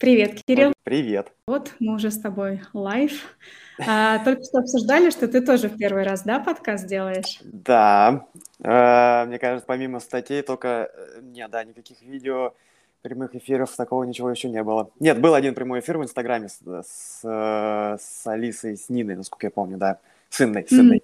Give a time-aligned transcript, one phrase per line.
[0.00, 0.72] Привет, Кирилл.
[0.82, 1.30] Привет.
[1.46, 3.36] Вот мы уже с тобой лайв.
[3.86, 7.38] А, только что обсуждали, что ты тоже в первый раз, да, подкаст делаешь?
[7.44, 8.24] Да.
[8.60, 10.90] Э, мне кажется, помимо статей, только...
[10.90, 12.54] э, Нет, да, никаких видео,
[13.02, 14.90] прямых эфиров, такого ничего еще не было.
[15.00, 19.48] Нет, был один прямой эфир в Инстаграме с, с, э, с Алисой, с Ниной, насколько
[19.48, 19.98] я помню, да.
[20.30, 21.02] С Инной, с Инной.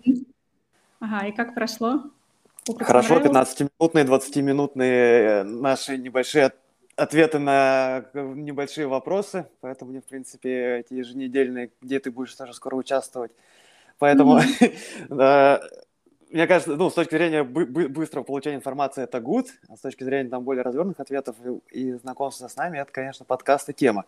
[1.01, 2.01] Ага, и как прошло?
[2.79, 3.65] Хорошо, понравился?
[3.79, 6.53] 15-минутные, 20-минутные наши небольшие
[6.97, 12.55] ответы на э, небольшие вопросы, поэтому мне, в принципе, эти еженедельные, где ты будешь тоже
[12.55, 13.33] скоро участвовать.
[13.99, 14.41] Поэтому,
[16.31, 19.81] мне кажется, ну, с точки зрения бы- бы- быстрого получения информации это good, а с
[19.81, 21.37] точки зрения там более развернутых ответов
[21.73, 24.05] и, и знакомства с нами, это, конечно, подкаст и тема.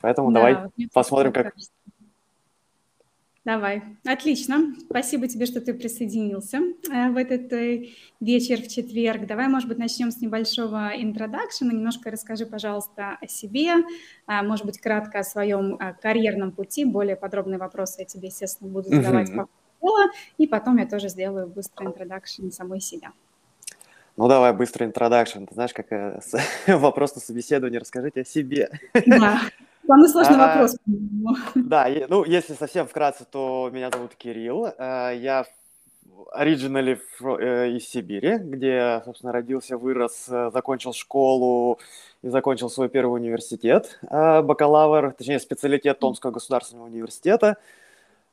[0.00, 1.52] Поэтому давай Да, посмотрим, как...
[1.54, 1.70] кажется.
[3.44, 4.72] Давай, отлично.
[4.88, 7.88] Спасибо тебе, что ты присоединился э, в этот э,
[8.20, 9.26] вечер в четверг.
[9.26, 11.72] Давай, может быть, начнем с небольшого introduction а.
[11.72, 13.72] Немножко расскажи, пожалуйста, о себе,
[14.26, 16.84] а, может быть, кратко о своем а, карьерном пути.
[16.84, 19.48] Более подробные вопросы я тебе, естественно, буду задавать по
[19.80, 20.12] ходу.
[20.38, 23.10] И потом я тоже сделаю быстрый introduction самой себя.
[24.16, 25.46] Ну, давай быстрый introduction.
[25.46, 26.20] Ты знаешь, как э,
[26.68, 28.70] вопрос на собеседование, расскажите о себе.
[29.04, 29.40] Да,
[29.86, 30.76] самый сложный А, вопрос.
[31.54, 34.66] Да, ну, если совсем вкратце, то меня зовут Кирилл.
[34.66, 35.46] э, Я
[36.32, 36.94] оригинали
[37.76, 41.78] из Сибири, где, собственно, родился, вырос, э, закончил школу
[42.22, 47.56] и закончил свой первый университет, э, бакалавр, точнее, специалитет Томского государственного университета.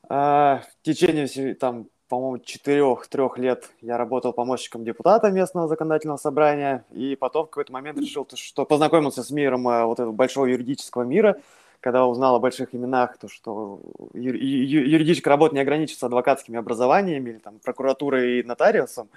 [0.08, 7.46] В течение, там, по-моему, четырех-трех лет я работал помощником депутата местного законодательного собрания, и потом
[7.46, 11.40] в какой-то момент решил, то, что познакомился с миром э, вот этого большого юридического мира,
[11.80, 13.80] когда узнал о больших именах, то, что
[14.14, 19.08] юридическая работа не ограничивается адвокатскими образованиями или там прокуратурой и нотариусом,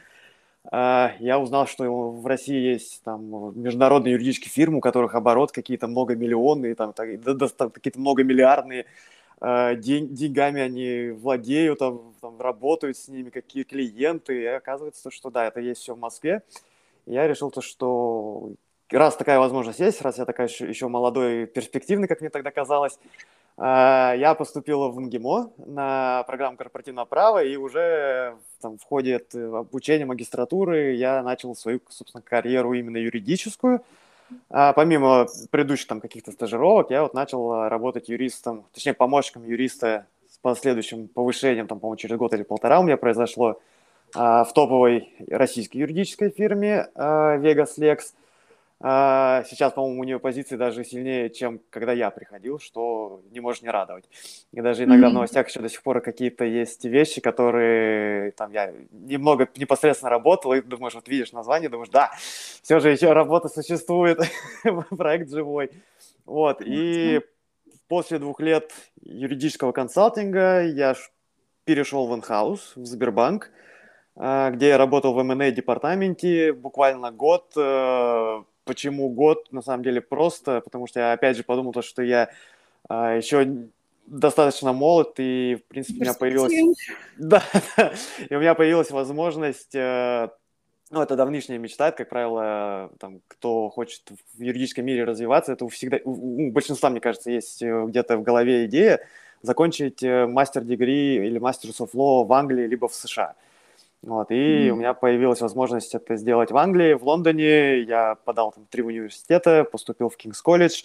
[0.71, 5.89] а, я узнал, что в России есть там международные юридические фирмы, у которых оборот какие-то
[5.89, 7.07] многомиллионные, там, там
[7.71, 8.87] какие-то многомиллиардные,
[9.77, 15.47] день- деньгами они владеют, там, там, работают с ними, какие клиенты, и оказывается, что да,
[15.47, 16.43] это есть все в Москве.
[17.07, 18.53] И я решил то, что
[18.91, 22.51] раз такая возможность есть, раз я такая еще, еще молодой и перспективный, как мне тогда
[22.51, 22.99] казалось,
[23.57, 30.07] а, я поступил в МГИМО на программу корпоративного права, и уже там, в ходе обучения
[30.07, 33.83] магистратуры я начал свою, собственно, карьеру именно юридическую.
[34.51, 40.07] А помимо предыдущих там каких-то стажировок, я вот начал а, работать юристом, точнее, помощником юриста
[40.29, 43.61] с последующим повышением, там, по-моему, через год или полтора у меня произошло
[44.15, 47.99] а, в топовой российской юридической фирме а, Vegas Lex.
[48.85, 53.63] А, Сейчас, по-моему, у нее позиции даже сильнее, чем когда я приходил, что не может
[53.63, 54.09] не радовать.
[54.51, 55.15] И даже иногда в Мгм.
[55.15, 60.61] новостях еще до сих пор какие-то есть вещи, которые там я немного непосредственно работал, и
[60.61, 62.11] думаешь, вот видишь название, думаешь, да,
[62.63, 64.19] все же еще работа существует,
[64.91, 65.71] проект живой.
[66.25, 67.77] Вот, и Классно.
[67.87, 70.97] после двух лет юридического консалтинга я
[71.65, 73.51] перешел в инхаус, в Сбербанк,
[74.17, 77.53] а, где я работал в M&A департаменте буквально год.
[78.65, 79.51] Почему год?
[79.53, 82.31] На самом деле просто, потому что я опять же подумал, то, что я
[82.89, 83.69] а, еще
[84.07, 86.53] достаточно молод, и, в принципе, у меня появилась...
[87.17, 87.43] Да,
[87.77, 87.93] да.
[88.29, 89.75] и у меня появилась возможность...
[89.75, 90.29] э,
[90.91, 94.03] Ну, это давнишняя мечта, это, как правило, там, кто хочет
[94.37, 98.17] в юридическом мире развиваться, это у, всегда, у, у большинства, мне кажется, есть э, где-то
[98.17, 99.01] в голове идея
[99.43, 103.35] закончить э, мастер-дегри или мастерс of law в Англии либо в США.
[104.03, 104.81] Вот, и у Мгм.
[104.81, 107.81] меня появилась возможность это сделать в Англии, в Лондоне.
[107.83, 110.83] Я подал там три университета, поступил в Кингс колледж.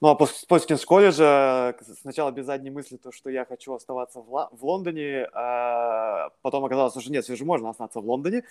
[0.00, 4.20] Ну, а пос- после колледжа к- сначала без задней мысли то, что я хочу оставаться
[4.20, 8.42] в, в Лондоне, а потом оказалось, что нет, все же можно остаться в Лондоне.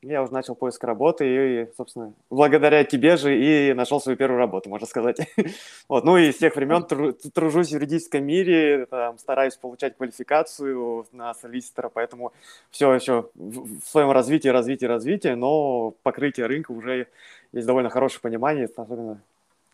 [0.00, 4.68] Я уже начал поиск работы и, собственно, благодаря тебе же и нашел свою первую работу,
[4.70, 5.18] можно сказать.
[5.88, 11.06] Вот, ну и с тех времен тру- тружусь в юридическом мире, там, стараюсь получать квалификацию
[11.12, 12.32] на солиситора, поэтому
[12.70, 17.08] все еще в в своем развитии, развитии, развитии, но покрытие рынка уже
[17.52, 19.20] есть довольно хорошее понимание, особенно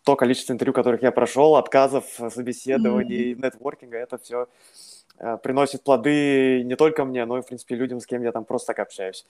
[0.03, 2.31] то количество интервью, которых я прошел, отказов, Мгм.
[2.31, 4.47] собеседований, нетворкинга, это все
[5.43, 8.67] приносит плоды не только мне, но и, в принципе, людям, с кем я там просто
[8.67, 9.25] так общаюсь.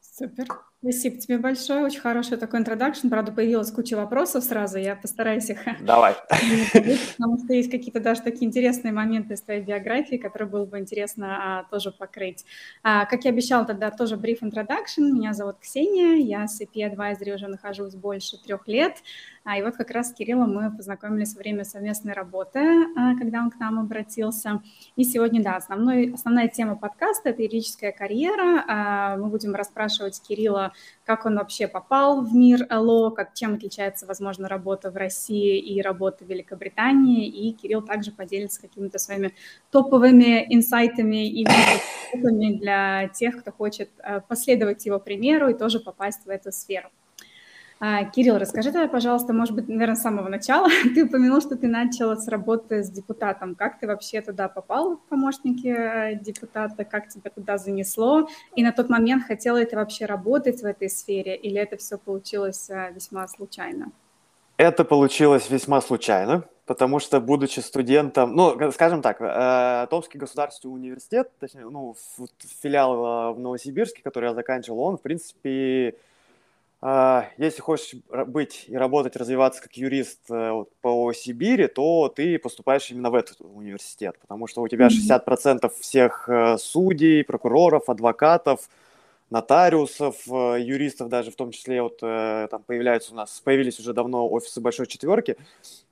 [0.00, 0.46] Супер.
[0.82, 1.84] Спасибо тебе большое.
[1.84, 3.08] Очень хороший такой интродакшн.
[3.08, 4.78] Правда, появилась куча вопросов сразу.
[4.78, 6.16] Я постараюсь их Давай.
[7.16, 11.60] потому что есть какие-то даже такие интересные моменты из твоей биографии, которые было бы интересно
[11.60, 12.44] а, тоже покрыть.
[12.82, 15.12] А, как я обещала, тогда тоже brief introduction.
[15.12, 18.96] Меня зовут Ксения, я с CP Advisory уже нахожусь больше трех лет.
[19.44, 22.60] А, и вот как раз с Кириллом мы познакомились во время совместной работы,
[22.96, 24.62] а, когда он к нам обратился.
[24.94, 28.64] И сегодня, да, основной, основная тема подкаста– это юридическая карьера.
[28.68, 30.72] А, мы будем расспрашивать Кирилла,
[31.04, 35.82] как он вообще попал в мир ЛО, как, чем отличается, возможно, работа в России и
[35.82, 37.26] работа в Великобритании.
[37.26, 39.34] И Кирилл также поделится какими-то своими
[39.72, 41.44] топовыми инсайтами и
[42.58, 43.90] для тех, кто хочет
[44.28, 46.88] последовать его примеру и тоже попасть в эту сферу.
[47.84, 50.68] А, Кирилл, расскажи тогда, пожалуйста, может быть, наверное, с самого начала.
[50.94, 53.56] Ты упомянул, что ты начала с работы с депутатом.
[53.56, 56.84] Как ты вообще туда попал, в помощники э, депутата?
[56.84, 58.28] Как тебя туда занесло?
[58.54, 61.34] И на тот момент хотела ли ты вообще работать в этой сфере?
[61.34, 63.90] Или это все получилось э, весьма случайно?
[64.58, 71.32] Это получилось весьма случайно, потому что, будучи студентом, ну, скажем так, э, Томский государственный университет,
[71.40, 71.96] точнее, ну,
[72.62, 75.96] филиал в Новосибирске, который я заканчивал, он, в принципе,
[76.82, 83.10] если хочешь быть и работать, развиваться как юрист э, по Сибири, то ты поступаешь именно
[83.10, 88.68] в этот университет, потому что у тебя 60% всех э, судей, прокуроров, адвокатов,
[89.30, 94.28] нотариусов, э, юристов даже, в том числе вот там появляются у нас, появились уже давно
[94.28, 95.36] офисы Большой Четверки,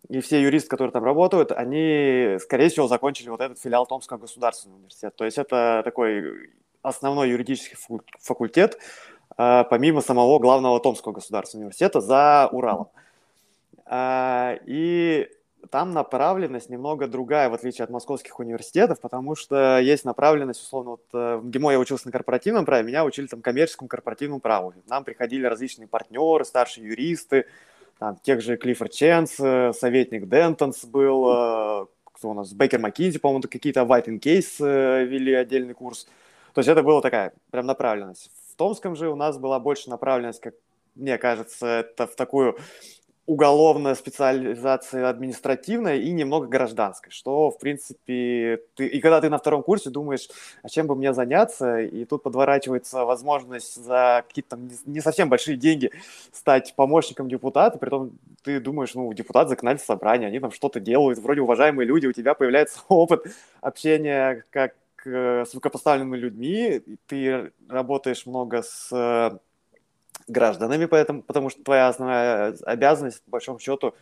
[0.09, 4.79] и все юристы, которые там работают, они, скорее всего, закончили вот этот филиал Томского государственного
[4.79, 5.15] университета.
[5.17, 6.51] То есть это такой
[6.83, 7.77] основной юридический
[8.19, 8.81] факультет, а,
[9.65, 12.89] помимо самого главного Томского государственного университета за Уралом.
[13.87, 15.29] А, и
[15.71, 21.05] там направленность немного другая, в отличие от московских университетов, потому что есть направленность, условно, вот
[21.13, 24.75] э, в ГИМО я учился на корпоративном праве, меня учили там коммерческому корпоративному праву.
[24.89, 27.47] Нам приходили различные партнеры, старшие юристы,
[27.99, 33.19] там, тех же Клиффорд Ченс, э, советник Дентонс был, э, кто у нас, Бейкер Маккинзи,
[33.19, 36.07] по-моему, какие-то in Case вели отдельный курс.
[36.55, 38.31] То есть это была такая прям направленность.
[38.61, 40.53] Томском же у нас была больше направленность, как
[40.95, 42.59] мне кажется, это в такую
[43.25, 48.87] уголовная специализация административная и немного гражданская, что, в принципе, ты...
[48.87, 50.29] И когда ты на втором курсе думаешь,
[50.63, 55.91] а чем бы мне заняться, и тут подворачивается возможность за какие-то не совсем большие деньги
[56.31, 58.11] стать помощником депутата, при том
[58.43, 62.35] ты думаешь, ну, депутат законодательного собрания, они там что-то делают, вроде уважаемые люди, у тебя
[62.35, 63.25] появляется опыт
[63.63, 64.75] общения как
[65.07, 69.39] с высокопоставленными людьми, ты работаешь много с э,
[70.29, 73.95] гражданами, поэтому, потому что твоя основная обязанность, по большому счету,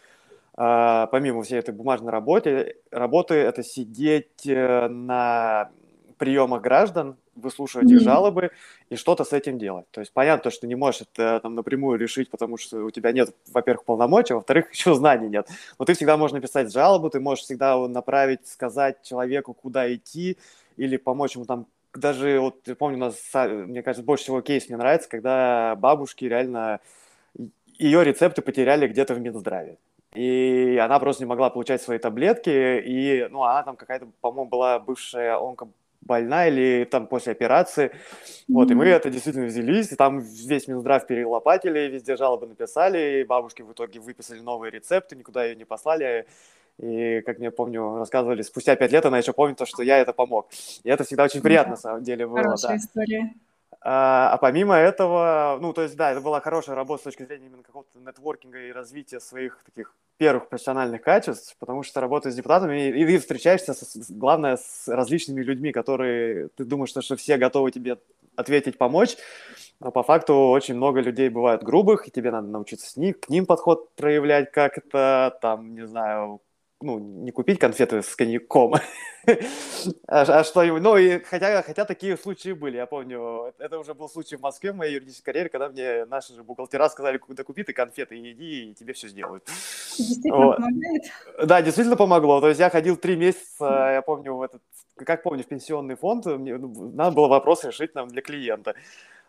[0.54, 5.70] а, помимо всей этой бумажной работы, работы это сидеть э, на
[6.18, 7.94] приемах граждан, выслушивать mm-hmm.
[7.94, 8.50] их жалобы
[8.90, 9.86] и что-то с этим делать.
[9.92, 13.12] То есть понятно, что ты не можешь это там напрямую решить, потому что у тебя
[13.12, 15.48] нет, во-первых, полномочий, а во-вторых, еще знаний нет.
[15.78, 20.38] Но ты всегда можешь написать жалобу, ты можешь всегда направить, сказать человеку, куда идти,
[20.78, 24.68] или помочь ему там даже вот я помню, у нас, мне кажется, больше всего кейс
[24.68, 26.80] мне нравится, когда бабушки реально
[27.78, 29.78] ее рецепты потеряли где-то в Минздраве.
[30.14, 34.78] И она просто не могла получать свои таблетки, и, ну, она там какая-то, по-моему, была
[34.78, 37.86] бывшая онкобольная или там после операции.
[37.86, 38.44] Mm-hmm.
[38.48, 43.24] Вот, и мы это действительно взялись, и там весь Минздрав перелопатили, везде жалобы написали, и
[43.24, 46.26] бабушки в итоге выписали новые рецепты, никуда ее не послали,
[46.78, 50.12] и, как мне помню, рассказывали, спустя пять лет она еще помнит то, что я это
[50.12, 50.48] помог.
[50.84, 52.38] И это всегда очень приятно, на самом деле, было.
[52.38, 52.76] Хорошая да.
[52.76, 53.34] история.
[53.80, 57.46] А, а помимо этого, ну, то есть, да, это была хорошая работа с точки зрения
[57.46, 62.88] именно какого-то нетворкинга и развития своих таких первых профессиональных качеств, потому что работаешь с депутатами,
[62.88, 67.36] и, и ты встречаешься, с, главное, с различными людьми, которые, ты думаешь, что, что все
[67.36, 67.98] готовы тебе
[68.34, 69.16] ответить, помочь,
[69.80, 73.28] но по факту очень много людей бывают грубых, и тебе надо научиться с ним, к
[73.28, 76.40] ним подход проявлять как-то, там, не знаю,
[76.80, 78.74] ну, не купить конфеты с коньяком,
[79.26, 80.80] а, а что-нибудь.
[80.80, 84.72] Ну, и хотя, хотя такие случаи были, я помню, это уже был случай в Москве
[84.72, 88.70] в моей юридической карьере, когда мне наши же бухгалтера сказали, куда купи ты конфеты, иди,
[88.70, 89.44] и тебе все сделают.
[89.44, 90.56] Действительно вот.
[90.56, 91.02] помогает?
[91.44, 92.40] Да, действительно помогло.
[92.40, 94.62] То есть я ходил три месяца, я помню, в этот,
[94.96, 98.74] как помню, в пенсионный фонд, мне, ну, надо было вопрос решить нам для клиента.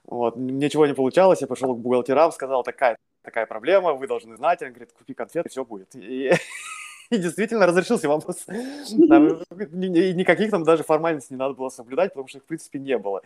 [0.04, 4.62] Вот, ничего не получалось, я пошел к бухгалтерам, сказал, такая такая проблема, вы должны знать.
[4.62, 5.96] Он говорит, купи конфеты, все будет.
[5.96, 6.32] И
[7.10, 8.46] и действительно разрешился вопрос.
[8.46, 12.98] Там, никаких там даже формальностей не надо было соблюдать, потому что их, в принципе, не
[12.98, 13.22] было.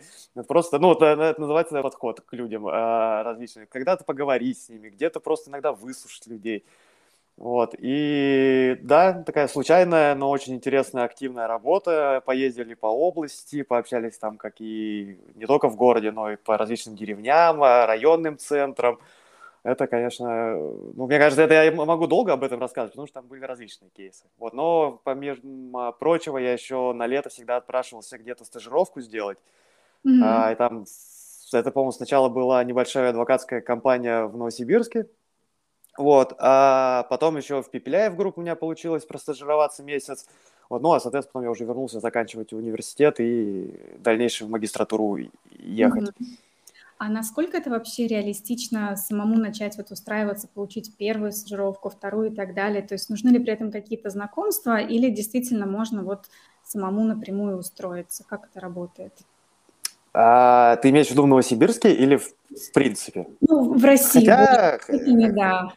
[0.48, 3.66] Просто, ну, это, это называется подход к людям э, различным.
[3.68, 6.64] Когда-то поговорить с ними, где-то просто иногда выслушать людей.
[7.36, 12.22] Вот, и да, такая случайная, но очень интересная, активная работа.
[12.24, 16.94] Поездили по области, пообщались там как и не только в городе, но и по различным
[16.94, 19.00] деревням, районным центрам
[19.64, 23.26] это, конечно, ну, мне кажется, это я могу долго об этом рассказывать, потому что там
[23.26, 24.26] были различные кейсы.
[24.36, 29.38] Вот, но, помимо прочего, я еще на лето всегда отпрашивался где-то стажировку сделать.
[30.06, 30.20] Mm-hmm.
[30.22, 30.84] А, и там,
[31.50, 35.08] это, по-моему, сначала была небольшая адвокатская компания в Новосибирске,
[35.96, 40.26] Вот, а потом еще в Пепеляев группу у меня получилось простажироваться месяц.
[40.68, 45.18] Вот, ну, а, соответственно, потом я уже вернулся заканчивать университет и дальнейшую магистратуру
[45.50, 46.10] ехать.
[46.10, 46.38] Mm-hmm.
[46.98, 52.54] А насколько это вообще реалистично самому начать вот устраиваться, получить первую стажировку, вторую и так
[52.54, 52.82] далее?
[52.82, 56.26] То есть нужны ли при этом какие-то знакомства или действительно можно вот
[56.64, 58.24] самому напрямую устроиться?
[58.24, 59.12] Как это работает?
[60.12, 63.26] А, ты имеешь в виду в Новосибирске или в, в принципе?
[63.40, 64.20] Ну, в России.
[64.20, 65.72] Хотя, вот, да.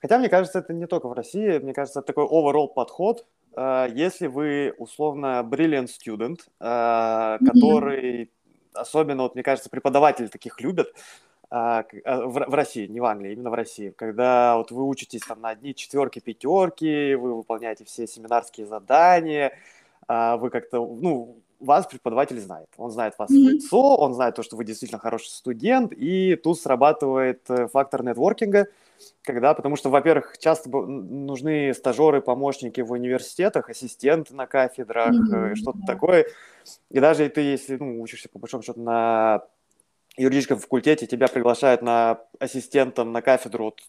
[0.00, 1.58] хотя, мне кажется, это не только в России.
[1.58, 3.26] Мне кажется, это такой overall подход.
[3.54, 8.30] А, если вы, условно, brilliant student, а, который, mm-hmm.
[8.74, 10.92] Особенно, вот, мне кажется, преподаватели таких любят,
[11.50, 15.50] в, в России, не в Англии, именно в России, когда вот вы учитесь там на
[15.50, 19.52] одни четверки, пятерки, вы выполняете все семинарские задания,
[20.08, 22.68] вы как-то, ну, вас преподаватель знает.
[22.76, 26.60] Он знает вас в лицо, он знает то, что вы действительно хороший студент, и тут
[26.60, 28.66] срабатывает э, фактор нетворкинга,
[29.22, 35.54] когда, потому что, во-первых, часто нужны стажеры, помощники в университетах, ассистенты на кафедрах, mm-hmm.
[35.54, 36.26] что-то такое.
[36.90, 39.42] И даже ты, если ну, учишься, по большому счету, на
[40.16, 43.80] юридическом факультете, тебя приглашают на ассистентом на кафедру, вот,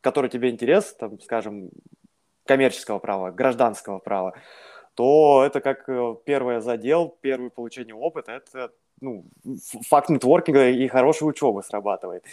[0.00, 1.70] который тебе интерес, там, скажем,
[2.44, 4.34] коммерческого права, гражданского права,
[4.94, 9.24] то это как э, первое задел, первое получение опыта, это ну,
[9.88, 12.24] факт нетворкинга и хорошей учебы срабатывает.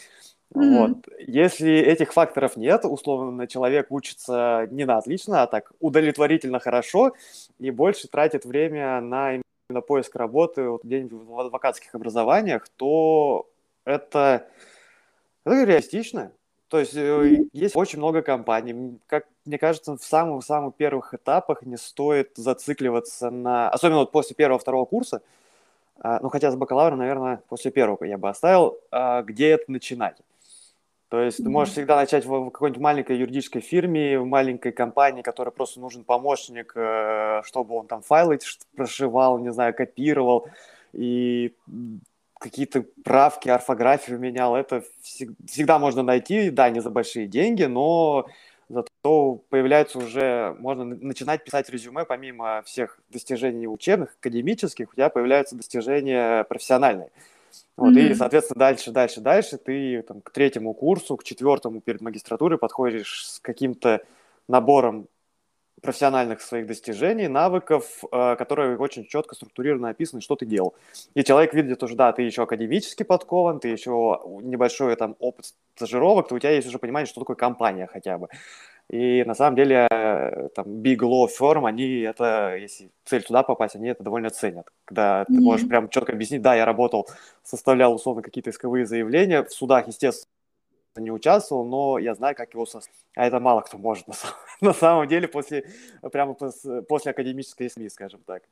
[0.53, 0.77] Mm-hmm.
[0.77, 1.09] Вот.
[1.19, 7.13] Если этих факторов нет, условно, человек учится не на отлично, а так удовлетворительно хорошо
[7.59, 9.33] и больше тратит время на
[9.69, 13.47] именно поиск работы вот, где-нибудь в адвокатских образованиях, то
[13.83, 14.47] это,
[15.45, 16.31] это реалистично.
[16.69, 17.49] То есть mm-hmm.
[17.53, 18.99] есть очень много компаний.
[19.07, 23.69] Как мне кажется, в самых-самых первых этапах не стоит зацикливаться на...
[23.69, 25.21] Особенно вот после первого-второго курса,
[25.99, 30.17] а, ну, хотя с бакалавра, наверное, после первого я бы оставил, а, где это начинать.
[31.09, 31.43] То есть mm-hmm.
[31.43, 36.03] ты можешь всегда начать в какой-нибудь маленькой юридической фирме, в маленькой компании, которой просто нужен
[36.03, 38.39] помощник, э, чтобы он там файлы
[38.75, 40.49] прошивал, не знаю, копировал,
[40.91, 41.53] и
[42.39, 48.27] какие-то правки, орфографию менял, это всегда можно найти, да, не за большие деньги, но
[48.69, 55.55] зато появляется уже, можно начинать писать резюме, помимо всех достижений учебных, академических, у тебя появляются
[55.55, 57.09] достижения профессиональные.
[57.75, 58.11] Вот, mm-hmm.
[58.11, 63.25] И, соответственно, дальше, дальше, дальше ты там, к третьему курсу, к четвертому перед магистратурой подходишь
[63.27, 64.01] с каким-то
[64.47, 65.07] набором
[65.81, 70.73] профессиональных своих достижений, навыков, э, которые очень четко структурированно описаны, что ты делал.
[71.13, 76.27] И человек видит уже, да, ты еще академически подкован, ты еще небольшой там опыт стажировок,
[76.27, 78.29] то у тебя есть уже понимание, что такое компания хотя бы.
[78.89, 83.75] И на самом деле э, там big law firm, они это, если цель туда попасть,
[83.75, 84.69] они это довольно ценят.
[84.85, 85.25] Когда mm-hmm.
[85.25, 87.07] ты можешь прям четко объяснить, да, я работал,
[87.43, 90.29] составлял условно какие-то исковые заявления, в судах, естественно,
[90.95, 92.89] не участвовал, но я знаю, как его сос...
[93.15, 95.65] А это мало кто может на, самом, на самом деле после,
[96.11, 98.43] прямо после, после академической СМИ, скажем так.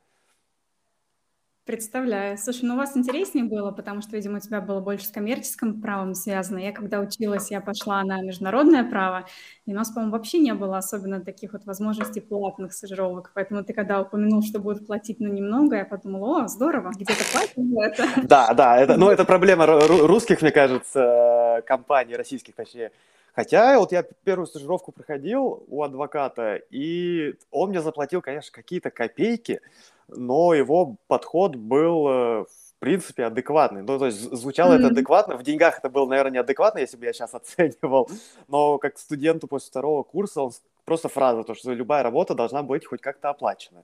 [1.66, 2.38] Представляю.
[2.38, 5.82] Слушай, ну у вас интереснее было, потому что, видимо, у тебя было больше с коммерческим
[5.82, 6.58] правом связано.
[6.58, 9.26] Я когда училась, я пошла на международное право,
[9.66, 13.32] и у нас, по-моему, вообще не было особенно таких вот возможностей платных стажировок.
[13.34, 17.56] Поэтому ты когда упомянул, что будут платить, ну, немного, я подумала, о, здорово, где-то платят
[17.56, 18.20] за это.
[18.28, 22.92] Да, да, это, ну, это проблема русских, мне кажется, компаний, российских, точнее.
[23.34, 29.60] Хотя вот я первую стажировку проходил у адвоката, и он мне заплатил, конечно, какие-то копейки,
[30.08, 33.82] но его подход был, э, в принципе, адекватный.
[33.82, 34.78] Ну, то есть звучало mm-hmm.
[34.78, 35.36] это адекватно.
[35.36, 38.08] В деньгах это было, наверное, неадекватно, если бы я сейчас оценивал.
[38.48, 40.52] Но как студенту после второго курса он
[40.84, 43.82] просто фраза, то, что любая работа должна быть хоть как-то оплачена.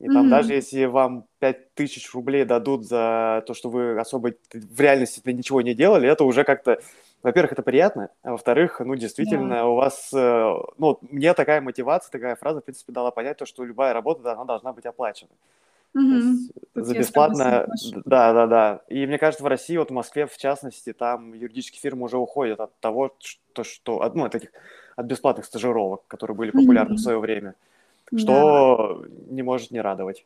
[0.00, 0.30] И там mm-hmm.
[0.30, 5.74] даже если вам 5000 рублей дадут за то, что вы особо в реальности ничего не
[5.74, 6.80] делали, это уже как-то
[7.22, 9.68] во-первых, это приятно, а во-вторых, ну, действительно, yeah.
[9.68, 13.64] у вас, э, ну, мне такая мотивация, такая фраза, в принципе, дала понять то, что
[13.64, 15.30] любая работа, она должна быть оплачена.
[15.96, 16.34] Mm-hmm.
[16.74, 17.66] За бесплатно,
[18.04, 18.80] да, да, да.
[18.88, 22.60] И мне кажется, в России, вот в Москве, в частности, там юридические фирмы уже уходят
[22.60, 24.50] от того, что, что от, ну, от этих,
[24.94, 26.98] от бесплатных стажировок, которые были популярны mm-hmm.
[26.98, 27.54] в свое время,
[28.16, 29.32] что yeah.
[29.32, 30.24] не может не радовать.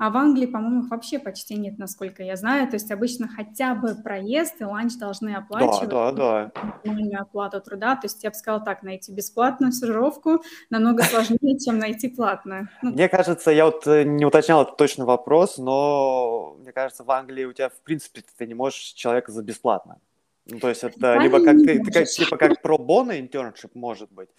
[0.00, 2.66] А в Англии, по-моему, их вообще почти нет, насколько я знаю.
[2.68, 5.90] То есть обычно хотя бы проезд и ланч должны оплачивать.
[5.90, 6.50] Да, да,
[6.82, 7.20] да.
[7.20, 7.96] оплату труда.
[7.96, 12.70] То есть я бы сказала так, найти бесплатную стажировку намного сложнее, чем найти платную.
[12.80, 17.10] Ну, мне кажется, я вот э, не уточнял этот точный вопрос, но мне кажется, в
[17.10, 19.98] Англии у тебя, в принципе, ты не можешь человека за бесплатно.
[20.46, 24.30] Ну, то есть это либо как, ты, как, типа как pro bono internship может быть,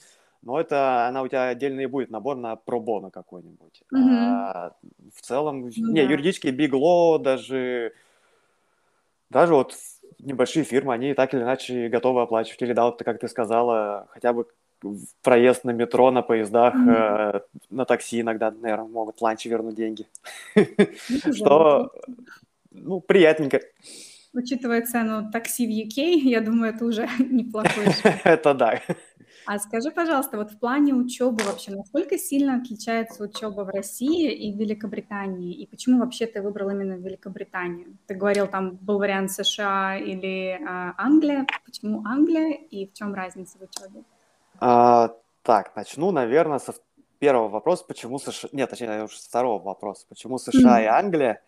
[0.42, 3.84] но это она у тебя отдельно и будет набор на пробона какой-нибудь.
[3.94, 4.18] Mm-hmm.
[4.18, 4.76] А
[5.16, 5.72] в целом, mm-hmm.
[5.78, 7.94] не, юридические Law, даже,
[9.30, 9.76] даже вот
[10.20, 12.62] небольшие фирмы, они так или иначе готовы оплачивать.
[12.62, 14.48] Или да, вот как ты сказала, хотя бы
[15.22, 17.42] проезд на метро, на поездах, mm-hmm.
[17.70, 20.08] на такси иногда, наверное, могут ланчи вернуть деньги.
[20.56, 21.92] Ну, Что,
[22.72, 23.62] ну, приятненько.
[24.34, 27.86] Учитывая цену такси в UK, я думаю, это уже неплохой
[28.24, 28.82] Это да.
[29.46, 34.54] А скажи, пожалуйста, вот в плане учебы вообще, насколько сильно отличается учеба в России и
[34.54, 35.54] в Великобритании?
[35.54, 37.98] И почему вообще ты выбрал именно Великобританию?
[38.08, 41.48] Ты говорил, там был вариант США или а, Англия.
[41.66, 44.04] Почему Англия и в чем разница в учебе?
[44.60, 46.74] А, так, начну, наверное, со
[47.20, 48.50] первого вопроса, почему США...
[48.52, 50.06] Нет, точнее, уже с второго вопроса.
[50.08, 50.84] Почему США mm-hmm.
[50.84, 51.42] и Англия?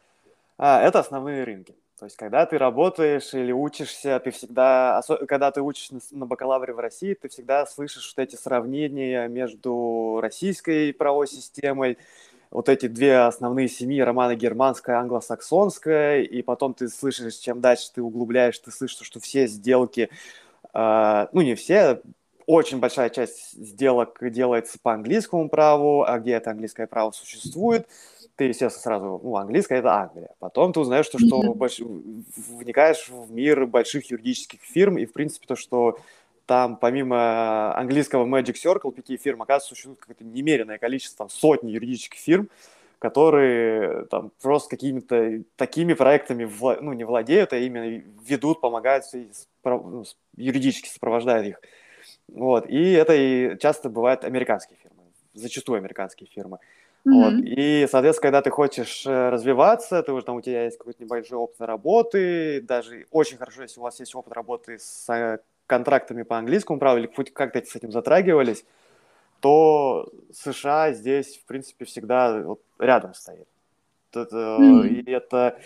[0.57, 1.75] А, это основные рынки.
[2.03, 6.79] То есть, когда ты работаешь или учишься, ты всегда, когда ты учишься на бакалавре в
[6.79, 11.97] России, ты всегда слышишь вот эти сравнения между российской правовой системой,
[12.51, 18.01] вот эти две основные семьи, романа германская, англосаксонская, и потом ты слышишь, чем дальше ты
[18.01, 20.09] углубляешь, ты слышишь, что все сделки,
[20.73, 22.01] э, ну не все,
[22.47, 27.87] очень большая часть сделок делается по английскому праву, а где это английское право существует,
[28.35, 30.31] ты, естественно, сразу, ну, английское– это Англия.
[30.39, 31.53] Потом ты узнаешь, что, что mm-hmm.
[31.53, 31.79] больш...
[31.79, 35.99] вникаешь в мир больших юридических фирм, и, в принципе, то, что
[36.45, 42.19] там помимо английского Magic Circle, пяти фирм, оказывается, существует какое-то немеренное количество, там, сотни юридических
[42.19, 42.49] фирм,
[42.99, 46.77] которые там просто какими-то такими проектами, вла...
[46.81, 49.05] ну, не владеют, а именно ведут, помогают,
[49.63, 50.03] ну,
[50.35, 51.61] юридически сопровождают их.
[52.27, 52.67] Вот.
[52.67, 56.57] И это и часто бывают американские фирмы, зачастую американские фирмы.
[56.57, 56.82] Mm-hmm.
[57.05, 57.33] Вот.
[57.43, 61.37] И, соответственно, когда ты хочешь э, развиваться, ты уже там у тебя есть какой-то небольшой
[61.37, 66.37] опыт работы, даже очень хорошо, если у вас есть опыт работы с э, контрактами по
[66.37, 68.63] английскому праву или хоть как-то с этим затрагивались,
[69.41, 73.47] то США здесь, в принципе, всегда вот рядом стоит.
[74.13, 74.87] Это, mm-hmm.
[74.87, 75.59] И это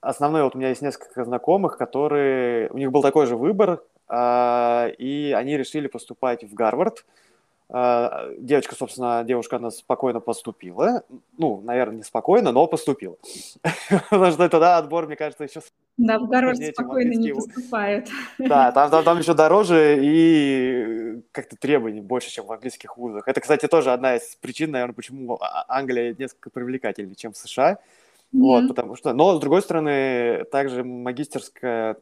[0.00, 4.88] основной, вот у меня есть несколько знакомых, которые, у них был такой же выбор, а,
[4.98, 7.23] и они решили поступать в Гарвард, а,
[7.70, 11.02] девочка, собственно, девушка, она спокойно поступила.
[11.38, 13.16] Ну, наверное, не спокойно, но поступила.
[14.10, 15.60] Потому что тогда отбор, мне кажется, еще...
[15.96, 18.08] Да, в Гарвард спокойно не поступают.
[18.38, 23.26] Да, там, там, там еще дороже и как-то требований больше, чем в английских вузах.
[23.28, 27.72] Это, кстати, тоже одна из причин, наверное, почему а, Англия несколько привлекательнее, чем США.
[27.72, 28.40] Mm-hmm.
[28.40, 29.14] Вот, потому что...
[29.14, 31.96] Но, с другой стороны, также магистерская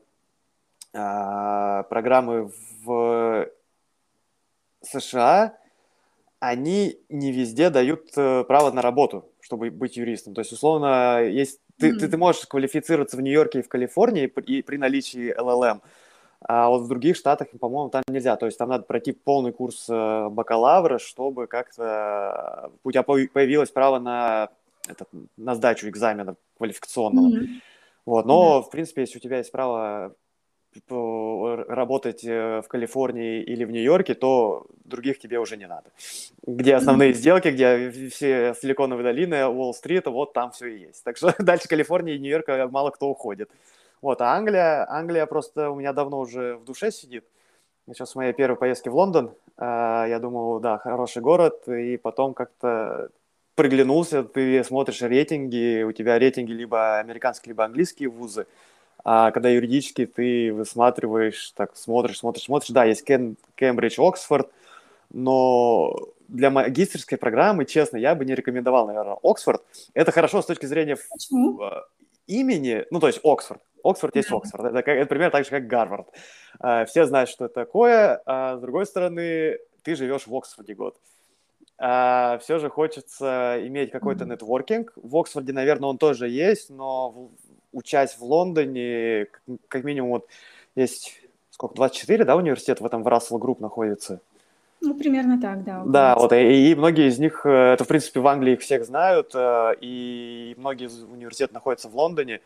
[0.92, 2.50] а, программы
[2.84, 3.48] в
[4.82, 5.56] США,
[6.40, 10.34] они не везде дают э, право на работу, чтобы быть юристом.
[10.34, 11.98] То есть, условно, есть, ты, mm-hmm.
[11.98, 15.82] ты, ты можешь квалифицироваться в Нью-Йорке и в Калифорнии и при наличии ЛЛМ,
[16.44, 18.36] а вот в других штатах, по-моему, там нельзя.
[18.36, 23.98] То есть там надо пройти полный курс э, бакалавра, чтобы как-то у тебя появилось право
[23.98, 24.48] на,
[24.88, 27.28] этот, на сдачу экзамена квалификационного.
[27.28, 27.46] Mm-hmm.
[28.06, 28.26] Вот.
[28.26, 28.62] Но, mm-hmm.
[28.64, 30.14] в принципе, если у тебя есть право
[30.88, 35.90] работать э, в Калифорнии или в Нью-Йорке, то других тебе уже не надо.
[36.46, 41.04] Где основные сделки, где все силиконовые долины, Уолл-стрит, вот там все и есть.
[41.04, 43.50] Так что дальше Калифорнии и Нью-Йорка мало кто уходит.
[44.00, 47.24] Вот, а Англия, Англия просто у меня давно уже в душе сидит.
[47.86, 52.32] Сейчас в моей первой поездке в Лондон, а, я думал, да, хороший город, и потом
[52.32, 53.10] как-то
[53.54, 58.46] приглянулся, ты смотришь рейтинги, у тебя рейтинги либо американские, либо английские вузы,
[59.04, 64.50] а когда юридически ты высматриваешь, так смотришь, смотришь, смотришь, да, есть Кем, Кембридж, Оксфорд,
[65.10, 65.94] но
[66.28, 69.62] для магистрской программы, честно, я бы не рекомендовал, наверное, Оксфорд.
[69.94, 71.60] Это хорошо с точки зрения Почему?
[71.62, 71.82] Э,
[72.26, 73.60] имени, ну, то есть Оксфорд.
[73.84, 74.64] Оксфорд есть Оксфорд.
[74.64, 76.08] Это, это примерно так же, как Гарвард.
[76.60, 80.96] А, все знают, что это такое, а с другой стороны, ты живешь в Оксфорде год.
[81.78, 84.92] А, все же хочется иметь какой-то нетворкинг.
[84.96, 87.30] В Оксфорде, наверное, он тоже есть, но
[87.72, 89.26] учась в Лондоне,
[89.68, 90.28] как минимум вот
[90.74, 94.20] есть сколько, 24, да, университет в этом в Russell Group находится?
[94.80, 95.82] Ну, примерно так, да.
[95.86, 98.84] Да, вот, и, и многие из них, э, это, в принципе, в Англии их всех
[98.84, 102.40] знают, э, и многие из университетов находятся в Лондоне,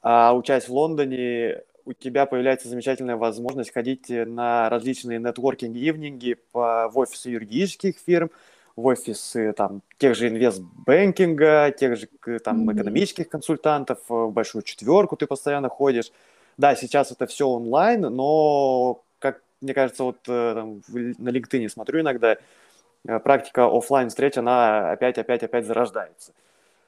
[0.00, 7.30] а учась в Лондоне, у тебя появляется замечательная возможность ходить на различные нетворкинг-ивнинги в офисы
[7.30, 8.30] юридических фирм,
[8.76, 12.08] в офисы там, тех же инвестбэнкинга, тех же
[12.42, 12.74] там, mm-hmm.
[12.74, 16.12] экономических консультантов, э, в большую четверку ты постоянно ходишь.
[16.56, 22.00] Да, сейчас это все онлайн, но, как мне кажется, вот э, там, на LinkedIn смотрю
[22.00, 22.36] иногда,
[23.06, 25.66] э, практика офлайн встреч, она опять, опять, опять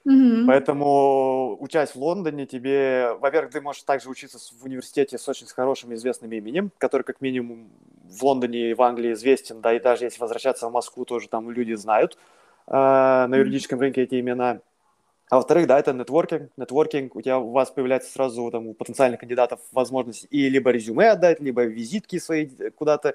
[0.06, 0.46] Mm-hmm.
[0.46, 5.94] Поэтому, учась в Лондоне, тебе, во-первых, ты можешь также учиться в университете с очень хорошим
[5.94, 7.70] известным именем, который как минимум
[8.04, 11.50] в Лондоне и в Англии известен, да, и даже если возвращаться в Москву, тоже там
[11.50, 12.18] люди знают
[12.66, 14.60] э, на юридическом рынке эти имена.
[15.30, 16.50] А во-вторых, да, это нетворкинг.
[16.56, 21.10] Нетворкинг, у тебя у вас появляется сразу там у потенциальных кандидатов возможность и либо резюме
[21.10, 23.14] отдать, либо визитки свои куда-то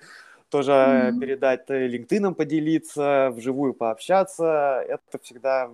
[0.50, 1.20] тоже mm-hmm.
[1.20, 4.84] передать LinkedIn поделиться, вживую пообщаться.
[4.88, 5.70] Это всегда,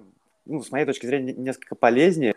[0.45, 2.35] ну, с моей точки зрения, несколько полезнее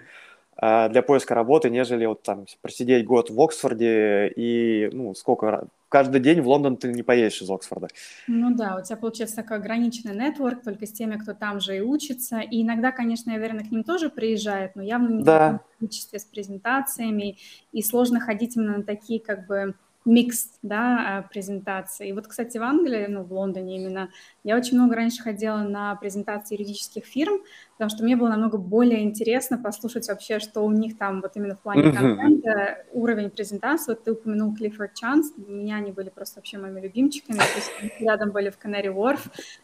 [0.56, 6.20] а, для поиска работы, нежели вот там просидеть год в Оксфорде и, ну, сколько, каждый
[6.20, 7.88] день в Лондон ты не поедешь из Оксфорда.
[8.26, 11.80] Ну да, у тебя получается такой ограниченный нетворк только с теми, кто там же и
[11.80, 12.40] учится.
[12.40, 15.60] И иногда, конечно, наверное, к ним тоже приезжают, но явно не да.
[15.76, 17.38] в количестве с презентациями.
[17.72, 19.74] И сложно ходить именно на такие как бы
[20.08, 22.08] микс, да, а, презентации.
[22.08, 24.08] И вот, кстати, в Англии, ну, в Лондоне именно,
[24.42, 27.42] я очень много раньше ходила на презентации юридических фирм,
[27.72, 31.56] потому что мне было намного более интересно послушать вообще, что у них там вот именно
[31.56, 33.92] в плане контента, уровень презентации.
[33.92, 38.00] Вот ты упомянул Clifford Chance, у меня они были просто вообще моими любимчиками, то есть
[38.00, 39.20] рядом были в Canary Wharf,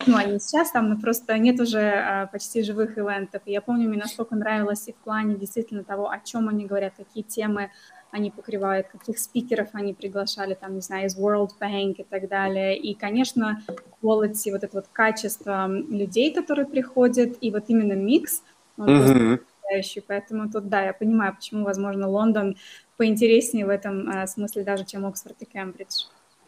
[0.07, 3.41] ну, они сейчас там, но просто нет уже а, почти живых ивентов.
[3.47, 6.93] И я помню, мне настолько нравилось и в плане действительно того, о чем они говорят,
[6.97, 7.71] какие темы
[8.15, 12.79] они покрывают, каких спикеров они приглашали, там, не знаю, из World Bank и так далее.
[12.79, 13.61] И, конечно,
[14.01, 18.45] quality, вот это вот качество людей, которые приходят, и вот именно микс,
[18.77, 19.39] он mm-hmm.
[19.39, 20.01] потрясающий.
[20.07, 22.57] Поэтому тут, да, я понимаю, почему, возможно, Лондон
[22.97, 26.05] поинтереснее в этом а, смысле даже, чем Оксфорд и Кембридж.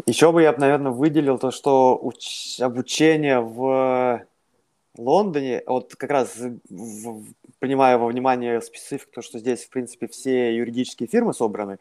[0.07, 4.25] Еще бы я, наверное, выделил то, что уч- обучение в
[5.01, 6.37] Лондоне, вот как раз
[7.59, 11.79] принимая во внимание специфику, то, что здесь, в принципе, все юридические фирмы собраны, mm-hmm.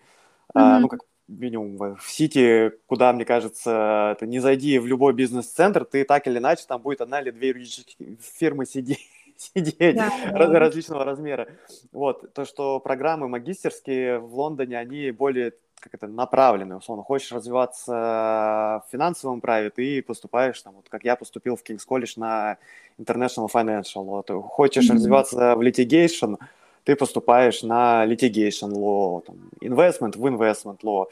[0.54, 5.86] а, ну, как минимум в Сити, куда, мне кажется, ты не зайди в любой бизнес-центр,
[5.86, 8.99] ты так или иначе, там будет одна или две юридические фирмы сидеть
[9.38, 10.60] сидеть да, раз, да.
[10.60, 11.47] различного размера.
[11.91, 17.03] Вот, то, что программы магистерские в Лондоне, они более как это, направленные, условно.
[17.03, 22.13] Хочешь развиваться в финансовом праве, ты поступаешь, там, вот как я поступил в King's College
[22.17, 22.57] на
[22.97, 24.41] International Financial Law.
[24.41, 24.93] хочешь mm-hmm.
[24.93, 26.38] развиваться в litigation,
[26.83, 31.07] ты поступаешь на litigation law, там, investment в investment law,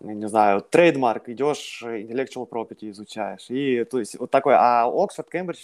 [0.00, 3.46] не знаю, трейдмарк, идешь intellectual property изучаешь.
[3.48, 5.60] И то есть вот такой, а Оксфорд, Кембридж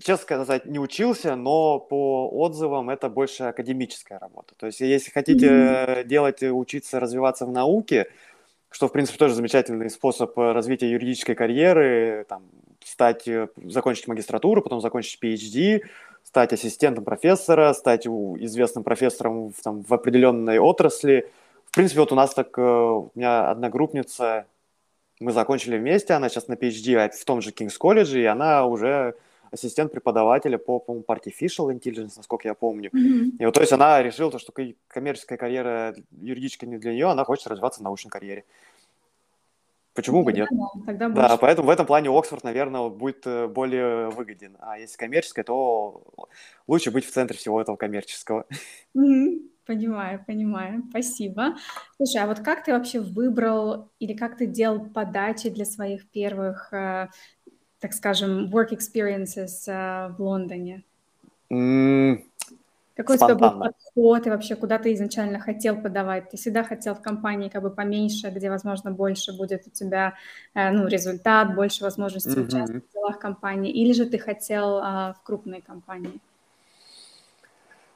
[0.00, 4.54] честно сказать, не учился, но по отзывам это больше академическая работа.
[4.56, 6.04] То есть, если хотите mm-hmm.
[6.04, 8.06] делать, учиться, развиваться в науке,
[8.70, 12.44] что, в принципе, тоже замечательный способ развития юридической карьеры, там,
[12.84, 15.82] стать, э, закончить магистратуру, потом закончить PhD,
[16.22, 21.30] стать ассистентом профессора, стать известным профессором в, там, в определенной отрасли.
[21.66, 24.46] В принципе, вот у нас так, э, у меня одногруппница,
[25.18, 29.16] мы закончили вместе, она сейчас на PhD в том же King's College, и она уже
[29.50, 32.90] ассистент преподавателя по, по-моему, Artificial Intelligence, насколько я помню.
[32.90, 33.36] Mm-hmm.
[33.38, 34.52] И вот, то есть она решила, то, что
[34.88, 38.44] коммерческая карьера юридическая не для нее, она хочет развиваться в научной карьере.
[39.92, 40.48] Почему бы нет?
[40.86, 41.28] Тогда больше.
[41.28, 44.56] Да, поэтому в этом плане Оксфорд, наверное, будет э, более выгоден.
[44.60, 46.02] А если коммерческая, то
[46.68, 48.46] лучше быть в центре всего этого коммерческого.
[48.96, 49.50] Mm-hmm.
[49.66, 50.82] Понимаю, понимаю.
[50.90, 51.54] Спасибо.
[51.96, 56.72] Слушай, а вот как ты вообще выбрал или как ты делал подачи для своих первых
[56.72, 57.08] э,
[57.80, 60.82] так скажем, work experiences uh, в Лондоне?
[61.50, 62.22] Mm,
[62.94, 63.34] Какой спонтанно.
[63.34, 66.30] у тебя был подход и вообще куда ты изначально хотел подавать?
[66.30, 70.14] Ты всегда хотел в компании как бы поменьше, где, возможно, больше будет у тебя
[70.54, 72.46] э, ну, результат, больше возможностей mm-hmm.
[72.46, 76.20] участвовать в делах компании, или же ты хотел э, в крупной компании?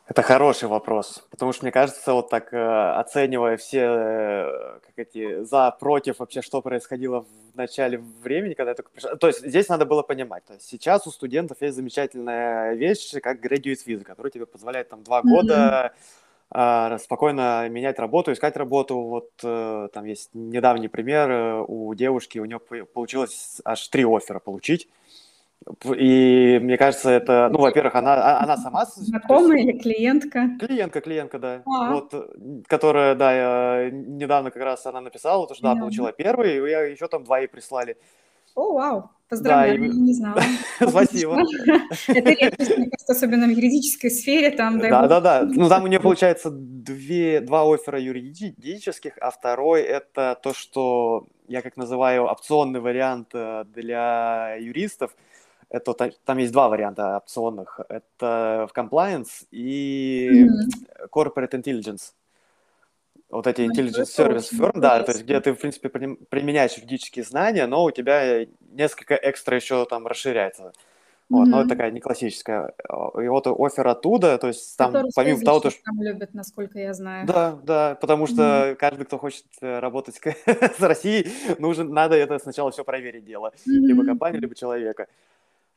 [0.06, 5.42] Это хороший вопрос, потому что мне кажется, вот так э, оценивая все э, как эти
[5.44, 9.16] за против вообще, что происходило в начале времени, когда я только пришел.
[9.16, 13.42] То есть здесь надо было понимать, то есть сейчас у студентов есть замечательная вещь, как
[13.42, 15.94] graduate visa, которая тебе позволяет там два года
[16.50, 16.98] mm-hmm.
[16.98, 18.98] спокойно менять работу, искать работу.
[19.00, 24.86] Вот э, там есть недавний пример у девушки, у нее получилось аж три оффера получить.
[25.96, 28.84] И мне кажется, это, ну, во-первых, она, а, она сама...
[28.84, 30.50] Знакомая или клиентка?
[30.60, 31.62] Клиентка, клиентка, да.
[31.64, 31.94] А.
[31.94, 32.12] Вот,
[32.66, 33.32] которая, да,
[33.84, 37.24] я, недавно как раз она написала, то, что да, получила первый, и я еще там
[37.24, 37.96] два ей прислали.
[38.54, 39.88] О, вау, поздравляю, да, и...
[39.88, 40.40] не знала.
[40.76, 41.38] Спасибо.
[42.08, 44.50] Это редкость, мне кажется, особенно в юридической сфере.
[44.50, 45.42] Там, да, да, да.
[45.50, 51.62] Ну, там у нее получается две, два оффера юридических, а второй это то, что я
[51.62, 55.16] как называю опционный вариант э, для юристов–
[55.74, 57.80] это там есть два варианта опционных.
[57.88, 61.08] Это в compliance и mm-hmm.
[61.10, 62.12] corporate intelligence.
[63.28, 67.66] Вот эти intelligence service firm, да, то есть где ты, в принципе, применяешь юридические знания,
[67.66, 70.72] но у тебя несколько экстра еще там расширяется.
[71.30, 71.50] Вот, mm-hmm.
[71.50, 72.74] но это такая не классическая.
[73.20, 75.82] И вот офер оттуда, то есть там Который помимо того, то, что...
[75.82, 77.26] Там любят, насколько я знаю.
[77.26, 78.74] Да, да, потому что mm-hmm.
[78.76, 83.52] каждый, кто хочет э, работать с Россией, нужен, надо это сначала все проверить дело.
[83.66, 83.86] Mm-hmm.
[83.86, 85.08] Либо компанию, либо человека.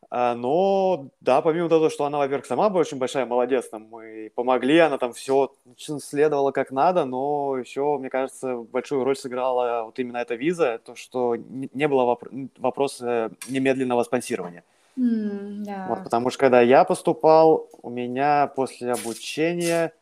[0.09, 4.31] А, но, да, помимо того, что она, во-первых, сама была очень большая молодец, там, мы
[4.35, 9.99] помогли, она там все следовала как надо, но еще, мне кажется, большую роль сыграла вот
[9.99, 14.63] именно эта виза, то, что не было вопро- вопроса немедленного спонсирования.
[14.97, 15.83] Mm, да.
[15.87, 19.93] Вот, потому что когда я поступал, у меня после обучения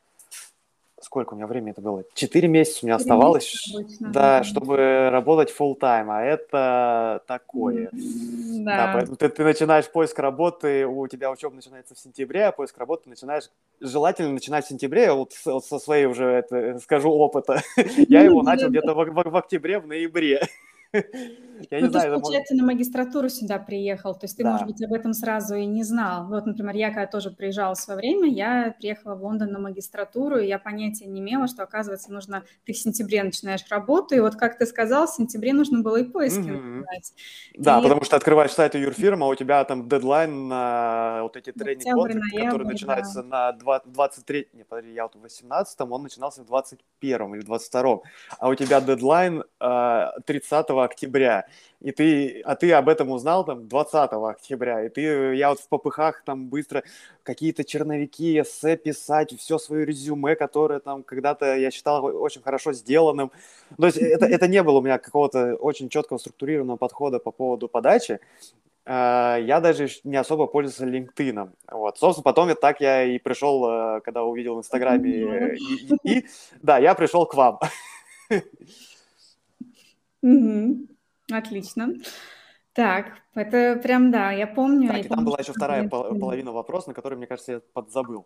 [1.05, 2.03] сколько у меня времени это было?
[2.13, 7.89] Четыре месяца у меня оставалось, обычно, да, да, чтобы работать full time, а это такое.
[7.91, 8.77] Да.
[8.77, 12.77] да поэтому ты, ты начинаешь поиск работы, у тебя учеба начинается в сентябре, а поиск
[12.77, 17.61] работы начинаешь, желательно начинать в сентябре, вот, вот со своей уже, это, скажу, опыта.
[18.09, 20.41] Я его начал где-то в, в, в октябре, в ноябре.
[21.69, 22.65] Я ну, не знаю, ты, получается, может...
[22.65, 24.51] на магистратуру сюда приехал, то есть ты, да.
[24.51, 26.27] может быть, об этом сразу и не знал.
[26.27, 30.39] Вот, например, я когда тоже приезжала в свое время, я приехала в Лондон на магистратуру,
[30.39, 34.35] и я понятия не имела, что, оказывается, нужно, ты в сентябре начинаешь работу, и вот,
[34.35, 36.83] как ты сказал, в сентябре нужно было и поиски mm-hmm.
[37.57, 37.83] Да, и...
[37.83, 42.67] потому что открываешь сайт юрфирмы, а у тебя там дедлайн на вот эти тренинг-контракты, которые
[42.67, 43.53] начинаются да.
[43.63, 44.49] на 23...
[44.53, 48.01] Не, подожди, я вот в 18-м, он начинался в 21-м или 22-м,
[48.39, 50.87] а у тебя дедлайн 30 а,
[51.45, 51.47] октября,
[51.81, 55.67] и ты, а ты об этом узнал там 20 октября, и ты, я вот в
[55.67, 56.83] попыхах там быстро
[57.23, 63.31] какие-то черновики, эссе писать, все свое резюме, которое там когда-то я считал очень хорошо сделанным.
[63.77, 67.67] То есть это, это не было у меня какого-то очень четкого структурированного подхода по поводу
[67.67, 68.19] подачи.
[68.87, 71.49] А, я даже не особо пользовался LinkedIn.
[71.71, 71.97] Вот.
[71.97, 75.09] Собственно, потом я, так я и пришел, э, когда увидел в Инстаграме.
[75.09, 75.57] И,
[76.03, 76.25] и, и,
[76.61, 77.59] да, я пришел к вам.
[80.23, 80.94] Угу.
[81.31, 81.93] Отлично.
[82.73, 84.89] Так, это прям, да, я помню.
[84.89, 88.25] Так, и и там была еще вторая половина вопроса, на который, мне кажется, я подзабыл.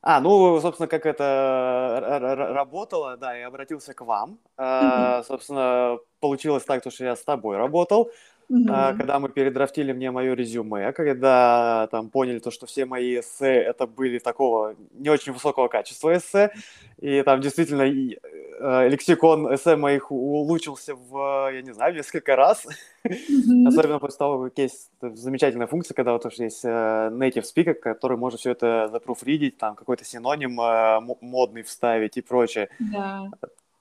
[0.00, 4.38] А, ну, собственно, как это работало, да, я обратился к вам.
[4.56, 5.24] Mm-hmm.
[5.24, 8.10] собственно, получилось так, что я с тобой работал.
[8.50, 8.96] Mm-hmm.
[8.96, 13.86] когда мы передрафтили мне мое резюме, когда там поняли то, что все мои эссе это
[13.86, 16.50] были такого не очень высокого качества эссе,
[16.98, 22.66] и там действительно э, лексикон эссе моих улучшился в, я не знаю, несколько раз.
[23.06, 23.68] Mm-hmm.
[23.68, 26.68] Особенно после того, как есть замечательная функция, когда вот уж есть э,
[27.12, 32.70] native speaker, который может все это запруфридить, там какой-то синоним э, модный вставить и прочее.
[32.78, 33.28] Да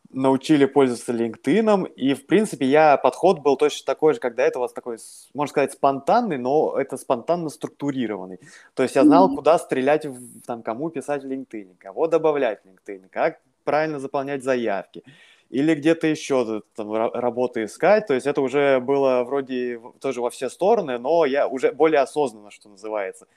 [0.10, 4.70] научили пользоваться LinkedIn, и, в принципе, я, подход был точно такой же, как до этого,
[4.70, 4.98] такой,
[5.34, 8.40] можно сказать, спонтанный, но это спонтанно структурированный.
[8.74, 9.36] То есть я знал, mm-hmm.
[9.36, 14.44] куда стрелять, в, там, кому писать в LinkedIn, кого добавлять в LinkedIn, как правильно заполнять
[14.44, 15.04] заявки,
[15.50, 18.08] или где-то еще там, работы искать.
[18.08, 22.52] То есть это уже было вроде тоже во все стороны, но я уже более осознанно,
[22.52, 23.28] что называется.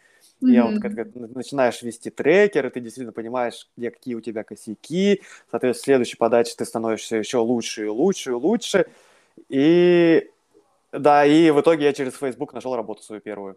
[0.43, 0.53] Mm-hmm.
[0.53, 4.43] Я вот как, как начинаешь вести трекер, и ты действительно понимаешь, где какие у тебя
[4.43, 5.23] косяки.
[5.51, 8.87] Соответственно, в следующей подаче ты становишься еще лучше и лучше и лучше.
[9.49, 10.31] И
[10.93, 13.57] да, и в итоге я через Facebook нашел работу свою первую.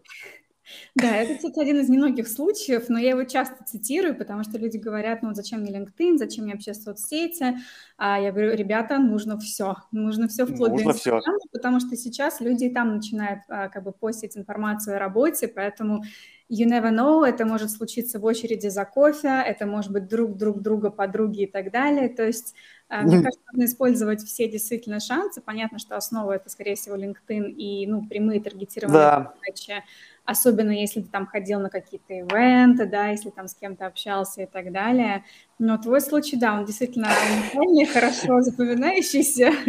[0.94, 4.76] Да, это, кстати, один из немногих случаев, но я его часто цитирую, потому что люди
[4.76, 7.56] говорят, ну, зачем мне LinkedIn, зачем мне вообще соцсети,
[7.96, 12.40] а я говорю, ребята, нужно все, нужно все вплоть нужно до Инстаграма, потому что сейчас
[12.40, 16.02] люди там начинают а, как бы постить информацию о работе, поэтому
[16.50, 20.60] you never know, это может случиться в очереди за кофе, это может быть друг друг
[20.60, 22.54] друга, подруги и так далее, то есть
[22.88, 25.40] а, мне кажется, нужно использовать все действительно шансы.
[25.40, 29.34] Понятно, что основа это, скорее всего, LinkedIn и ну, прямые таргетированные да.
[29.34, 29.84] задачи
[30.24, 34.46] особенно если ты там ходил на какие-то ивенты, да, если там с кем-то общался и
[34.46, 35.24] так далее.
[35.58, 39.52] Но твой случай, да, он действительно уникальный, хорошо запоминающийся.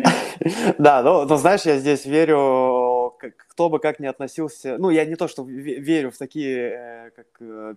[0.78, 3.14] Да, ну, ну, знаешь, я здесь верю,
[3.50, 7.28] кто бы как ни относился, ну, я не то, что верю в такие, э, как
[7.40, 7.76] э,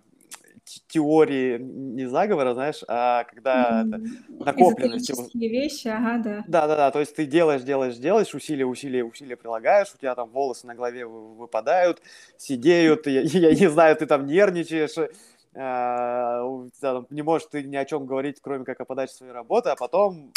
[0.87, 4.43] теории не заговора, знаешь, а когда mm-hmm.
[4.45, 5.35] накопленность.
[5.35, 6.43] вещи, ага, да.
[6.47, 6.91] Да, да, да.
[6.91, 10.75] То есть ты делаешь, делаешь, делаешь, усилия, усилия, усилия прилагаешь, у тебя там волосы на
[10.75, 12.01] голове выпадают,
[12.37, 14.95] сидеют, я, я не знаю, ты там нервничаешь,
[15.55, 16.43] а,
[16.79, 19.75] там, не можешь ты ни о чем говорить, кроме как о подаче своей работы, а
[19.75, 20.31] потом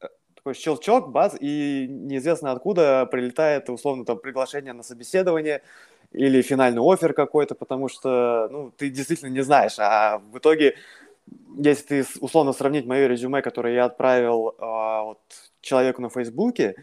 [0.00, 5.62] э, такой щелчок, баз, и неизвестно откуда прилетает, условно, там, приглашение на собеседование,
[6.12, 10.76] или финальный офер какой-то, потому что, ну, ты действительно не знаешь, а в итоге,
[11.56, 15.20] если ты условно сравнить мое резюме, которое я отправил э, вот,
[15.60, 16.74] человеку на Фейсбуке,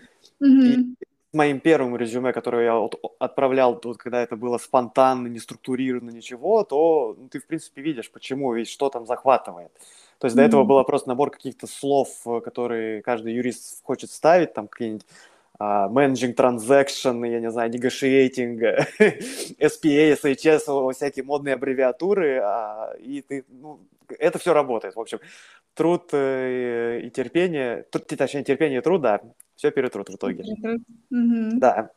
[0.42, 0.46] mm-hmm.
[0.46, 0.96] и
[1.32, 6.64] моим первым резюме, которое я вот отправлял, вот, когда это было спонтанно, не структурировано, ничего,
[6.64, 9.72] то ну, ты, в принципе, видишь, почему, ведь что там захватывает.
[10.18, 10.40] То есть mm-hmm.
[10.40, 15.06] до этого было просто набор каких-то слов, э, которые каждый юрист хочет ставить, там какие-нибудь
[15.60, 18.60] managing transaction, я не знаю, negotiating,
[19.60, 23.80] SPA, SHS, всякие модные аббревиатуры, а, и ты, ну,
[24.18, 25.20] это все работает, в общем.
[25.74, 29.22] Труд э, и терпение, труд, точнее, терпение и труд, да,
[29.56, 30.44] все перетрут в итоге.
[31.14, 31.50] Mm-hmm.
[31.60, 31.92] Да.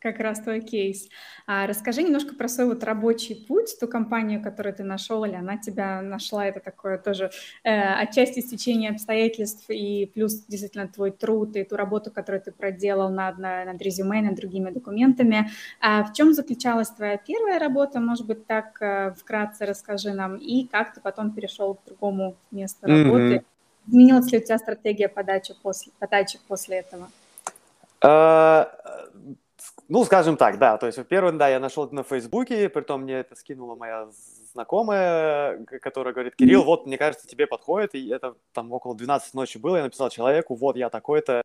[0.00, 1.08] Как раз твой кейс.
[1.46, 5.56] А расскажи немножко про свой вот рабочий путь, ту компанию, которую ты нашел, или она
[5.56, 7.30] тебя нашла, это такое тоже
[7.64, 13.10] э, отчасти стечение обстоятельств и плюс действительно твой труд и ту работу, которую ты проделал
[13.10, 15.50] над, над резюме, над другими документами.
[15.80, 20.66] А в чем заключалась твоя первая работа, может быть, так э, вкратце расскажи нам, и
[20.66, 23.34] как ты потом перешел к другому месту работы?
[23.36, 23.44] Mm-hmm.
[23.88, 27.08] Изменилась ли у тебя стратегия подачи после, подачи после этого?
[29.88, 30.76] Ну, скажем так, да.
[30.78, 34.08] То есть, во-первых, да, я нашел это на Фейсбуке, притом мне это скинула моя
[34.56, 39.58] знакомая, которая говорит, Кирилл, вот, мне кажется, тебе подходит, и это там около 12 ночи
[39.58, 41.42] было, я написал человеку, вот, я такой-то,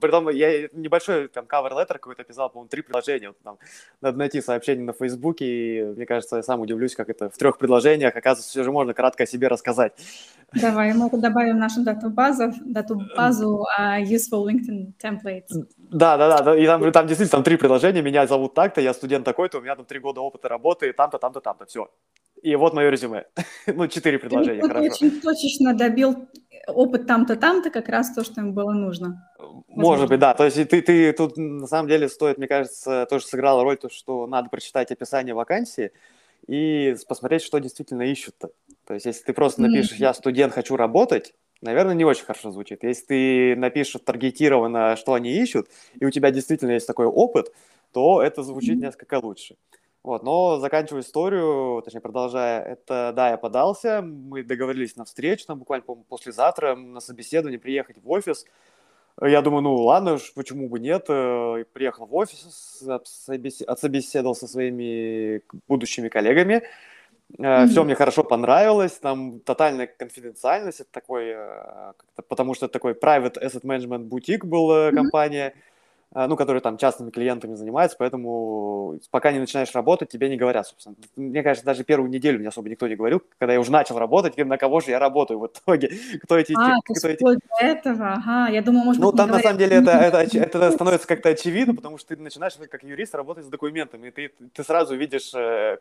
[0.00, 3.58] притом я небольшой там cover letter какой-то писал, по-моему, три предложения, вот, там,
[4.00, 7.56] надо найти сообщение на Фейсбуке, и мне кажется, я сам удивлюсь, как это в трех
[7.56, 9.92] предложениях, оказывается, все же можно кратко о себе рассказать.
[10.52, 15.66] Давай, мы добавим нашу дату-базу, дату-базу uh, useful LinkedIn templates.
[15.78, 18.92] Да, да, да, да, и там, там действительно там три предложения, меня зовут так-то, я
[18.92, 21.88] студент такой-то, у меня там три года опыта работы, там-то, там-то, там-то, все.
[22.42, 23.26] И вот мое резюме.
[23.66, 24.86] ну, четыре предложения, Ты хорошо.
[24.86, 26.28] очень точечно добил
[26.66, 29.28] опыт там-то, там-то, как раз то, что им было нужно.
[29.38, 29.64] Возможно.
[29.68, 30.34] Может быть, да.
[30.34, 33.88] То есть ты, ты тут, на самом деле, стоит, мне кажется, тоже сыграла роль то,
[33.88, 35.92] что надо прочитать описание вакансии
[36.46, 38.50] и посмотреть, что действительно ищут-то.
[38.86, 42.82] То есть если ты просто напишешь «я студент, хочу работать», наверное, не очень хорошо звучит.
[42.82, 47.52] Если ты напишешь таргетированно, что они ищут, и у тебя действительно есть такой опыт,
[47.92, 48.86] то это звучит mm-hmm.
[48.86, 49.56] несколько лучше.
[50.02, 55.58] Вот, но заканчивая историю, точнее, продолжая, это, да, я подался, мы договорились на встречу, там
[55.58, 58.46] буквально, по послезавтра на собеседование приехать в офис.
[59.20, 61.04] Я думаю, ну ладно, почему бы нет.
[61.08, 62.82] Э, приехал в офис,
[63.66, 66.62] отсобеседовал со своими будущими коллегами.
[67.36, 67.66] Mm-hmm.
[67.68, 71.92] Все мне хорошо понравилось, там тотальная конфиденциальность, это такой, э,
[72.28, 74.94] потому что это такой private asset management бутик был mm-hmm.
[74.94, 75.54] компания,
[76.12, 80.96] ну, которые там частными клиентами занимаются, поэтому пока не начинаешь работать, тебе не говорят, собственно.
[81.16, 84.36] Мне кажется, даже первую неделю мне особо никто не говорил, когда я уже начал работать,
[84.36, 85.90] на кого же я работаю в итоге,
[86.22, 86.54] кто эти...
[86.58, 87.24] А, кто эти...
[87.62, 91.06] этого, ага, я думаю, может Ну, быть, там на самом деле это, это, это становится
[91.06, 94.96] как-то очевидно, потому что ты начинаешь как юрист работать с документами, и ты, ты сразу
[94.96, 95.78] видишь, э,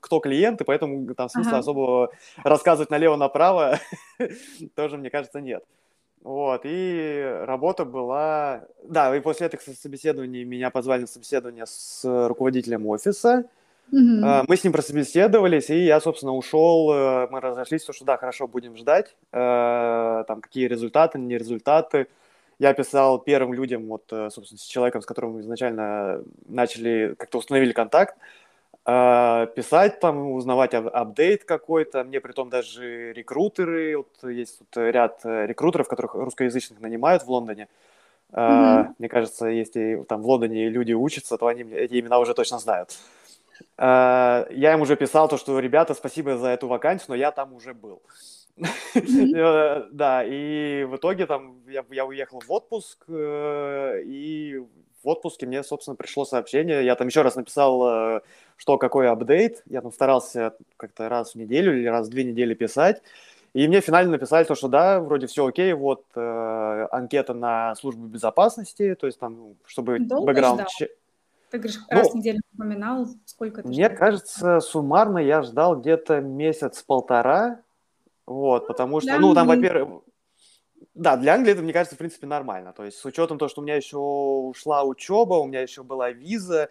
[0.00, 1.58] кто клиент, и поэтому там смысла ага.
[1.60, 2.10] особо
[2.42, 3.78] рассказывать налево-направо
[4.74, 5.62] тоже, мне кажется, нет.
[6.26, 8.64] Вот, и работа была...
[8.82, 13.44] Да, и после этих собеседований меня позвали на собеседование с руководителем офиса.
[13.92, 14.46] Mm-hmm.
[14.48, 16.92] Мы с ним прособеседовались, и я, собственно, ушел.
[16.92, 19.14] Э, мы разошлись, то, что да, хорошо, будем ждать.
[19.30, 22.08] Э, там какие результаты, не результаты.
[22.58, 27.38] Я писал первым людям, вот, э, собственно, с человеком, с которым мы изначально начали, как-то
[27.38, 28.16] установили контакт.
[28.86, 32.04] Писать там, узнавать ап апдейт какой-то.
[32.04, 37.28] Мне при том даже рекрутеры, вот есть тут ряд э, рекрутеров, которых русскоязычных нанимают в
[37.28, 37.66] Лондоне.
[38.30, 38.94] Mm-hmm.
[38.98, 42.96] Мне кажется, если там в Лондоне люди учатся, то они эти имена уже точно знают.
[43.76, 47.54] А, я им уже писал то, что, ребята, спасибо за эту вакансию, но я там
[47.54, 48.02] уже был.
[48.56, 49.88] Mm-hmm.
[49.92, 54.62] да, и в итоге там я, я уехал в отпуск, э, и
[55.06, 56.84] в отпуске мне, собственно, пришло сообщение.
[56.84, 58.20] Я там еще раз написал
[58.56, 59.62] что какой апдейт.
[59.66, 63.02] Я там старался как-то раз в неделю или раз в две недели писать.
[63.56, 68.06] И мне финально написали то, что да, вроде все окей, вот э, анкета на службу
[68.06, 70.68] безопасности, то есть там, чтобы Долго бэкграунд...
[70.68, 70.88] Ждал?
[71.50, 73.96] Ты говоришь, ну, раз в неделю упоминал, сколько ты Мне ждал?
[73.96, 77.60] кажется, суммарно я ждал где-то месяц-полтора,
[78.26, 80.02] вот, потому что, для ну, там, во-первых,
[80.96, 82.72] да, для Англии это, мне кажется, в принципе, нормально.
[82.72, 86.10] То есть с учетом того, что у меня еще ушла учеба, у меня еще была
[86.10, 86.70] виза,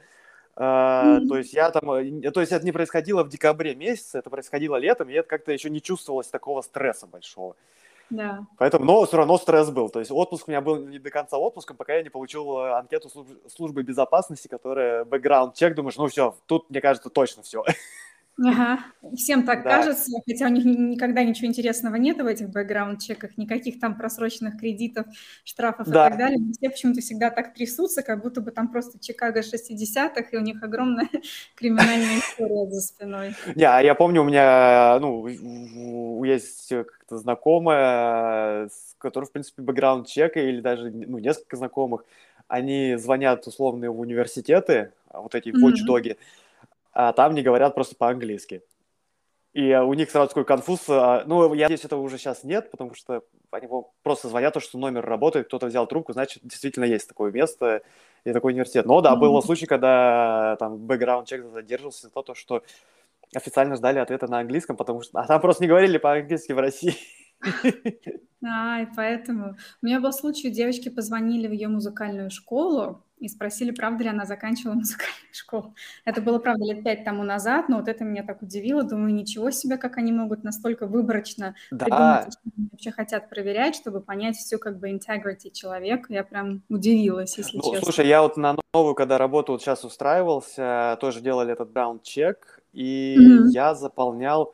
[0.58, 1.28] Mm-hmm.
[1.28, 4.78] То есть я там, э, то есть это не происходило в декабре месяце, это происходило
[4.78, 7.58] летом, и это как-то еще не чувствовалось такого стресса большого.
[8.10, 8.46] Да.
[8.58, 9.90] Поэтому, но все равно стресс был.
[9.90, 12.72] То есть отпуск у меня был не до конца отпуском, пока я не получил э,
[12.72, 15.76] анкету службы, службы безопасности, которая бэкграунд чек.
[15.76, 17.64] Думаешь, ну все, тут, мне кажется, точно все.
[18.43, 18.80] Ага,
[19.15, 19.78] всем так да.
[19.78, 25.06] кажется, хотя у них никогда ничего интересного нет в этих бэкграунд-чеках, никаких там просроченных кредитов,
[25.45, 26.08] штрафов да.
[26.08, 26.39] и так далее.
[26.52, 30.62] Все почему-то всегда так трясутся, как будто бы там просто Чикаго 60-х, и у них
[30.62, 31.08] огромная
[31.56, 33.36] криминальная история за спиной.
[33.56, 40.60] Не, а я помню, у меня, ну, есть как-то знакомая, которая, в принципе, бэкграунд-чека, или
[40.60, 42.04] даже, ну, несколько знакомых,
[42.50, 46.45] они звонят условно в университеты, вот эти watchdoги, mm-hmm
[46.96, 48.64] а там не говорят просто по-английски.
[49.54, 50.86] И у них сразу такой конфуз.
[50.89, 53.70] А, ну, я надеюсь, этого уже сейчас нет, потому что они
[54.02, 57.82] просто звонят, то, что номер работает, кто-то взял трубку, значит, действительно есть такое место
[58.24, 58.86] и такой университет.
[58.86, 59.20] Но да, mm-hmm.
[59.20, 62.64] был случай, когда там бэкграунд чек задерживался за то, что
[63.34, 66.96] официально ждали ответа на английском, потому что а там просто не говорили по-английски в России.
[68.43, 69.56] А, и поэтому.
[69.82, 74.26] У меня был случай, девочки позвонили в ее музыкальную школу и спросили, правда ли она
[74.26, 75.74] заканчивала музыкальную школу.
[76.04, 78.84] Это было, правда, лет пять тому назад, но вот это меня так удивило.
[78.84, 83.76] Думаю, ничего себе, как они могут настолько выборочно Да, придумать, что они вообще хотят проверять,
[83.76, 86.14] чтобы понять всю как бы integrity человека.
[86.14, 87.82] Я прям удивилась, если ну, честно.
[87.82, 93.18] слушай, я вот на новую, когда работу вот сейчас устраивался, тоже делали этот браун-чек, и
[93.18, 93.48] Мгм.
[93.48, 94.54] я заполнял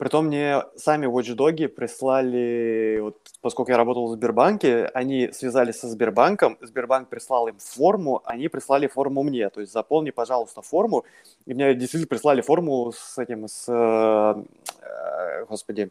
[0.00, 6.56] Притом мне сами Watchdog прислали, вот, поскольку я работал в Сбербанке, они связались со Сбербанком,
[6.62, 11.04] Сбербанк прислал им форму, они прислали форму мне, то есть заполни, пожалуйста, форму,
[11.44, 14.42] и мне действительно прислали форму с этим, с, э,
[14.80, 15.90] э, господи,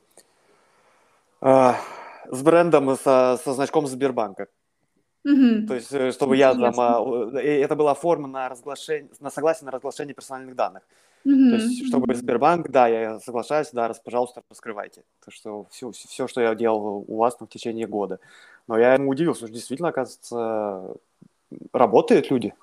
[1.41, 1.73] э,
[2.31, 4.47] с брендом, со, со значком Сбербанка.
[5.23, 5.67] Мгм.
[5.67, 9.65] То есть, э, чтобы я там, а, э, это была форма на разглашение, на согласие
[9.65, 10.83] на разглашение персональных данных.
[11.23, 11.55] То Мгм.
[11.55, 12.15] есть, чтобы.
[12.15, 15.03] Сбербанк, да, я соглашаюсь, да, раз, пожалуйста, раскрывайте.
[15.23, 18.19] То, что все, все, что я делал у вас там, в течение года.
[18.67, 20.95] Но я ему удивился, что действительно, оказывается,
[21.73, 22.53] работают люди.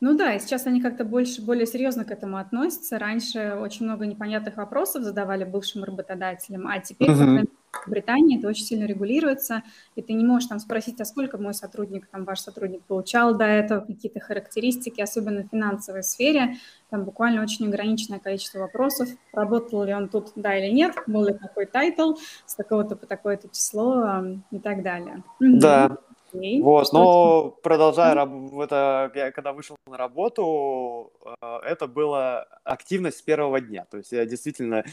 [0.00, 2.98] Ну да, и сейчас они как-то больше, более серьезно к этому относятся.
[2.98, 8.64] Раньше очень много непонятных вопросов задавали бывшим работодателям, а теперь, мере, в Британии это очень
[8.64, 9.62] сильно регулируется,
[9.94, 13.44] и ты не можешь там спросить, а сколько мой сотрудник, там ваш сотрудник получал до
[13.44, 16.56] этого, какие-то характеристики, особенно в финансовой сфере,
[16.90, 21.34] там буквально очень ограниченное количество вопросов, работал ли он тут, да или нет, был ли
[21.34, 22.14] какой title,
[22.46, 25.22] с такого-то по такое-то число и так далее.
[25.40, 25.98] Да,
[26.32, 26.60] Окей.
[26.60, 33.22] вот, но продолжая, раб- это, я когда вышел на работу, э, это была активность с
[33.22, 33.86] первого дня.
[33.90, 34.84] То есть я действительно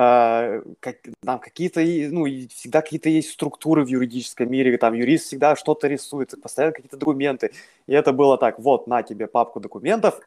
[0.00, 2.24] а, как, там какие-то, ну,
[2.54, 7.50] всегда какие-то есть структуры в юридическом мире, там юрист всегда что-то рисует, постоянно какие-то документы.
[7.88, 10.20] И это было так, вот, на тебе папку документов,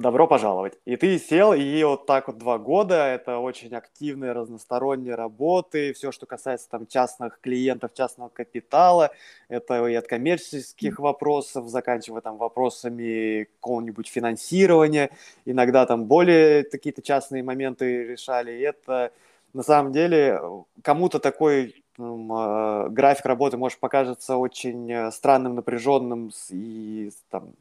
[0.00, 0.78] добро пожаловать.
[0.86, 6.10] И ты сел, и вот так вот два года, это очень активные, разносторонние работы, все,
[6.10, 9.10] что касается там частных клиентов, частного капитала,
[9.48, 15.10] это и от коммерческих вопросов, заканчивая там вопросами какого-нибудь финансирования,
[15.44, 19.12] иногда там более какие-то частные моменты решали, и это
[19.52, 20.40] на самом деле
[20.82, 27.52] кому-то такой э, график работы может покажется очень э, странным, напряженным и там,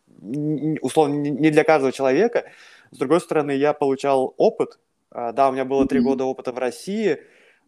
[0.82, 2.46] условно не для каждого человека.
[2.92, 4.80] С другой стороны, я получал опыт.
[5.12, 7.20] А, Да, у меня было три года опыта в России.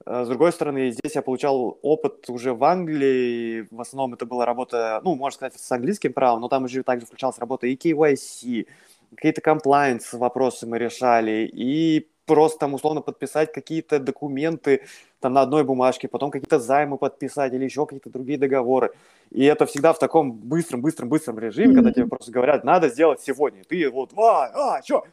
[0.05, 3.67] А, С другой стороны, здесь я получал опыт уже в Англии.
[3.71, 7.05] В основном это была работа, ну, можно сказать, с английским правом, но там уже также
[7.05, 8.67] включалась работа и KYC,
[9.15, 14.85] какие-то комплайнс вопросы мы решали, и просто там условно подписать какие-то документы
[15.19, 18.91] там на одной бумажке, потом какие-то займы подписать или еще какие-то другие договоры.
[19.29, 23.21] И это всегда в таком быстром, быстром, быстром режиме, когда тебе просто говорят, надо сделать
[23.21, 23.61] сегодня.
[23.61, 25.05] И ты вот, а, а, что?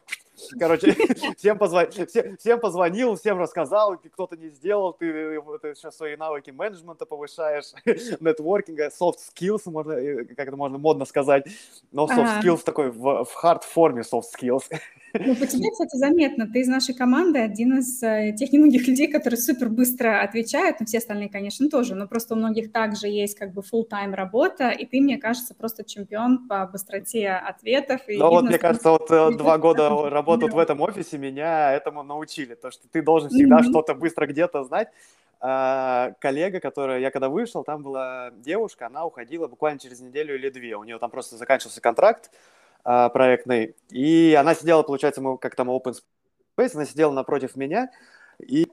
[0.57, 0.91] Короче,
[1.37, 5.97] всем, позва- все- всем позвонил, всем рассказал, и кто-то не сделал, ты, вот, ты сейчас
[5.97, 11.45] свои навыки менеджмента повышаешь, нетворкинга, soft skills, можно, э, как это можно модно сказать,
[11.91, 12.41] но soft Ага.
[12.41, 14.63] skills такой в, в hard форме soft skills.
[15.13, 16.47] Ну, по тебе, кстати, заметно.
[16.47, 20.77] Ты из нашей команды один из э, тех немногих людей, которые супер быстро отвечают.
[20.79, 21.95] Ну, все остальные, конечно, тоже.
[21.95, 25.83] Но просто у многих также есть как бы full-time работа, и ты, мне кажется, просто
[25.83, 28.01] чемпион по быстроте ответов.
[28.07, 32.03] И Ну вот, мне кажется, вот э, два года работы в этом офисе меня этому
[32.03, 34.89] научили, то, что ты должен всегда что-то быстро где-то знать.
[35.41, 40.49] А, коллега, которая, я когда вышел, там была девушка, она уходила буквально через неделю или
[40.49, 40.75] две.
[40.75, 42.29] У нее там просто заканчивался контракт
[42.83, 45.95] а, проектный, и она сидела, получается, мы как там open
[46.57, 47.89] space, она сидела напротив меня,
[48.39, 48.67] и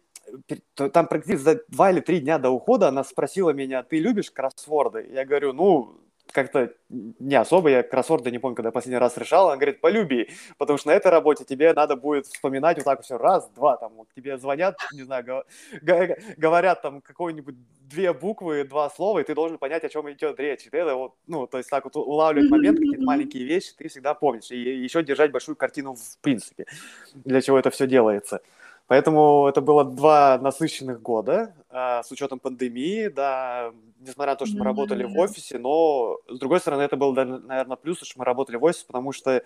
[0.74, 5.08] там практически за два или три дня до ухода она спросила меня, ты любишь кроссворды?
[5.12, 5.96] Я говорю, ну,
[6.32, 10.78] как-то не особо, я кроссворды не помню, когда последний раз решал, она говорит, полюби, потому
[10.78, 14.08] что на этой работе тебе надо будет вспоминать вот так все, раз, два, там, вот
[14.14, 15.44] тебе звонят, не знаю, го-
[15.82, 17.56] го- говорят там какой-нибудь
[17.88, 20.66] две буквы, два слова, и ты должен понять, о чем идет речь.
[20.66, 23.88] И ты это вот, ну, то есть так вот улавливать момент, какие-то маленькие вещи ты
[23.88, 26.66] всегда помнишь, и еще держать большую картину в принципе,
[27.14, 28.40] для чего это все делается.
[28.88, 34.58] Поэтому это было два насыщенных года а, с учетом пандемии, да, несмотря на то, что
[34.58, 38.56] мы работали в офисе, но с другой стороны это был, наверное, плюс, что мы работали
[38.56, 39.42] в офисе, потому что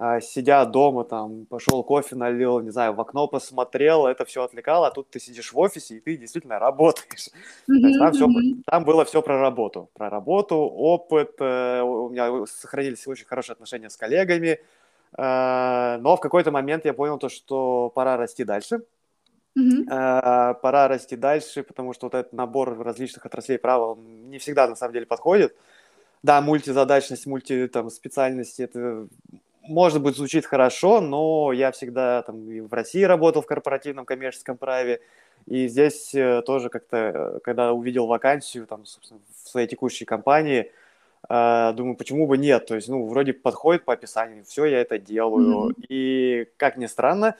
[0.00, 4.86] а, сидя дома, там, пошел кофе налил, не знаю, в окно посмотрел, это все отвлекало,
[4.86, 7.30] а тут ты сидишь в офисе, и ты действительно работаешь.
[7.66, 8.28] Мгм, там, все,
[8.64, 13.90] там было все про работу, про работу, опыт, э, у меня сохранились очень хорошие отношения
[13.90, 14.60] с коллегами,
[15.16, 18.82] но в какой-то момент я понял то, что пора расти дальше.
[19.90, 24.68] Э, пора расти дальше, потому что вот этот набор различных отраслей права он не всегда
[24.68, 25.56] на самом деле подходит.
[26.22, 29.08] Да, мультизадачность, мульти там специальности, это
[29.62, 34.56] может быть звучит хорошо, но я всегда там и в России работал в корпоративном коммерческом
[34.56, 35.00] праве,
[35.46, 40.60] И здесь э, тоже как-то, э, когда увидел вакансию там, собственно, в своей текущей компании,
[40.60, 40.70] э,
[41.28, 42.66] думаю, почему бы нет?
[42.66, 45.70] То есть, ну, вроде подходит по описанию, все, я это делаю.
[45.70, 45.86] Mm-hmm.
[45.88, 47.36] И, как ни странно,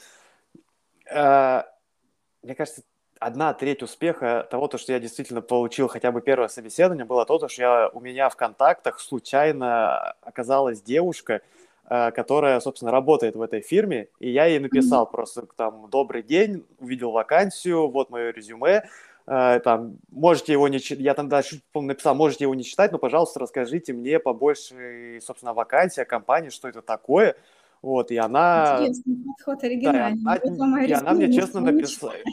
[1.10, 2.82] мне кажется,
[3.20, 7.48] одна треть успеха того, то, что я действительно получил хотя бы первое собеседование, было то,
[7.48, 11.40] что я, у меня в контактах случайно оказалась девушка,
[11.88, 15.10] э, которая, собственно, работает в этой фирме, и я ей написал mm-hmm.
[15.10, 18.88] просто там «Добрый день, увидел вакансию, вот мое резюме,
[19.28, 23.40] там, можете его не читать, я там дальше написал, можете его не читать, но, пожалуйста,
[23.40, 27.36] расскажите мне побольше, собственно, вакансии, о компании, что это такое».
[27.82, 28.78] Вот, и она...
[28.80, 30.24] Интересный подход оригинальный.
[30.24, 32.14] Да, и она, и она мне честно написала...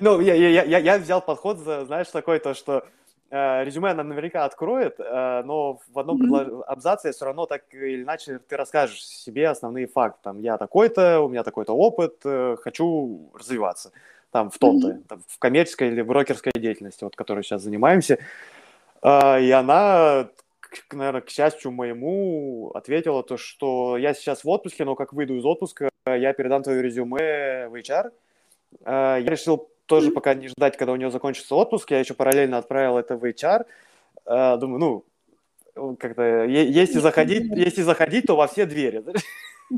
[0.00, 2.86] Ну, я, я, я, я взял подход, знаешь, такой, то, что
[3.28, 6.62] э, резюме она наверняка откроет, э, но в одном mm-hmm.
[6.62, 10.20] абзаце все равно так или иначе ты расскажешь себе основные факты.
[10.22, 13.92] Там, я такой-то, у меня такой-то опыт, э, хочу развиваться
[14.30, 15.06] там в том-то, mm-hmm.
[15.08, 18.18] там, в коммерческой или брокерской деятельности, вот, которой сейчас занимаемся.
[19.02, 20.28] Э, и она,
[20.60, 25.36] к, наверное, к счастью моему, ответила то, что я сейчас в отпуске, но как выйду
[25.36, 28.10] из отпуска, я передам твое резюме в HR,
[28.84, 31.90] Э, я решил тоже пока не ждать, когда у нее закончится отпуск.
[31.90, 33.64] Я еще параллельно отправил это в HR.
[34.26, 35.04] Э, думаю,
[35.74, 39.04] ну, как-то, если заходить, если заходить, то во все двери.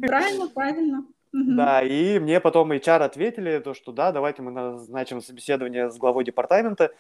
[0.01, 1.07] Правильно, правильно.
[1.47, 6.25] Да, и мне потом HR ответили, то, что да, давайте мы назначим собеседование с главой
[6.25, 6.93] департамента.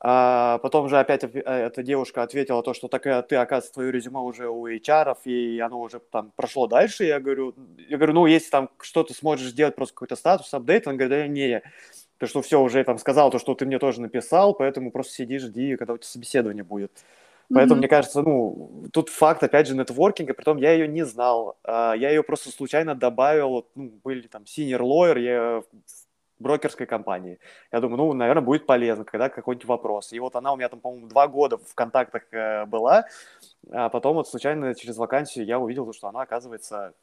[0.00, 4.20] А потом же опять э, эта девушка ответила то, что такая ты, оказывается, твое резюме
[4.20, 7.04] уже у HR, и оно уже там прошло дальше.
[7.04, 7.54] Я говорю,
[7.88, 11.26] я говорю, ну, если там что-то сможешь сделать, просто какой-то статус, апдейт, он говорит, да
[11.28, 11.62] не,
[12.18, 15.38] ты что все уже там сказал, то, что ты мне тоже написал, поэтому просто сиди,
[15.38, 16.92] жди, когда у тебя собеседование будет.
[17.52, 17.78] Поэтому, mm-hmm.
[17.78, 22.10] мне кажется, ну, тут факт, опять же, нетворкинга, притом я ее не знал, а, я
[22.10, 25.62] ее просто случайно добавил, ну, были там senior lawyer, я
[26.38, 27.38] брокерской компании.
[27.72, 30.12] Я думаю, ну, наверное, будет полезно, когда какой-нибудь вопрос.
[30.12, 33.06] И вот она у меня там, по-моему, два года в контактах э, была,
[33.70, 36.94] а потом вот случайно через вакансию я увидел, что она, оказывается,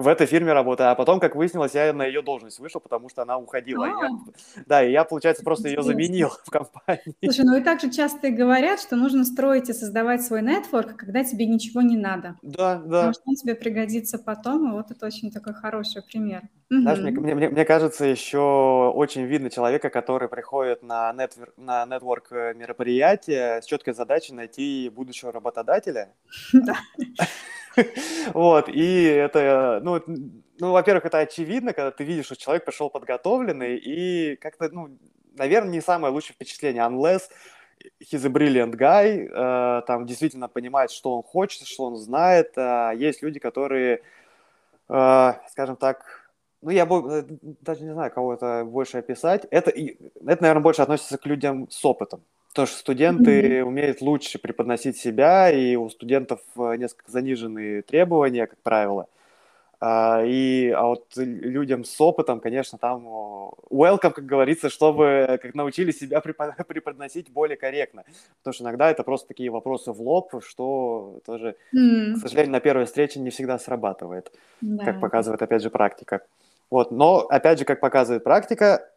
[0.00, 0.88] в этой фирме работает.
[0.88, 3.84] А потом, как выяснилось, я на ее должность вышел, потому что она уходила.
[3.84, 4.62] И я, а.
[4.66, 7.14] да, и я, получается, просто ее заменил в компании.
[7.22, 11.46] Слушай, ну и также часто говорят, что нужно строить и создавать свой нетворк, когда тебе
[11.46, 12.36] ничего не надо.
[12.42, 12.82] Да, да.
[12.82, 16.42] Потому что он тебе пригодится потом, и вот это очень такой хороший пример.
[16.70, 17.20] Знаешь, угу.
[17.20, 23.60] мне, мне, мне кажется, еще очень видно человека, который приходит на, нетвер, на нетворк мероприятие
[23.60, 26.14] с четкой задачей найти будущего работодателя.
[26.52, 26.76] Да.
[28.34, 30.02] Вот, и это, ну,
[30.58, 34.98] ну, во-первых, это очевидно, когда ты видишь, что человек пришел подготовленный, и как-то, ну,
[35.36, 37.22] наверное, не самое лучшее впечатление, unless
[38.00, 42.52] he's a brilliant guy, э, там действительно понимает, что он хочет, что он знает.
[42.56, 44.02] Э, есть люди, которые,
[44.88, 46.04] э, скажем так,
[46.62, 47.22] ну, я э,
[47.60, 49.46] даже не знаю, кого это больше описать.
[49.50, 52.22] Это, это, наверное, больше относится к людям с опытом.
[52.50, 53.62] Потому что студенты mm-hmm.
[53.62, 59.06] умеют лучше преподносить себя, и у студентов э, несколько заниженные требования, как правило.
[59.82, 63.06] А, и, а вот людям с опытом, конечно, там
[63.70, 68.04] welcome, как говорится, чтобы как научили себя преподносить более корректно.
[68.38, 72.14] Потому что иногда это просто такие вопросы в лоб, что тоже, mm.
[72.14, 74.84] к сожалению, на первой встрече не всегда срабатывает, да.
[74.84, 76.26] как показывает, опять же, практика.
[76.68, 78.89] Вот, но, опять же, как показывает практика,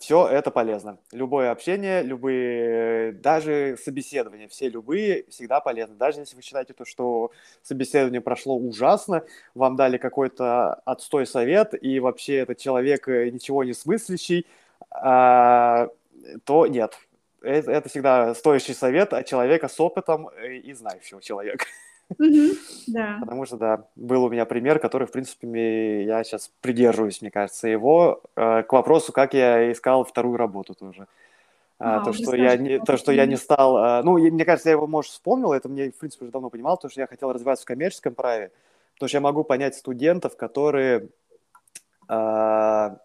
[0.00, 0.98] все это полезно.
[1.12, 5.96] Любое общение, любые, даже собеседования, все любые, всегда полезны.
[5.96, 7.32] Даже если вы считаете то, что
[7.62, 9.24] собеседование прошло ужасно,
[9.54, 14.46] вам дали какой-то отстой совет, и вообще этот человек э, ничего не смыслящий,
[14.92, 15.90] uh,
[16.44, 16.98] то нет.
[17.42, 21.66] Это, это всегда стоящий совет от человека с опытом э, и знающего человека.
[22.86, 23.18] Да.
[23.20, 27.68] Потому что, да, был у меня пример, который, в принципе, я сейчас придерживаюсь, мне кажется,
[27.68, 31.06] его э, к вопросу, как я искал вторую работу тоже.
[31.78, 33.76] А, то, что я не, то, что я не стал...
[33.76, 36.78] А, ну, мне кажется, я его, может, вспомнил, это мне, в принципе, уже давно понимал,
[36.78, 38.50] то, что я хотел развиваться в коммерческом праве,
[38.94, 41.08] потому что я могу понять студентов, которые
[42.08, 42.98] а,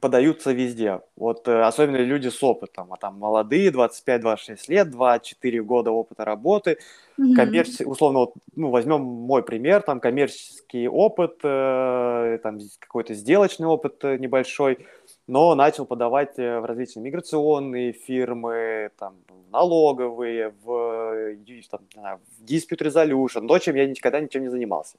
[0.00, 1.00] подаются везде.
[1.16, 6.78] Вот э, особенно люди с опытом, а там молодые, 25-26 лет, 2-4 года опыта работы,
[7.18, 7.34] mm-hmm.
[7.34, 14.04] коммерческий, условно, вот, ну, возьмем мой пример, там коммерческий опыт, э, там какой-то сделочный опыт
[14.04, 14.86] э, небольшой,
[15.26, 19.14] но начал подавать э, в различные миграционные фирмы, там,
[19.50, 21.36] налоговые, в,
[21.70, 24.98] там, в dispute resolution, то, чем я никогда ничем не занимался.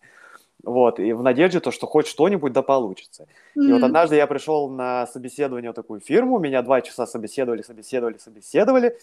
[0.64, 3.24] Вот, и в надежде то, что хоть что-нибудь да получится.
[3.55, 3.70] Mm-hmm.
[3.70, 8.18] И вот однажды я пришел на собеседование в такую фирму, меня два часа собеседовали, собеседовали,
[8.18, 8.97] собеседовали,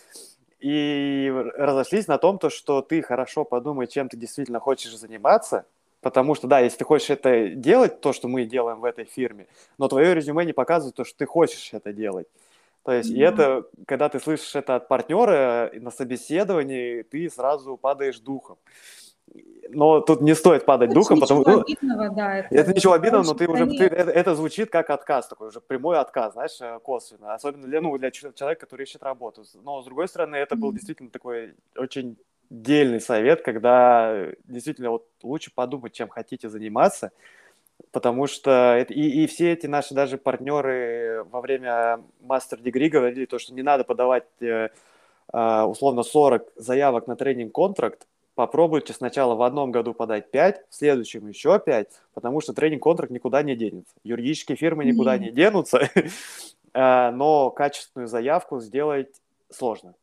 [0.61, 5.67] и разошлись на том, то, что ты хорошо подумай, чем ты действительно хочешь заниматься,
[6.01, 9.49] Потому что, да, если ты хочешь это делать, то, что мы делаем в этой фирме,
[9.79, 12.29] но твое резюме не показывает то, что ты хочешь это делать.
[12.85, 13.17] То есть, mm-hmm.
[13.17, 18.59] и это, когда ты слышишь это от партнера на собеседовании, ты сразу падаешь духом.
[19.71, 21.65] Но тут не стоит падать это духом, потому что...
[21.83, 23.67] Ну, да, это, это ничего обидного, но ты уже...
[23.67, 27.35] Ты, это, это звучит как отказ такой, уже прямой отказ, знаешь, э, косвенно.
[27.35, 29.45] Особенно для, ну, для человека, который ищет работу.
[29.63, 30.59] Но, с другой стороны, это mm-hmm.
[30.59, 32.17] был действительно такой очень
[32.51, 37.13] дельный совет, когда действительно вот лучше подумать, чем хотите заниматься,
[37.93, 43.39] потому что это, и, и все эти наши даже партнеры во время мастер-дегри говорили то,
[43.39, 44.71] что не надо подавать э,
[45.33, 48.07] э, условно 40 заявок на тренинг-контракт,
[48.39, 53.43] попробуйте сначала в одном году подать 5, в следующем еще 5, потому что тренинг-контракт никуда
[53.43, 53.93] не денется.
[54.05, 55.21] Юридические фирмы никуда mm-hmm.
[55.21, 55.91] не денутся,
[56.73, 59.21] э, но качественную заявку сделать
[59.51, 59.95] сложно.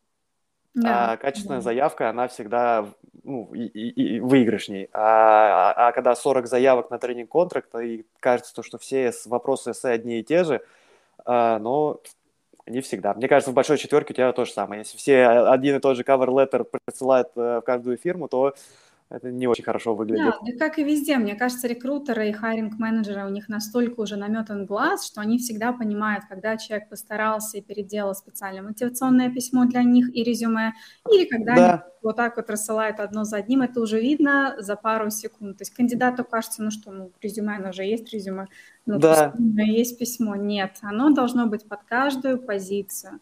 [0.73, 1.61] Да, а качественная да.
[1.61, 2.89] заявка, она всегда
[3.23, 4.89] ну, и, и, и выигрышней.
[4.91, 9.71] А, а, а когда 40 заявок на тренинг контракта, и кажется, то, что все вопросы
[9.71, 10.61] эссе одни и те же,
[11.23, 12.01] а, но
[12.67, 13.13] не всегда.
[13.13, 14.79] Мне кажется, в большой четверке у тебя то же самое.
[14.81, 18.55] Если все один и тот же cover letter присылают э, в каждую фирму, то
[19.09, 20.33] это не очень хорошо выглядит.
[20.41, 21.17] Да, как и везде.
[21.17, 26.25] Мне кажется, рекрутеры и хайринг-менеджеры, у них настолько уже наметан глаз, что они всегда понимают,
[26.27, 30.73] когда человек постарался и переделал специальное мотивационное письмо для них и резюме,
[31.11, 31.71] или когда да.
[31.71, 35.59] они вот так вот рассылают одно за одним, это уже видно за пару секунд.
[35.59, 38.47] То есть кандидату кажется, ну что, ну резюме, оно же есть резюме,
[38.85, 39.33] ну да.
[39.57, 40.35] есть письмо.
[40.35, 43.19] Нет, оно должно быть под каждую позицию.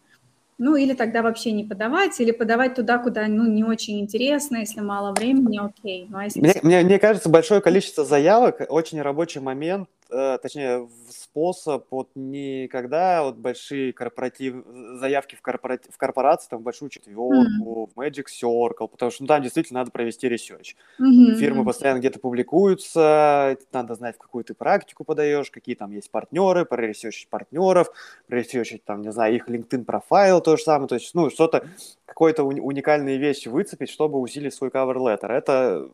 [0.56, 4.80] Ну, или тогда вообще не подавать, или подавать туда, куда, ну, не очень интересно, если
[4.80, 6.06] мало времени, окей.
[6.08, 6.40] Ну, а если...
[6.40, 13.22] мне, мне, мне кажется, большое количество заявок, очень рабочий момент, точнее, способ вот не когда
[13.22, 14.64] вот большие корпоратив
[14.98, 15.90] заявки в, корпорати...
[15.90, 17.90] в корпорации, там, в большую четверку, mm-hmm.
[17.94, 20.76] в Magic Circle, потому что ну, там действительно надо провести research.
[21.00, 21.34] Mm-hmm.
[21.36, 26.64] Фирмы постоянно где-то публикуются, надо знать, в какую ты практику подаешь, какие там есть партнеры,
[26.64, 27.88] проресерчить партнеров,
[28.26, 31.66] проресерчить там, не знаю, их LinkedIn profile, то же самое, то есть, ну, что-то,
[32.06, 35.28] какой-то уникальные вещи выцепить, чтобы усилить свой cover letter.
[35.28, 35.88] Это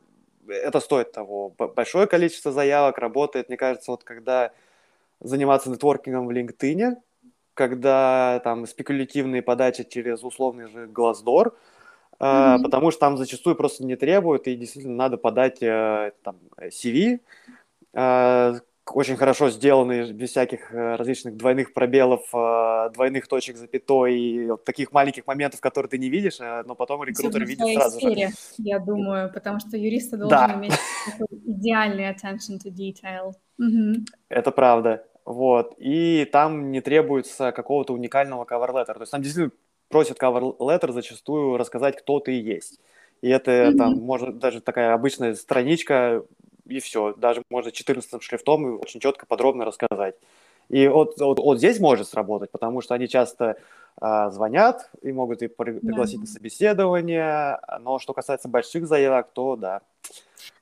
[0.51, 1.51] это стоит того.
[1.51, 4.53] Большое количество заявок работает, мне кажется, вот когда
[5.21, 6.97] заниматься нетворкингом в LinkedIn,
[7.55, 11.53] когда там спекулятивные подачи через условный же Glassdoor,
[12.19, 12.59] mm-hmm.
[12.59, 17.21] э, потому что там зачастую просто не требуют, и действительно надо подать э, там CV,
[17.93, 18.55] э,
[18.97, 24.65] очень хорошо сделанный, без всяких э, различных двойных пробелов, э, двойных точек запятой и вот
[24.65, 28.35] таких маленьких моментов, которые ты не видишь, э, но потом рекрутер видит сразу сфере, же.
[28.59, 30.55] Я думаю, потому что юристы должны да.
[30.55, 30.73] иметь
[31.47, 33.33] идеальный attention to detail.
[33.59, 34.05] Угу.
[34.29, 35.05] Это правда.
[35.25, 35.75] Вот.
[35.79, 38.95] И там не требуется какого-то уникального cover letter.
[38.95, 39.53] То есть там действительно
[39.89, 42.81] просят cover letter зачастую рассказать, кто ты есть.
[43.23, 43.77] И это mm-hmm.
[43.77, 46.25] там может даже такая обычная страничка,
[46.71, 47.15] и все.
[47.15, 50.17] Даже можно 14 шрифтом очень четко, подробно рассказать.
[50.69, 53.57] И вот, вот, вот здесь может сработать, потому что они часто
[54.01, 56.21] а, звонят и могут и пригласить да.
[56.21, 57.61] на собеседование.
[57.81, 59.83] Но что касается больших заявок, то да,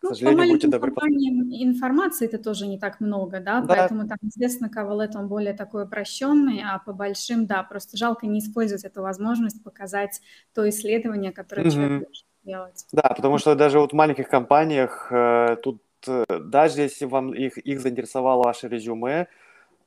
[0.02, 0.90] ну, сожалению, по будьте добры.
[0.90, 3.74] информации это тоже не так много, да, да.
[3.74, 8.38] поэтому там, естественно, кавалет, он более такой упрощенный, а по большим, да, просто жалко не
[8.38, 10.20] использовать эту возможность показать
[10.54, 11.70] то исследование, которое mm-hmm.
[11.70, 12.86] человек может делать.
[12.92, 17.80] Да, потому что даже вот в маленьких компаниях э, тут даже если вам их, их
[17.80, 19.28] заинтересовало ваше резюме,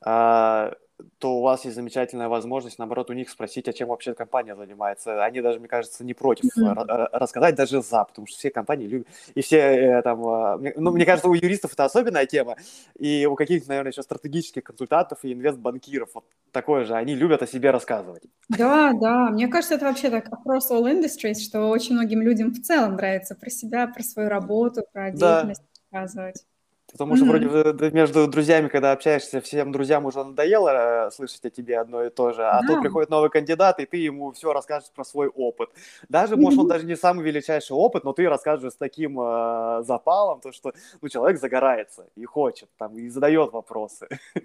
[0.06, 0.72] э,
[1.18, 5.24] то у вас есть замечательная возможность, наоборот, у них спросить, а чем вообще компания занимается.
[5.24, 7.10] Они даже, мне кажется, не против mm-hmm.
[7.14, 9.08] рассказать, даже за, потому что все компании любят.
[9.36, 12.56] И все э, там, а, ну, мне кажется, у юристов это особенная тема,
[12.98, 17.48] и у каких-то, наверное, еще стратегических консультантов и инвестбанкиров вот такое же, они любят о
[17.48, 18.24] себе рассказывать.
[18.50, 22.62] Да, да, мне кажется, это вообще так across all industries, что очень многим людям в
[22.62, 25.71] целом нравится про себя, про свою работу, про деятельность да.
[25.92, 26.46] Рассказывать.
[26.92, 27.48] Потому что mm-hmm.
[27.48, 32.10] вроде между друзьями, когда общаешься, всем друзьям уже надоело э, слышать о тебе одно и
[32.10, 32.68] то же, а да.
[32.68, 35.70] тут приходит новый кандидат, и ты ему все расскажешь про свой опыт.
[36.10, 36.42] Даже, mm-hmm.
[36.42, 40.52] может, он даже не самый величайший опыт, но ты расскажешь с таким э, запалом, то,
[40.52, 44.08] что ну, человек загорается и хочет, там, и задает вопросы.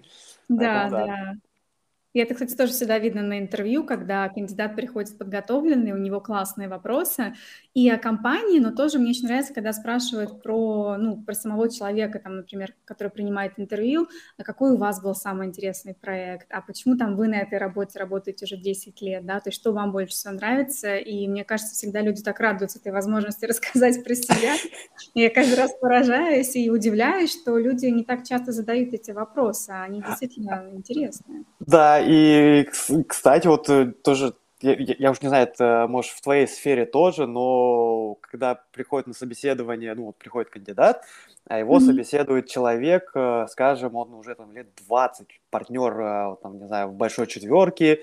[0.49, 1.07] Да, Поэтому, да.
[1.07, 1.33] да.
[2.17, 6.67] И это, кстати, тоже всегда видно на интервью, когда кандидат приходит подготовленный, у него классные
[6.67, 7.35] вопросы.
[7.75, 12.17] И о компании, но тоже мне очень нравится, когда спрашивают про, ну, про самого человека,
[12.17, 16.97] там, например, который принимает интервью, а какой у вас был самый интересный проект, а почему
[16.97, 20.13] там вы на этой работе работаете уже 10 лет, да, то есть что вам больше
[20.13, 24.55] всего нравится, и мне кажется, всегда люди так радуются этой возможности рассказать про себя,
[25.13, 29.83] я каждый раз поражаюсь и удивляюсь, что люди не так часто задают эти вопросы, а
[29.83, 31.43] они действительно интересные.
[31.59, 32.63] Да, и,
[33.07, 37.27] кстати, вот э, тоже я, я уж не знаю, это, может, в твоей сфере тоже,
[37.27, 41.03] но когда приходит на собеседование, ну, вот приходит кандидат,
[41.47, 41.85] а его mm-hmm.
[41.85, 46.93] собеседует человек, э, скажем, он уже там лет 20, партнер, э, там, не знаю, в
[46.93, 48.01] большой четверке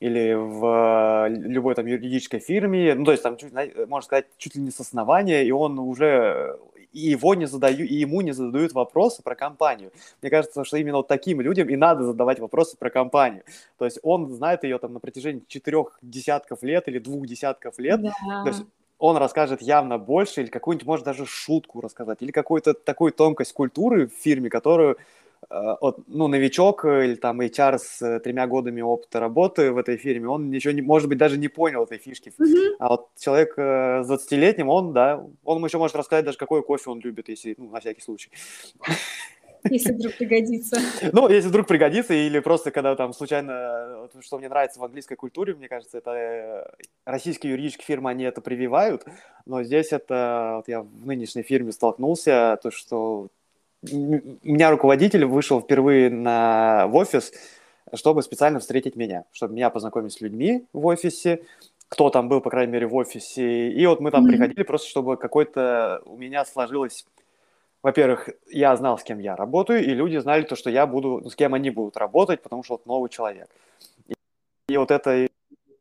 [0.00, 4.62] или в любой там юридической фирме, ну, то есть там, чуть, можно сказать, чуть ли
[4.62, 6.58] не с основания, и он уже
[6.94, 9.92] и его не задаю, и ему не задают вопросы про компанию.
[10.22, 13.42] Мне кажется, что именно вот таким людям и надо задавать вопросы про компанию.
[13.78, 18.00] То есть он знает ее там на протяжении четырех десятков лет или двух десятков лет.
[18.00, 18.12] Да.
[18.44, 18.64] То есть
[18.98, 24.06] он расскажет явно больше или какую-нибудь, может, даже шутку рассказать, или какую-то такую тонкость культуры
[24.06, 24.96] в фирме, которую
[25.48, 29.96] от, ну, новичок э, или там HR с э, тремя годами опыта работы в этой
[29.96, 32.32] фирме, он ничего, не, может быть, даже не понял этой фишки.
[32.38, 32.76] Mm-hmm.
[32.78, 37.00] А вот человек с 20-летним, он, да, он еще может рассказать даже, какой кофе он
[37.00, 38.30] любит, если, ну, на всякий случай.
[39.70, 40.78] Если вдруг пригодится.
[41.12, 45.54] Ну, если вдруг пригодится, или просто когда там случайно, что мне нравится в английской культуре,
[45.54, 46.76] мне кажется, это
[47.06, 49.06] российские юридические фирмы, они это прививают,
[49.46, 53.28] но здесь это, вот я в нынешней фирме столкнулся, то, что
[53.92, 57.32] у меня руководитель вышел впервые на, в офис,
[57.94, 61.42] чтобы специально встретить меня, чтобы меня познакомить с людьми в офисе,
[61.88, 63.70] кто там был, по крайней мере, в офисе.
[63.70, 64.28] И вот мы там mm-hmm.
[64.28, 67.06] приходили просто, чтобы какой-то у меня сложилось...
[67.82, 71.36] Во-первых, я знал, с кем я работаю, и люди знали то, что я буду, с
[71.36, 73.48] кем они будут работать, потому что вот новый человек.
[74.08, 74.14] И,
[74.68, 75.28] и вот это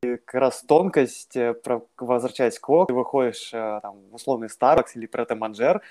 [0.02, 1.56] как раз тонкость, э,
[1.98, 5.82] возвращаясь к ВОК, ты выходишь э, там, в условный Starbucks или Претто-Манжер,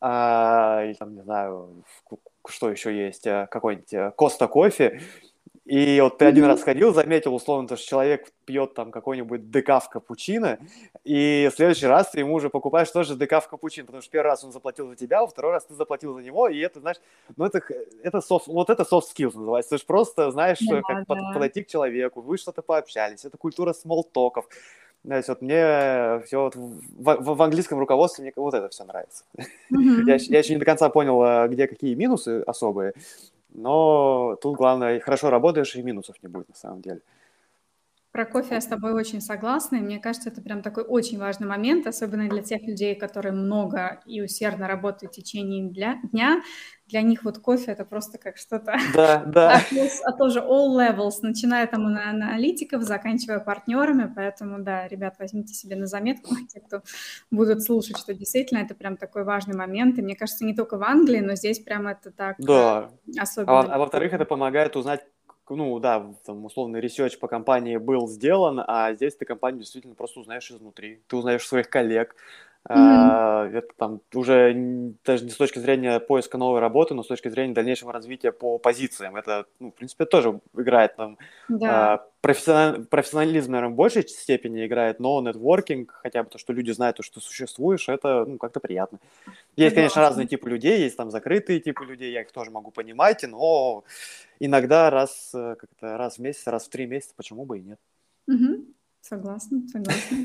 [0.00, 1.84] а, или там, не знаю,
[2.48, 5.00] что еще есть, э, какой-нибудь Коста кофе,
[5.70, 9.88] и вот ты один раз ходил, заметил условно, то, что человек пьет там какой-нибудь декаф
[9.88, 10.58] капучино,
[11.04, 14.42] и в следующий раз ты ему уже покупаешь тоже декаф капучино, потому что первый раз
[14.42, 16.96] он заплатил за тебя, во второй раз ты заплатил за него, и это, знаешь,
[17.36, 17.62] ну это,
[18.02, 21.32] это soft, вот это soft skills называется, ты же просто знаешь, да, как да.
[21.32, 24.48] подойти к человеку, вы что-то пообщались, это культура смолтоков,
[25.16, 29.24] есть вот мне все вот в, в, в английском руководстве мне вот это все нравится.
[29.72, 30.04] Mm-hmm.
[30.06, 32.92] я, я еще не до конца понял, а, где какие минусы особые,
[33.52, 37.00] но тут главное, хорошо работаешь, и минусов не будет на самом деле.
[38.12, 41.46] Про кофе я с тобой очень согласна, и мне кажется, это прям такой очень важный
[41.46, 46.42] момент, особенно для тех людей, которые много и усердно работают в течение дня.
[46.88, 48.74] Для них вот кофе это просто как что-то...
[48.92, 49.58] Да, да.
[49.58, 55.14] А, плюс, а тоже all levels, начиная там на аналитиков, заканчивая партнерами, поэтому, да, ребят,
[55.20, 56.82] возьмите себе на заметку, те, кто
[57.30, 60.82] будут слушать, что действительно это прям такой важный момент, и мне кажется, не только в
[60.82, 62.90] Англии, но здесь прям это так да.
[63.16, 63.60] особенно.
[63.60, 65.06] А, а во-вторых, это помогает узнать
[65.56, 70.20] ну да, там условный research по компании был сделан, а здесь ты компанию действительно просто
[70.20, 71.02] узнаешь изнутри.
[71.08, 72.16] Ты узнаешь своих коллег.
[72.68, 73.56] Mm-hmm.
[73.56, 77.54] Это там уже даже не с точки зрения поиска новой работы, но с точки зрения
[77.54, 79.16] дальнейшего развития по позициям.
[79.16, 81.16] Это, ну, в принципе, тоже играет там
[81.48, 81.94] да.
[81.94, 82.84] а, профессиональ...
[82.84, 87.02] профессионализм, наверное, в большей степени играет, но нетворкинг, хотя бы то, что люди знают, то,
[87.02, 88.98] что существуешь, это ну, как-то приятно.
[89.56, 93.24] Есть, конечно, разные типы людей, есть там закрытые типы людей, я их тоже могу понимать,
[93.26, 93.84] но
[94.38, 97.80] иногда раз, э, как-то раз в месяц, раз в три месяца, почему бы и нет.
[98.28, 98.64] Угу.
[99.00, 100.18] Согласна, согласна.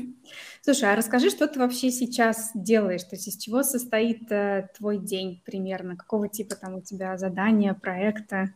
[0.62, 3.02] Слушай, а расскажи, что ты вообще сейчас делаешь?
[3.04, 5.96] То есть из чего состоит э, твой день примерно?
[5.96, 8.52] Какого типа там у тебя задания, проекта?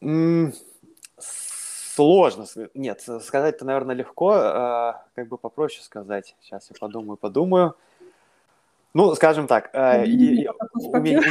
[0.00, 0.54] Mm,
[1.18, 2.46] сложно.
[2.74, 4.34] Нет, сказать-то, наверное, легко.
[4.34, 6.34] Э, как бы попроще сказать.
[6.40, 7.76] Сейчас я подумаю, подумаю.
[8.94, 11.22] Ну, скажем так, э, у меня,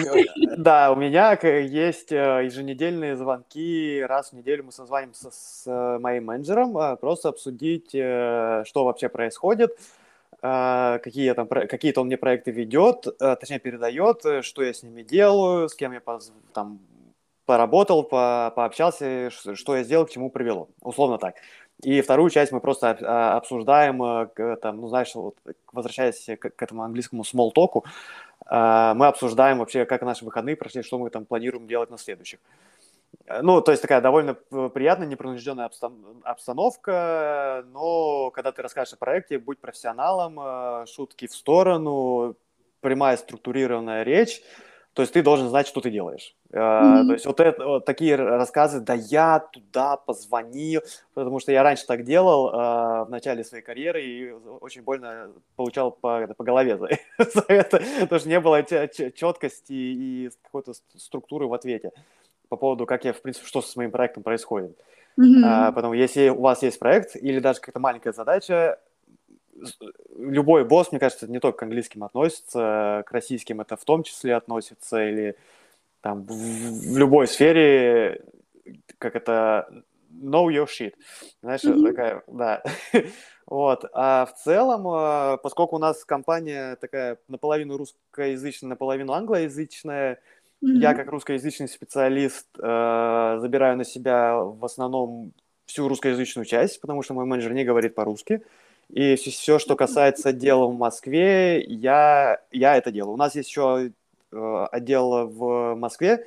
[0.57, 5.65] да, у меня есть э, еженедельные звонки, раз в неделю мы созванимся с
[5.99, 9.77] моим менеджером, э, просто обсудить, что вообще происходит,
[10.39, 15.73] какие там какие-то он мне проекты ведет, точнее передает, что я с ними делаю, с
[15.73, 16.01] кем я
[16.53, 16.79] там
[17.47, 21.35] поработал, по, пообщался, что я сделал, к чему привело, условно так.
[21.83, 25.35] И вторую часть мы просто а, обсуждаем, э, там, ну, знаешь, вот,
[25.71, 27.83] возвращаясь к, к этому английскому small talk,
[28.45, 32.39] а, мы обсуждаем вообще, как наши выходные прошли, что мы там планируем делать на следующих.
[33.25, 35.69] Э, ну, то есть такая довольно приятная, непринужденная
[36.23, 42.35] обстановка, но когда ты расскажешь о проекте, будь профессионалом, э, шутки в сторону,
[42.81, 44.41] прямая структурированная речь,
[44.97, 46.33] то есть ты должен знать, что ты делаешь.
[46.49, 47.05] Mm-hmm.
[47.05, 50.81] То есть вот, это, вот такие рассказы, да я туда позвонил,
[51.13, 55.91] потому что я раньше так делал э, в начале своей карьеры и очень больно получал
[55.91, 56.89] по, по голове за,
[57.31, 61.91] за это, потому что не было четкости и какой-то структуры в ответе
[62.49, 64.75] по поводу, как я, в принципе, что с моим проектом происходит.
[65.19, 65.43] Mm-hmm.
[65.45, 68.79] А, потом, если у вас есть проект или даже какая-то маленькая задача,
[70.17, 74.35] любой босс, мне кажется, не только к английским относится, к российским это в том числе
[74.35, 75.35] относится, или
[76.01, 78.23] там в, в любой сфере,
[78.97, 79.67] как это
[80.21, 80.93] know your shit.
[81.41, 81.87] Знаешь, mm-hmm.
[81.87, 82.63] такая, да.
[83.45, 83.85] вот.
[83.93, 90.19] А в целом, э, поскольку у нас компания такая наполовину русскоязычная, наполовину англоязычная,
[90.63, 90.79] mm-hmm.
[90.79, 95.33] я как русскоязычный специалист э, забираю на себя в основном
[95.65, 98.41] всю русскоязычную часть, потому что мой менеджер не говорит по-русски.
[98.89, 103.13] И все, что касается дела в Москве, я, я это делаю.
[103.13, 103.91] У нас есть еще
[104.31, 106.25] э, отдел в Москве,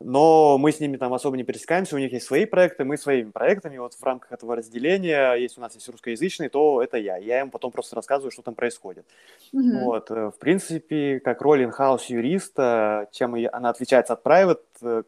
[0.00, 3.30] но мы с ними там особо не пересекаемся, у них есть свои проекты, мы своими
[3.30, 7.40] проектами, вот в рамках этого разделения, если у нас есть русскоязычный, то это я, я
[7.40, 9.04] им потом просто рассказываю, что там происходит.
[9.52, 9.84] Mm-hmm.
[9.84, 15.02] Вот, э, в принципе, как роль in-house юриста, чем она отличается от private э,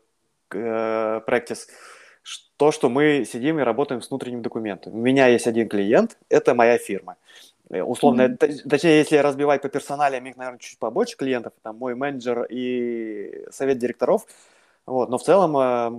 [0.51, 1.69] practice,
[2.57, 4.95] то, что мы сидим и работаем с внутренним документом.
[4.95, 7.17] У меня есть один клиент, это моя фирма.
[7.71, 8.69] Э, условно, mm-hmm.
[8.69, 13.79] точнее, если разбивать по персоналиям, их, наверное, чуть побольше клиентов, там мой менеджер и совет
[13.79, 14.27] директоров,
[14.85, 15.91] вот, но в целом э,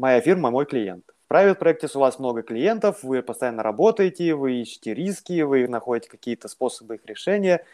[0.00, 1.04] моя фирма мой клиент.
[1.28, 6.10] В Private Practice у вас много клиентов, вы постоянно работаете, вы ищете риски, вы находите
[6.10, 7.64] какие-то способы их решения.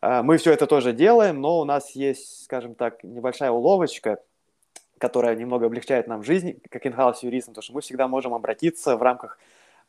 [0.00, 4.18] Э, мы все это тоже делаем, но у нас есть, скажем так, небольшая уловочка–
[5.02, 9.02] которая немного облегчает нам жизнь, как in-house юристам, потому что мы всегда можем обратиться в
[9.02, 9.36] рамках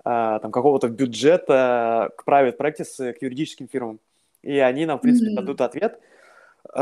[0.04, 4.00] э, там, какого-то бюджета к private practice, к юридическим фирмам.
[4.42, 5.36] И они нам, в принципе, mm-hmm.
[5.36, 6.00] дадут ответ,
[6.74, 6.80] э,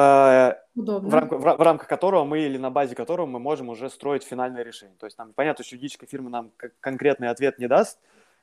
[0.75, 4.23] в, рам- в, в рамках которого мы или на базе которого мы можем уже строить
[4.23, 4.95] финальное решение.
[4.97, 7.99] То есть, там, понятно, что юридическая фирма нам конкретный ответ не даст,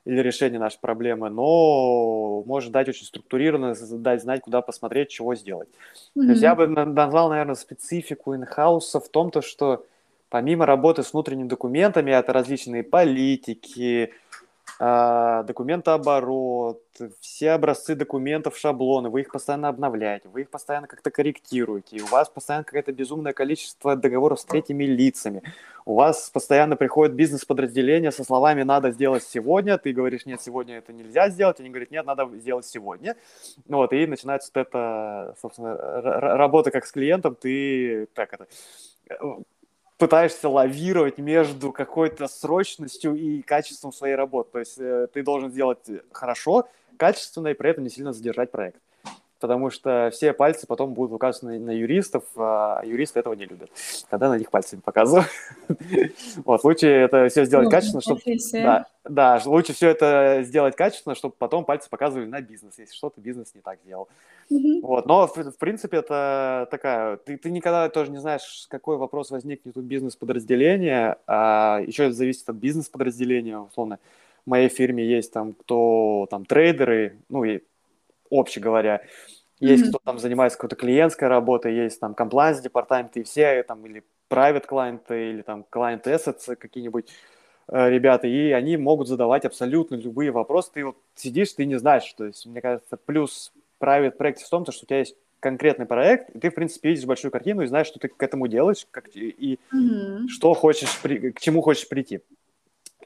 [0.08, 5.68] или решение нашей проблемы, но может дать очень структурированно, дать знать, куда посмотреть, чего сделать.
[5.68, 6.24] Mm-hmm.
[6.24, 9.84] То есть я бы назвал, наверное, специфику инхауса в том, то, что
[10.30, 14.14] помимо работы с внутренними документами, это различные политики,
[14.78, 16.84] документооборот,
[17.20, 22.28] все образцы документов, шаблоны, вы их постоянно обновляете, вы их постоянно как-то корректируете, у вас
[22.28, 25.42] постоянно какое-то безумное количество договоров с третьими лицами,
[25.84, 30.92] у вас постоянно приходит бизнес-подразделение со словами «надо сделать сегодня», ты говоришь «нет, сегодня это
[30.92, 33.16] нельзя сделать», они говорят «нет, надо сделать сегодня»,
[33.66, 38.46] вот, и начинается вот эта, собственно, работа как с клиентом, ты, так это,
[39.98, 44.50] пытаешься лавировать между какой-то срочностью и качеством своей работы.
[44.52, 48.80] То есть э, ты должен сделать хорошо, качественно и при этом не сильно задержать проект
[49.40, 53.70] потому что все пальцы потом будут указаны на, юристов, а юристы этого не любят,
[54.10, 55.28] когда на них пальцами показывают.
[56.44, 58.20] Вот, лучше это все сделать качественно, чтобы...
[59.04, 63.54] Да, лучше все это сделать качественно, чтобы потом пальцы показывали на бизнес, если что-то бизнес
[63.54, 64.08] не так сделал.
[64.82, 67.16] Вот, но в, принципе это такая...
[67.18, 72.48] Ты, ты никогда тоже не знаешь, какой вопрос возникнет у бизнес-подразделения, а еще это зависит
[72.48, 73.98] от бизнес-подразделения, условно.
[74.46, 77.60] В моей фирме есть там кто там трейдеры, ну и
[78.30, 79.02] обще говоря.
[79.60, 79.88] Есть mm-hmm.
[79.88, 84.66] кто там занимается какой-то клиентской работой, есть там compliance департаменты и все там или private
[84.66, 87.10] клиенты или там client assets какие-нибудь
[87.68, 90.70] э, ребята, и они могут задавать абсолютно любые вопросы.
[90.74, 94.64] Ты вот сидишь, ты не знаешь, то есть, мне кажется, плюс private practice в том,
[94.70, 97.86] что у тебя есть конкретный проект, и ты, в принципе, видишь большую картину и знаешь,
[97.86, 100.28] что ты к этому делаешь, как, и mm-hmm.
[100.28, 102.20] что хочешь, при, к чему хочешь прийти.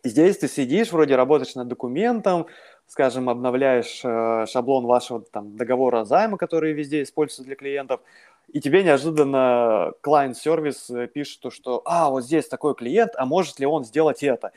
[0.05, 2.47] Здесь ты сидишь, вроде работаешь над документом,
[2.93, 8.03] скажем, обновляешь э, шаблон вашего там, договора займа, который везде используется для клиентов,
[8.49, 13.59] и тебе неожиданно клиент-сервис э, пишет, то, что «А, вот здесь такой клиент, а может
[13.59, 14.53] ли он сделать это?»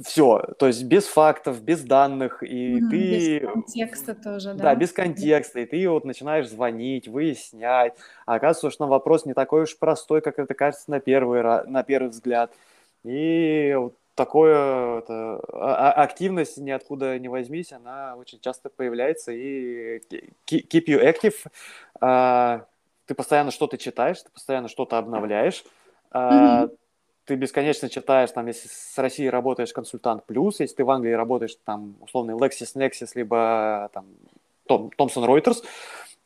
[0.00, 3.38] Все, то есть без фактов, без данных, и mm, ты...
[3.40, 4.62] Без контекста тоже, да?
[4.62, 7.94] Да, без контекста, и ты вот начинаешь звонить, выяснять,
[8.26, 12.10] а оказывается, что вопрос не такой уж простой, как это кажется на первый, на первый
[12.10, 12.52] взгляд.
[13.02, 20.00] И вот такое это, а, а, активность ниоткуда не возьмись, она очень часто появляется и
[20.46, 21.34] keep you active.
[22.00, 22.64] А,
[23.04, 25.64] ты постоянно что-то читаешь, ты постоянно что-то обновляешь.
[26.12, 26.76] Mm-hmm.
[27.26, 31.56] Ты бесконечно читаешь, там, если с Россией работаешь консультант плюс, если ты в Англии работаешь,
[31.64, 34.06] там, условный LexisNexis, либо там
[34.68, 35.64] Thomson Reuters,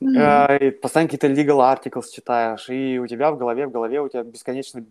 [0.03, 0.59] mm-hmm.
[0.59, 4.23] и постоянно какие-то legal articles читаешь, и у тебя в голове, в голове у тебя
[4.23, 4.85] бесконечно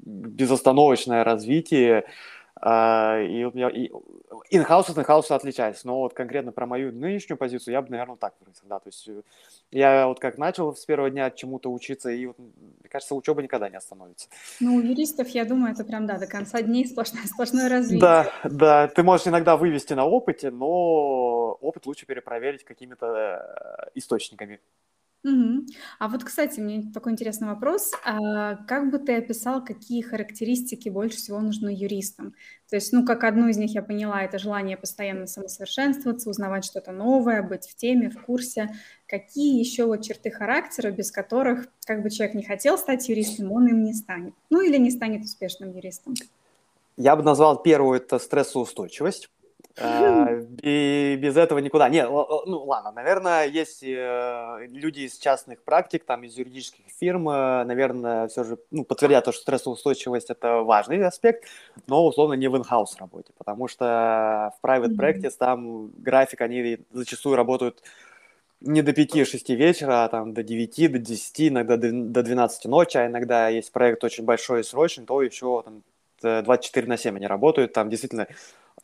[0.00, 2.04] безостановочное развитие,
[2.60, 3.90] Uh, и у меня и
[4.52, 8.34] in-house от in-house отличается, но вот конкретно про мою нынешнюю позицию я бы, наверное, так
[8.38, 9.22] выразил, да, то есть э,
[9.72, 13.68] я вот как начал с первого дня чему-то учиться, и вот, мне кажется, учеба никогда
[13.68, 14.28] не остановится.
[14.60, 18.00] Ну, у юристов, я думаю, это прям, да, до конца дней сплошное, сплошное развитие.
[18.00, 24.60] Да, да, ты можешь иногда вывести на опыте, но опыт лучше перепроверить какими-то э, источниками.
[25.24, 25.66] Мгм.
[26.00, 27.92] А вот, кстати, мне такой интересный вопрос.
[28.04, 32.34] А как бы ты описал, какие характеристики больше всего нужны юристам?
[32.68, 36.90] То есть, ну, как одну из них я поняла, это желание постоянно самосовершенствоваться, узнавать что-то
[36.90, 38.70] новое, быть в теме, в курсе.
[39.06, 43.68] Какие еще вот черты характера, без которых, как бы человек не хотел стать юристом, он
[43.68, 44.34] им не станет?
[44.50, 46.14] Ну, или не станет успешным юристом?
[46.96, 49.30] Я бы назвал первую это стрессоустойчивость.
[50.62, 51.88] И без этого никуда.
[51.88, 57.64] Не, ну ладно, наверное, есть э, люди из частных практик, там из юридических фирм, э,
[57.64, 61.44] наверное, все же ну, подтвердят то, что стрессоустойчивость это важный аспект,
[61.86, 67.36] но условно не в in-house работе, потому что в private practice там график, они зачастую
[67.36, 67.82] работают
[68.60, 73.06] не до 5-6 вечера, а там до 9, до 10, иногда до 12 ночи, а
[73.06, 75.82] иногда есть проект очень большой и срочный, то еще там
[76.22, 78.28] 24 на 7 они работают, там действительно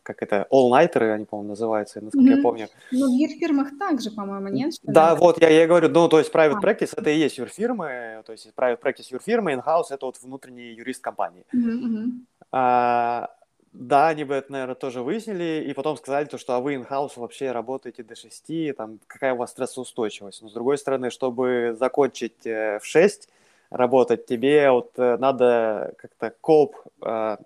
[0.08, 2.36] как это, all-nighterы, они, по-моему, называются, насколько mm-hmm.
[2.36, 2.68] я помню.
[2.92, 4.72] Ну, в юрфирмах также, по-моему, нет?
[4.82, 5.18] Да, ли?
[5.18, 6.66] вот, я, я говорю, ну, то есть private а.
[6.66, 11.02] practice это и есть юрфирмы, то есть private practice юрфирмы, in-house это вот внутренний юрист
[11.02, 11.44] компании.
[11.54, 12.10] Mm-hmm.
[12.52, 13.28] А,
[13.74, 17.12] да, они бы это, наверное, тоже выяснили, и потом сказали, то, что а вы in-house
[17.16, 20.40] вообще работаете до 6, там, какая у вас стрессоустойчивость.
[20.40, 23.28] Но, с другой стороны, чтобы закончить э, в 6
[23.68, 27.36] работать, тебе вот э, надо как-то коп э,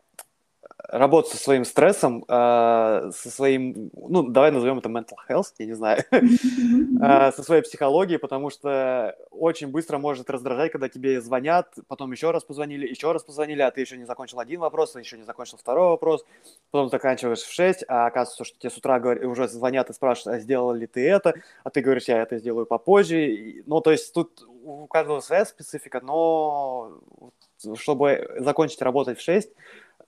[0.93, 5.72] работать со своим стрессом, э, со своим, ну, давай назовем это mental health, я не
[5.72, 12.12] знаю, э, со своей психологией, потому что очень быстро может раздражать, когда тебе звонят, потом
[12.12, 15.16] еще раз позвонили, еще раз позвонили, а ты еще не закончил один вопрос, а еще
[15.16, 16.26] не закончил второй вопрос,
[16.70, 20.40] потом заканчиваешь в 6, а оказывается, что тебе с утра говорят, уже звонят и спрашивают,
[20.40, 21.34] а сделал ли ты это,
[21.64, 26.01] а ты говоришь, я это сделаю попозже, ну, то есть тут у каждого своя специфика,
[26.03, 27.01] но
[27.76, 29.51] чтобы закончить работать в 6,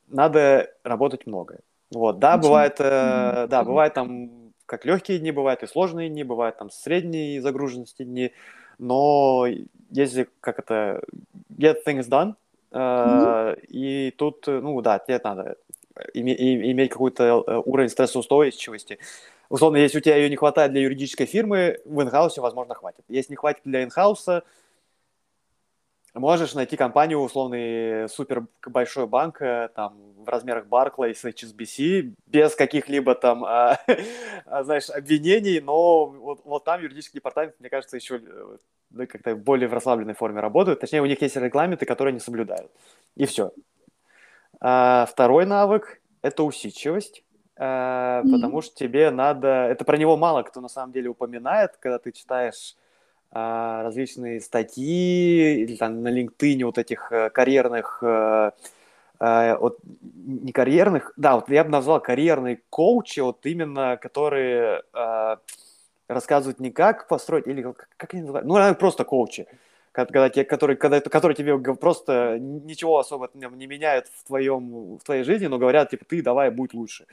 [0.08, 1.60] надо работать много.
[1.90, 2.42] Вот, да, Очень...
[2.42, 4.30] бывает, э, да, бывает там
[4.66, 8.32] как легкие дни, бывают и сложные дни, бывают там средние загруженности дни,
[8.78, 9.46] но
[9.90, 11.02] если как это
[11.50, 12.34] get things done,
[12.72, 13.66] э, mm-hmm.
[13.68, 15.56] и тут, ну да, тебе надо
[16.14, 16.34] име,
[16.72, 18.98] иметь какой-то э, уровень стрессоустойчивости.
[19.48, 23.04] Условно, если у тебя ее не хватает для юридической фирмы, в инхаусе, возможно, хватит.
[23.08, 24.42] Если не хватит для инхауса,
[26.14, 33.14] можешь найти компанию, условный супер большой банк, э, там, в размерах Barclays, HSBC, без каких-либо
[33.14, 33.78] там, а,
[34.46, 38.20] а, знаешь, обвинений, но вот, вот там юридический департамент, мне кажется, еще
[38.90, 40.80] да, как-то более в расслабленной форме работают.
[40.80, 42.70] Точнее, у них есть регламенты, которые они соблюдают.
[43.16, 43.52] И все.
[44.60, 47.24] А, второй навык– это усидчивость.
[47.56, 48.32] А, mm-hmm.
[48.32, 49.48] Потому что тебе надо...
[49.48, 52.76] Это про него мало кто на самом деле упоминает, когда ты читаешь
[53.34, 58.52] различные статьи или там на LinkedIn вот этих э, карьерных э,
[59.18, 64.82] э, вот не карьерных, да, вот я бы назвал карьерные коучи, вот именно которые
[66.06, 69.46] рассказывают не как построить, или как, как они называют, ну, просто коучи,
[69.90, 75.24] когда, тебе, которые, когда, которые тебе просто ничего особо не меняют в, твоем, в твоей
[75.24, 77.06] жизни, но говорят, типа, ты давай, будь лучше.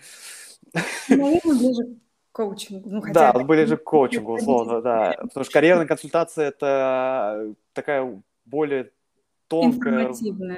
[1.10, 1.96] Наверное, ближе
[2.32, 2.90] коучингу.
[2.90, 5.16] Ну, хотя да, были же к коучингу, условно, да.
[5.22, 8.92] Потому что карьерная консультация– это такая более
[9.52, 10.08] тонкая.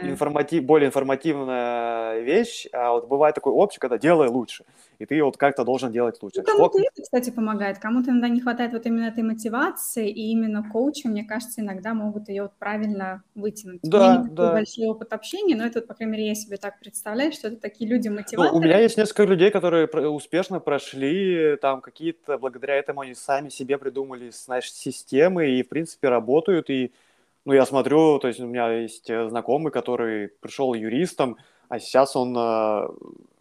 [0.04, 4.66] Информатив, более информативная вещь, а вот бывает такой опция, когда делай лучше,
[5.00, 6.38] и ты вот как-то должен делать лучше.
[6.38, 10.64] Ну, кому-то это, кстати, помогает, кому-то иногда не хватает вот именно этой мотивации, и именно
[10.72, 13.80] коучи, мне кажется, иногда могут ее вот правильно вытянуть.
[13.82, 14.52] Да, у меня не да.
[14.54, 17.90] большой опыт общения, но это, по крайней мере, я себе так представляю, что это такие
[17.90, 18.52] люди мотиваторы.
[18.52, 23.50] Ну, у меня есть несколько людей, которые успешно прошли, там какие-то, благодаря этому они сами
[23.50, 26.92] себе придумали, знаешь, системы, и, в принципе, работают, и
[27.46, 31.38] ну, я смотрю, то есть у меня есть э, знакомый, который пришел юристом,
[31.70, 32.36] а сейчас он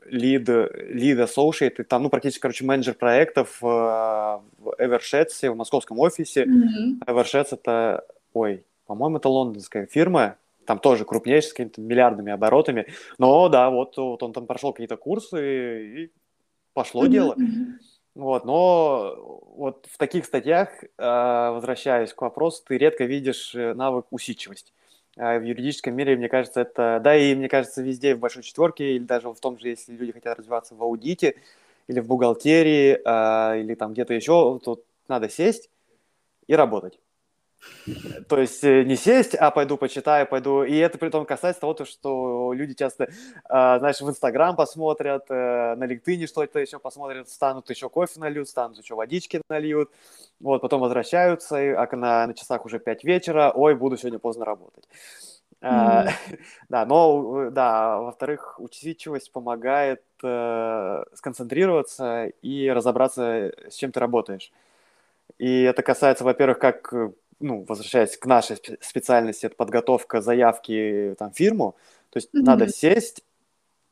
[0.07, 6.44] лид, лид associate, там, ну, практически, короче, менеджер проектов э, в Eversheds, в московском офисе.
[6.44, 7.46] Mm-hmm.
[7.53, 10.36] Это, ой, по-моему, это лондонская фирма,
[10.66, 12.86] там тоже крупнейшая, с какими-то миллиардными оборотами.
[13.18, 16.12] Но да, вот, вот он там прошел какие-то курсы, и
[16.72, 17.09] пошло mm-hmm.
[17.09, 17.36] дело.
[18.15, 24.07] Вот, но вот в таких статьях, а, возвращаясь к вопросу, ты редко видишь э, навык
[24.11, 24.73] усидчивости.
[25.17, 28.97] А в юридическом мире, мне кажется, это, да, и мне кажется, везде в большой четверке,
[28.97, 31.37] или даже в том же, если люди хотят развиваться в аудите,
[31.89, 35.71] или в бухгалтерии, а, или там где-то еще, то надо сесть
[36.47, 36.99] и работать.
[38.29, 40.63] То есть э, не сесть, а пойду почитаю, пойду.
[40.63, 43.09] И это при том касается того, что люди часто,
[43.45, 48.49] а, знаешь, в Инстаграм посмотрят, э, на LinkedIn что-то еще посмотрят, станут еще кофе нальют,
[48.49, 49.91] станут еще водички нальют.
[50.41, 54.85] Вот, потом возвращаются, а на, на часах уже 5 вечера, ой, буду сегодня поздно работать.
[55.61, 56.11] Mm-hmm.
[56.69, 64.51] да, но, да, во-вторых, усидчивость помогает э, сконцентрироваться и разобраться, с чем ты работаешь.
[65.39, 66.93] И это касается, во-первых, как
[67.43, 71.76] ну, возвращаясь к нашей специальности, это подготовка заявки там, фирму,
[72.11, 72.43] то есть mm-hmm.
[72.43, 73.24] надо сесть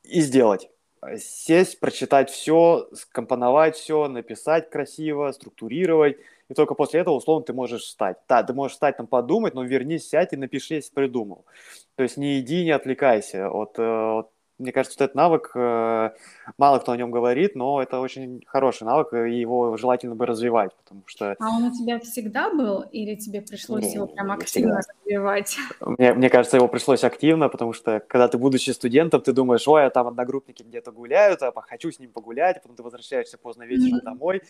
[0.05, 0.71] и сделать.
[1.17, 6.19] Сесть, прочитать все, скомпоновать все, написать красиво, структурировать,
[6.51, 8.19] и только после этого, условно, ты можешь встать.
[8.29, 11.47] Да, ты можешь встать, там, подумать, но вернись, сядь и напиши, если придумал.
[11.95, 14.31] То есть не иди, не отвлекайся от, э, от
[14.61, 16.11] мне кажется, что этот навык, э,
[16.59, 20.75] мало кто о нем говорит, но это очень хороший навык, и его желательно бы развивать,
[20.77, 21.35] потому что...
[21.41, 25.57] А он у тебя всегда был, или тебе пришлось не, его прям активно развивать?
[25.81, 29.87] Мне, мне кажется, его пришлось активно, потому что, когда ты, будучи студентом, ты думаешь, ой,
[29.87, 33.65] а там одногруппники где-то гуляют, а хочу с ним погулять, а потом ты возвращаешься поздно
[33.65, 34.05] вечером mm-hmm.
[34.05, 34.43] домой,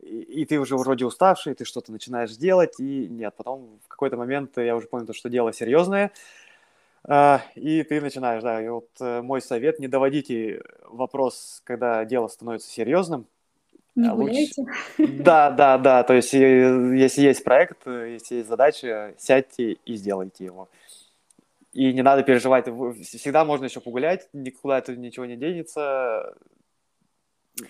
[0.00, 4.16] и, и ты уже вроде уставший, ты что-то начинаешь делать, и нет, потом в какой-то
[4.16, 6.12] момент я уже понял, что дело серьезное,
[7.54, 12.70] и ты начинаешь, да, и вот э, мой совет, не доводите вопрос, когда дело становится
[12.70, 13.26] серьезным.
[13.94, 14.64] Не а гуляйте.
[14.98, 20.68] Да, да, да, то есть если есть проект, если есть задача, сядьте и сделайте его.
[21.72, 22.66] И не надо переживать,
[23.02, 26.34] всегда можно еще погулять, никуда это ничего не денется,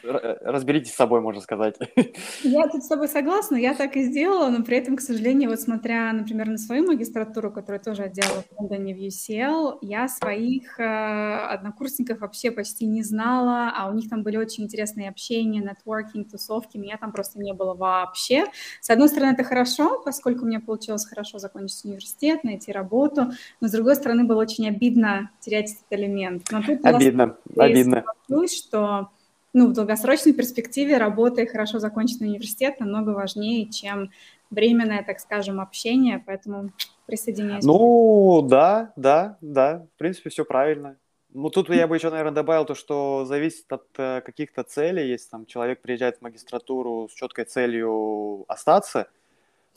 [0.03, 1.77] разберитесь с собой, можно сказать.
[2.43, 5.61] Я тут с тобой согласна, я так и сделала, но при этом, к сожалению, вот
[5.61, 10.85] смотря, например, на свою магистратуру, которую тоже отделала в Лондоне в UCL, я своих э,
[10.85, 16.77] однокурсников вообще почти не знала, а у них там были очень интересные общения, нетворкинг, тусовки,
[16.77, 18.47] меня там просто не было вообще.
[18.81, 23.69] С одной стороны, это хорошо, поскольку у меня получилось хорошо закончить университет, найти работу, но
[23.69, 26.45] с другой стороны, было очень обидно терять этот элемент.
[26.51, 28.05] Но тут обидно, обидно.
[28.49, 29.11] что
[29.53, 34.11] ну, в долгосрочной перспективе работа и хорошо законченный университет намного важнее, чем
[34.51, 36.71] временное, так скажем, общение, поэтому
[37.07, 37.65] присоединяюсь.
[37.65, 40.97] Ну, да, да, да, в принципе, все правильно.
[41.35, 45.09] Ну, тут я бы еще, наверное, добавил то, что зависит от э, каких-то целей.
[45.09, 49.09] Если там человек приезжает в магистратуру с четкой целью остаться,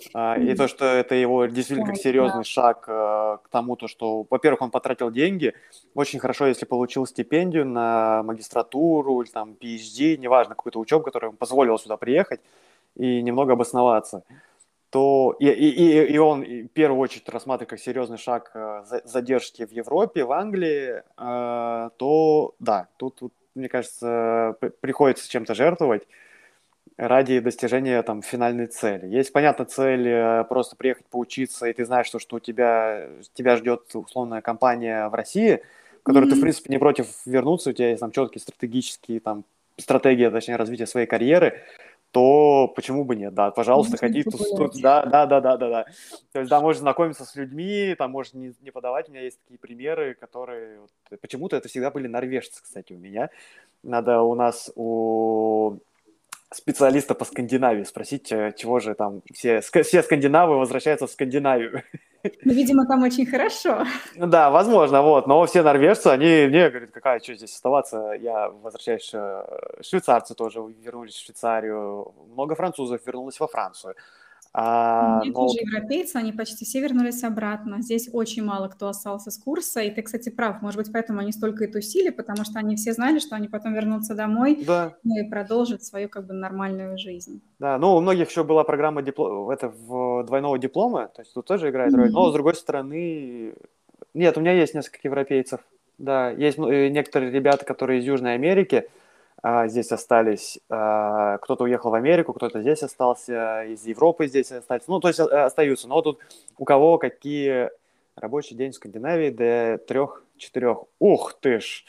[0.10, 4.62] и то, что это его действительно как серьезный шаг э, к тому, то, что, во-первых,
[4.62, 5.54] он потратил деньги.
[5.93, 11.38] Очень хорошо, если получил стипендию на магистратуру или там PhD, неважно, какую-то учебу, которая ему
[11.38, 12.41] позволила сюда приехать
[12.95, 14.24] и немного обосноваться
[14.91, 19.72] то и, и, и он в первую очередь рассматривает как серьезный шаг э, задержки в
[19.72, 26.04] Европе, в Англии, э, то да, тут, тут мне кажется, приходится чем-то жертвовать
[26.98, 29.08] ради достижения там финальной цели.
[29.08, 33.58] Есть, понятно, цель э, просто приехать поучиться, и ты знаешь, что, что у тебя, тебя
[33.58, 35.62] ждет условная компания в России,
[36.02, 36.30] в которой mm-hmm.
[36.30, 39.46] ты, в принципе, не против вернуться, у тебя есть там четкие стратегические там
[39.78, 41.62] стратегия, точнее, развития своей карьеры,
[42.12, 45.86] то почему бы нет, да, пожалуйста, ходи тут, тут, да, да, да, да, да, да.
[46.34, 49.39] То есть, да, можешь знакомиться с людьми, там, можешь не, не подавать, у меня есть
[49.42, 53.30] такие примеры, которые, вот, почему-то это всегда были норвежцы, кстати, у меня.
[53.82, 55.80] Надо у нас у
[56.54, 61.84] специалиста по Скандинавии спросить, э, чего же там все, все скандинавы возвращаются в Скандинавию.
[62.43, 63.86] Ну, видимо, там очень хорошо.
[64.16, 65.28] Да, возможно, вот.
[65.28, 68.12] Но все норвежцы, они мне говорят, какая, что здесь оставаться?
[68.20, 69.43] Я возвращаюсь, э,
[69.82, 73.95] швейцарцы тоже вернулись в Швейцарию, много французов вернулось во Францию.
[74.54, 75.47] А, Нет, но...
[75.47, 77.82] тоже европейцы, они почти все вернулись обратно.
[77.82, 79.82] Здесь очень мало кто остался с курса.
[79.82, 80.62] И ты, кстати, прав.
[80.62, 83.74] Может быть, поэтому они столько и тусили, потому что они все знали, что они потом
[83.74, 84.93] вернутся домой да.
[85.04, 87.41] ну, и продолжат свою как бы нормальную жизнь.
[87.60, 89.52] Да, ну у многих еще была программа дипло...
[89.52, 92.10] это, в двойного диплома, то есть тут тоже играет роль.
[92.10, 92.14] Mm-hmm.
[92.14, 93.54] Но с другой стороны,
[94.14, 95.62] нет, у меня есть несколько европейцев.
[95.97, 98.89] Да, есть э, некоторые ребята, которые из Южной Америки,
[99.42, 104.88] а, здесь остались, а, кто-то уехал в Америку, кто-то здесь остался, из Европы здесь остались,
[104.88, 105.88] ну, то есть а, остаются.
[105.88, 106.20] Но тут
[106.58, 107.72] у кого какие
[108.16, 110.84] рабочий день в Скандинавии до трех-четырех.
[111.00, 111.86] Ух ты ж!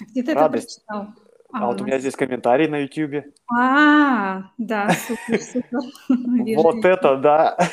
[0.00, 0.82] Где ты Радость.
[0.88, 1.14] это прочитал?
[1.52, 3.24] А, а вот у меня здесь комментарий на YouTube.
[3.50, 5.80] А, да, супер, супер.
[6.56, 7.58] Вот это да.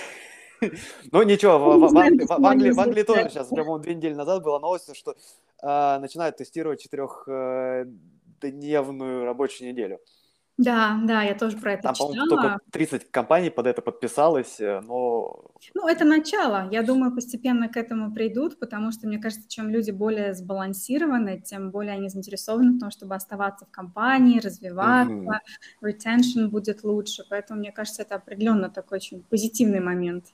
[1.12, 4.60] Ну ничего, в, Англии, в Англии, в Англии тоже сейчас, по-моему, две недели назад была
[4.60, 5.16] новость, что
[5.62, 7.86] э, начинают тестировать четырех э,
[8.42, 10.00] дневную рабочую неделю.
[10.58, 12.30] Да, да, я тоже про это Там, читала.
[12.30, 15.52] только 30 компаний под это подписалось, э, но...
[15.74, 16.70] Ну, это начало.
[16.72, 21.72] Я думаю, постепенно к этому придут, потому что, мне кажется, чем люди более сбалансированы, тем
[21.72, 25.84] более они заинтересованы в том, чтобы оставаться в компании, развиваться, mm-hmm.
[25.84, 27.26] retention будет лучше.
[27.30, 30.28] Поэтому, мне кажется, это определенно такой очень позитивный момент.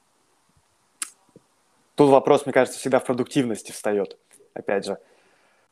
[1.95, 4.19] Тут вопрос, мне кажется, всегда в продуктивности встает,
[4.53, 4.99] опять же.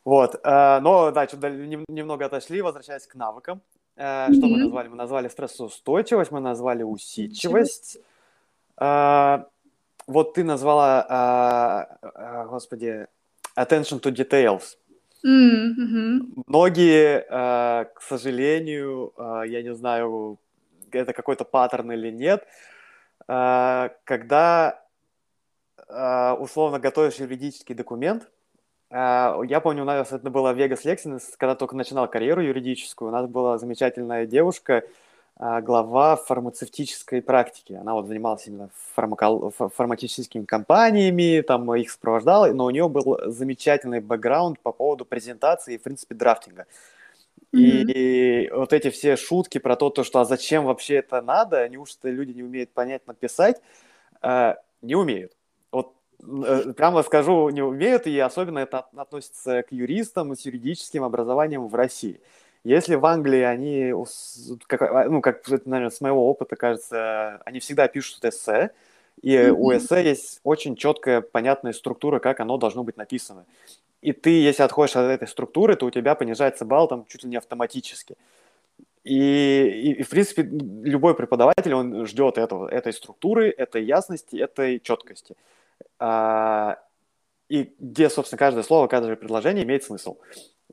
[0.04, 3.60] Вот, э, но, да, чуть немного отошли, возвращаясь к навыкам.
[3.96, 4.34] Mm-hmm.
[4.34, 4.88] Что мы назвали?
[4.88, 7.98] Мы назвали стрессоустойчивость, мы назвали усидчивость.
[8.78, 9.44] Э,
[10.06, 11.98] вот ты назвала,
[12.50, 13.06] господи,
[13.54, 14.78] attention to details.
[15.24, 16.44] Mm-hmm.
[16.46, 17.20] Многие,
[17.84, 20.38] к сожалению, я не знаю,
[20.90, 22.46] это какой-то паттерн или нет,
[23.26, 24.82] когда
[25.86, 28.30] условно готовишь юридический документ,
[28.90, 33.08] я помню, у нас это было Vegas Lexington, когда только начинал карьеру юридическую.
[33.08, 34.82] У нас была замечательная девушка,
[35.36, 37.72] а, глава фармацевтической практики.
[37.72, 39.50] Она вот занималась именно фармакол...
[39.50, 45.78] фармацевтическими компаниями, там их сопровождала, но у нее был замечательный бэкграунд по поводу презентации и,
[45.78, 46.66] в принципе, драфтинга.
[47.54, 47.92] Mm-hmm.
[47.92, 52.10] И вот эти все шутки про то, то, что а зачем вообще это надо, неужто
[52.10, 53.62] люди не умеют понятно писать,
[54.22, 55.32] э, не умеют.
[56.22, 61.74] Э, прямо скажу, не умеют, и особенно это относится к юристам с юридическим образованием в
[61.74, 62.20] России.
[62.62, 63.94] Если в Англии они,
[64.66, 68.70] как, а, ну, как, наверное, с моего опыта кажется, они всегда пишут эссе,
[69.22, 69.50] и mm-hmm.
[69.50, 73.46] у эссе есть очень четкая, понятная структура, как оно должно быть написано.
[74.02, 77.30] И ты, если отходишь от этой структуры, то у тебя понижается балл там чуть ли
[77.30, 78.16] не автоматически.
[79.04, 84.80] И, и, и в принципе, любой преподаватель, он ждет этого, этой структуры, этой ясности, этой
[84.80, 85.34] четкости.
[85.34, 85.59] А,
[87.48, 90.18] и где, собственно, каждое слово, каждое предложение имеет смысл.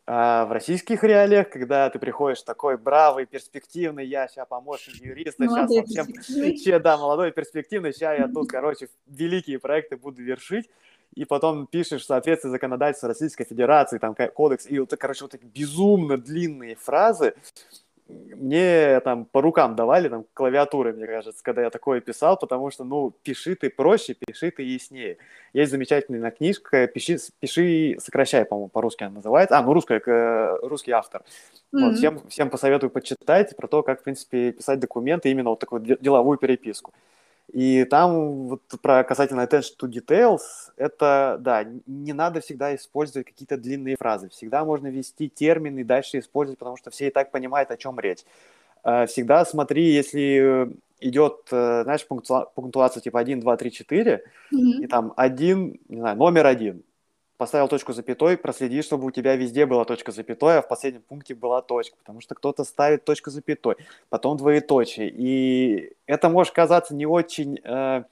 [0.10, 5.70] А в российских реалиях, когда ты приходишь такой бравый, перспективный, я сейчас помощник юриста, сейчас
[5.70, 10.70] вам всем, че, да, молодой, перспективный, сейчас я тут, короче, великие проекты буду вершить,
[11.14, 15.50] и потом пишешь в соответствии законодательства Российской Федерации, там, кодекс, и вот, короче, вот такие
[15.50, 17.34] безумно длинные фразы,
[18.10, 22.84] мне там по рукам давали, там, клавиатуры, мне кажется, когда я такое писал, потому что,
[22.84, 25.18] ну, пиши ты проще, пиши ты яснее.
[25.54, 29.58] Есть замечательная книжка «Пиши, пиши сокращай», по-моему, по-русски она называется.
[29.58, 31.22] А, ну, русская, э, русский автор.
[31.74, 31.80] Mm-hmm.
[31.80, 35.82] Вот, всем, всем посоветую почитать про то, как, в принципе, писать документы, именно вот такую
[35.82, 36.94] деловую переписку.
[37.54, 40.42] И там вот про касательно attention to details,
[40.76, 44.30] это, да, не надо всегда использовать какие-то длинные фразы.
[44.30, 48.00] Всегда можно ввести термины и дальше использовать, потому что все и так понимают, о чем
[48.00, 48.26] речь.
[48.84, 54.84] Э, всегда смотри, если идет, э, знаешь, пунктуация типа 1, 2, 3, 4, mm-hmm.
[54.84, 56.84] и там один, не знаю, номер один,
[57.38, 61.36] поставил точку запятой, проследи, чтобы у тебя везде была точка запятой, а в последнем пункте
[61.36, 63.76] была точка, потому что кто-то ставит точку запятой,
[64.10, 68.04] потом двоеточие, и это может казаться не очень э,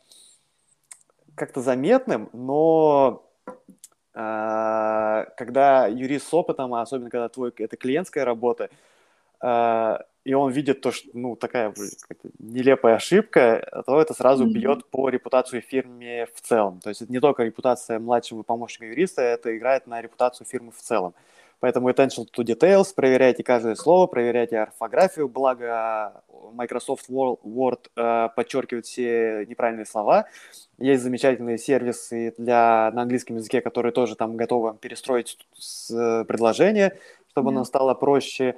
[1.34, 3.26] как-то заметным, но
[4.14, 8.70] э, когда юрист с опытом, а особенно когда твой это клиентская работа,
[9.42, 11.74] и он видит то, что, ну, такая
[12.40, 14.52] нелепая ошибка, то это сразу mm-hmm.
[14.52, 16.80] бьет по репутации фирме в целом.
[16.82, 20.82] То есть это не только репутация младшего помощника юриста, это играет на репутацию фирмы в
[20.82, 21.14] целом.
[21.60, 29.46] Поэтому attention to details, проверяйте каждое слово, проверяйте орфографию, благо Microsoft Word э, подчеркивает все
[29.48, 30.26] неправильные слова.
[30.78, 37.00] Есть замечательные сервисы для, на английском языке, которые тоже там готовы перестроить с, э, предложение,
[37.32, 37.56] чтобы yeah.
[37.56, 38.56] оно стало проще.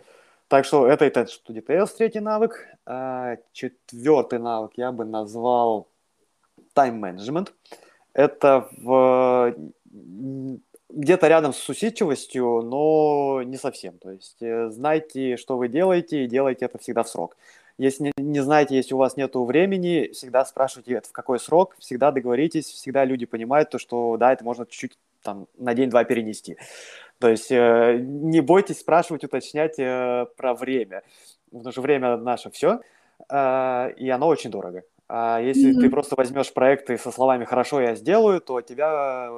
[0.48, 2.66] Так что это это что details, третий навык.
[2.86, 5.90] А, четвертый навык я бы назвал
[6.74, 7.52] time management.
[8.14, 9.56] Это в
[10.90, 13.98] где-то рядом с усидчивостью, но не совсем.
[13.98, 17.36] То есть э, знайте, что вы делаете, и делайте это всегда в срок.
[17.78, 21.76] Если не, не знаете, если у вас нет времени, всегда спрашивайте, это в какой срок,
[21.78, 26.58] всегда договоритесь, всегда люди понимают то, что да, это можно чуть-чуть там на день-два перенести.
[27.20, 31.04] То есть э, не бойтесь спрашивать, уточнять э, про время,
[31.52, 32.80] потому что время наше все,
[33.30, 34.84] э, и оно очень дорого.
[35.10, 35.82] А если mm-hmm.
[35.82, 39.32] ты просто возьмешь проекты со словами «хорошо, я сделаю», то тебя,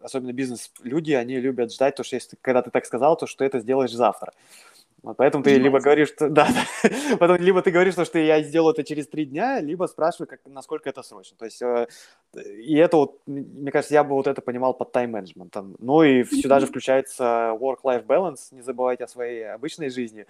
[0.00, 3.58] особенно бизнес-люди, они любят ждать, то, что если когда ты так сказал, то что это
[3.58, 4.32] сделаешь завтра.
[4.32, 4.79] Вот
[5.16, 6.48] поэтому ты либо говоришь, что да,
[6.82, 7.16] да.
[7.18, 10.88] потом либо ты говоришь, что я сделаю это через три дня, либо спрашивай, как, насколько
[10.88, 11.36] это срочно.
[11.38, 11.86] То есть, э,
[12.34, 15.76] и это вот, мне кажется, я бы вот это понимал под тайм-менеджментом.
[15.78, 20.26] Ну и сюда же включается work-life balance, не забывайте о своей обычной жизни.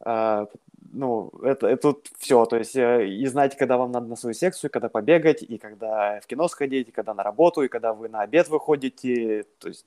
[0.00, 0.48] Uh,
[0.92, 4.34] ну, это, это тут все, то есть э, и знаете, когда вам надо на свою
[4.34, 8.08] секцию, когда побегать, и когда в кино сходить, и когда на работу, и когда вы
[8.08, 9.86] на обед выходите, то есть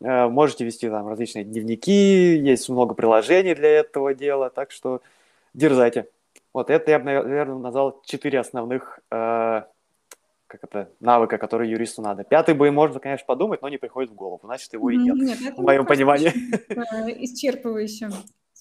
[0.00, 5.00] Э, можете вести там различные дневники, есть много приложений для этого дела, так что
[5.54, 6.08] дерзайте.
[6.52, 9.62] Вот это я бы, наверное, назвал четыре основных э,
[10.46, 12.24] как это, навыка, которые юристу надо.
[12.24, 15.38] Пятый бы можно, конечно, подумать, но не приходит в голову, значит, его и нет, нет
[15.56, 16.28] в моем понимании.
[17.24, 18.10] Исчерпывающе.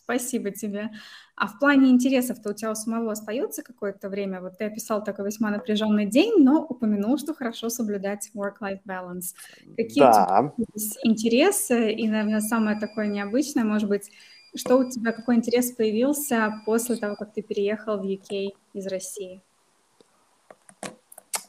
[0.05, 0.91] Спасибо тебе.
[1.35, 4.39] А в плане интересов-то у тебя у самого остается какое-то время?
[4.39, 9.33] Вот ты описал такой весьма напряженный день, но упомянул, что хорошо соблюдать work-life balance.
[9.75, 10.53] Какие да.
[10.55, 10.67] у тебя
[11.03, 11.91] интересы?
[11.91, 14.11] И, наверное, самое такое необычное, может быть,
[14.55, 19.41] что у тебя, какой интерес появился после того, как ты переехал в UK из России?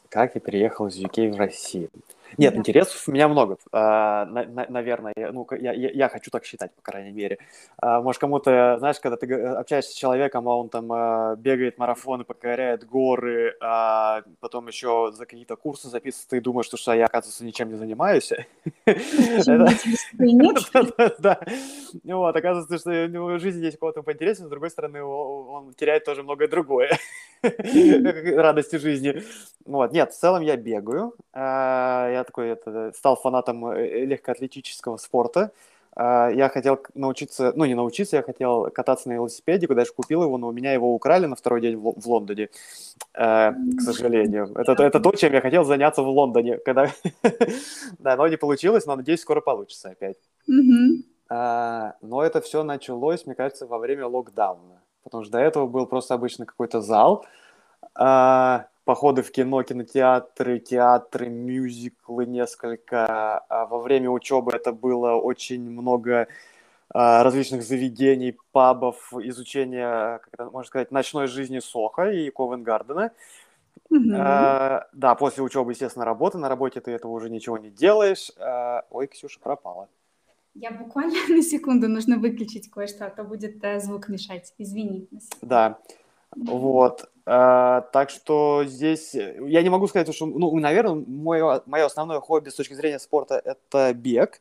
[0.09, 1.91] Как я переехал из UK в Россию?
[2.37, 2.61] Нет, да.
[2.61, 5.15] интересов у меня много, а, на, на, наверное.
[5.33, 7.39] Ну, я, я, я хочу так считать, по крайней мере.
[7.81, 12.25] А, может, кому-то, знаешь, когда ты общаешься с человеком, а он там а, бегает марафоны,
[12.25, 17.45] покоряет горы, а потом еще за какие-то курсы записывается, ты думаешь, что, что я, оказывается,
[17.45, 18.33] ничем не занимаюсь.
[21.19, 21.41] Да.
[22.05, 26.49] Вот, оказывается, что в жизни есть кого-то поинтереснее, с другой стороны, он теряет тоже многое
[26.49, 26.99] другое.
[27.43, 29.23] Радости жизни.
[29.65, 31.15] Вот, нет, в целом я бегаю.
[31.35, 35.53] Я такой это, стал фанатом э, легкоатлетического спорта.
[35.99, 40.37] А, я хотел научиться, ну не научиться, я хотел кататься на велосипеде, даже купил его,
[40.37, 42.51] но у меня его украли на второй день в, в Лондоне,
[43.15, 44.53] э, к сожалению.
[44.55, 46.91] Это, это то, чем я хотел заняться в Лондоне, когда...
[47.99, 50.19] да, но не получилось, но надеюсь, скоро получится опять.
[51.31, 55.87] А, но это все началось, мне кажется, во время локдауна, потому что до этого был
[55.87, 57.25] просто обычно какой-то зал,
[58.87, 63.39] походы в кино, кинотеатры, театры, мюзиклы несколько.
[63.49, 66.29] А во время учебы это было очень много
[66.89, 73.11] а, различных заведений, пабов, изучения, как это можно сказать, ночной жизни Соха и Ковенгардена.
[73.93, 74.17] Mm-hmm.
[74.17, 76.39] А, да, после учебы, естественно, работа.
[76.39, 78.31] На работе ты этого уже ничего не делаешь.
[78.39, 79.89] А, ой, Ксюша пропала.
[80.55, 84.55] Я буквально на секунду нужно выключить кое-что, а то будет э, звук мешать.
[84.59, 85.09] Извини.
[85.43, 85.79] Да.
[86.35, 87.09] Вот.
[87.25, 92.51] А, так что здесь я не могу сказать, что, ну, наверное, мое, мое основное хобби
[92.51, 94.41] с точки зрения спорта– это бег.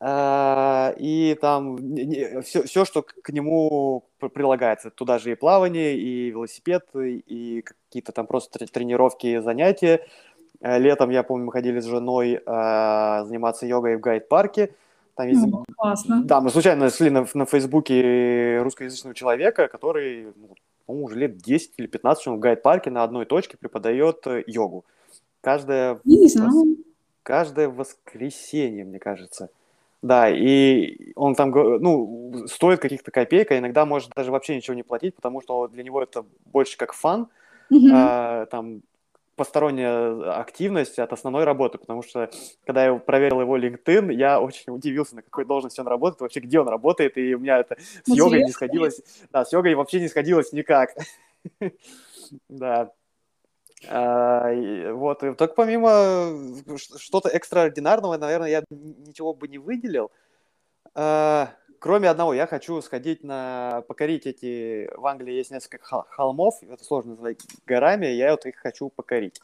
[0.00, 1.78] А, и там
[2.42, 4.90] все, все, что к нему прилагается.
[4.90, 10.06] Туда же и плавание, и велосипед, и какие-то там просто тренировки, занятия.
[10.60, 14.74] А, летом, я помню, мы ходили с женой а, заниматься йогой в гайд-парке.
[15.14, 15.46] Там есть...
[15.46, 16.22] Ну, классно.
[16.24, 20.54] Да, мы случайно нашли на, на Фейсбуке русскоязычного человека, который ну,
[20.86, 24.84] по-моему, уже лет 10 или 15 он в гайд-парке на одной точке преподает э, йогу.
[25.40, 26.76] Каждое, не знаю.
[27.22, 29.50] каждое воскресенье, мне кажется.
[30.02, 34.82] Да, и он там, ну, стоит каких-то копеек, а иногда может даже вообще ничего не
[34.82, 37.28] платить, потому что для него это больше как фан.
[37.72, 37.90] Mm-hmm.
[37.92, 38.82] А, там
[39.36, 42.30] посторонняя активность от основной работы, потому что
[42.64, 46.60] когда я проверил его LinkedIn, я очень удивился, на какой должности он работает, вообще где
[46.60, 48.14] он работает, и у меня это с Интересно.
[48.14, 50.90] йогой не сходилось, да, с йогой вообще не сходилось никак.
[52.48, 52.90] Да.
[53.86, 54.50] А,
[54.94, 56.34] вот, так помимо
[56.96, 60.10] что-то экстраординарного, наверное, я ничего бы не выделил.
[61.84, 64.88] Кроме одного, я хочу сходить на покорить эти...
[64.96, 69.38] В Англии есть несколько холмов, это сложно назвать горами, я вот их хочу покорить.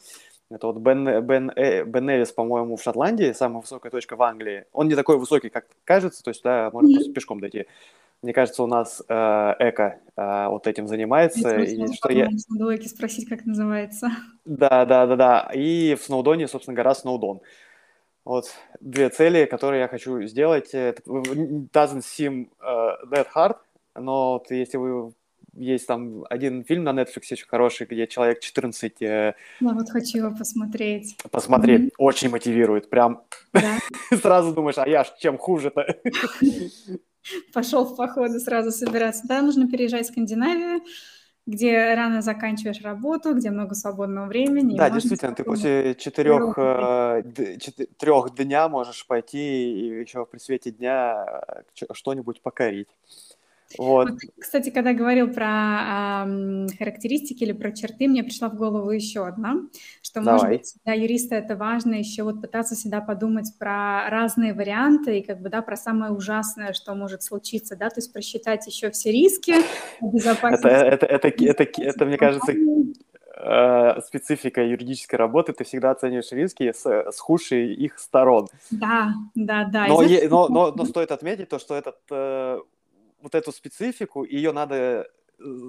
[0.49, 4.65] Это вот Бен, Бен, э, Бен Невис, по-моему, в Шотландии, самая высокая точка в Англии.
[4.73, 6.95] Он не такой высокий, как кажется, то есть да, можно mm-hmm.
[6.95, 7.67] просто пешком дойти.
[8.23, 9.13] Мне кажется, у нас э,
[9.59, 11.47] Эко э, вот этим занимается.
[11.47, 12.27] Я и, что я...
[12.27, 14.09] В спросить, как называется.
[14.45, 15.51] Да, да, да, да.
[15.53, 17.41] И в Сноудоне, собственно, гора Сноудон.
[18.23, 18.45] Вот
[18.79, 20.69] две цели, которые я хочу сделать.
[20.73, 23.57] Это doesn't seem uh, that hard,
[23.95, 25.13] но вот если вы
[25.53, 29.01] есть там один фильм на Netflix очень хороший, где человек 14...
[29.01, 31.17] Э, ну вот хочу его посмотреть.
[31.29, 31.81] Посмотреть.
[31.81, 31.95] Mm-hmm.
[31.97, 32.89] Очень мотивирует.
[32.89, 33.23] Прям
[33.53, 33.79] да.
[34.21, 35.85] сразу думаешь, а я ж чем хуже-то?
[37.53, 39.27] Пошел в походы сразу собираться.
[39.27, 40.81] Да, нужно переезжать в Скандинавию
[41.47, 44.77] где рано заканчиваешь работу, где много свободного времени.
[44.77, 47.23] Да, действительно, ты после четырех, э,
[47.97, 51.25] трех дня можешь пойти и еще при свете дня
[51.79, 52.89] э, что-нибудь покорить.
[53.77, 54.09] Вот.
[54.39, 59.55] Кстати, когда говорил про э, характеристики или про черты, мне пришла в голову еще одна,
[60.01, 60.33] что, Давай.
[60.33, 65.23] может быть, для юриста это важно еще вот пытаться всегда подумать про разные варианты и
[65.23, 69.11] как бы, да, про самое ужасное, что может случиться, да, то есть просчитать еще все
[69.11, 69.55] риски,
[70.01, 70.59] обезопасить...
[70.65, 72.53] Это, это, это, это, это, мне кажется,
[73.41, 78.47] э, специфика юридической работы, ты всегда оцениваешь риски с, с худшей их сторон.
[78.69, 79.87] Да, да, да.
[79.87, 82.59] Но, е, но, но, но стоит отметить то, что этот э,
[83.21, 85.03] вот эту специфику, ее надо э,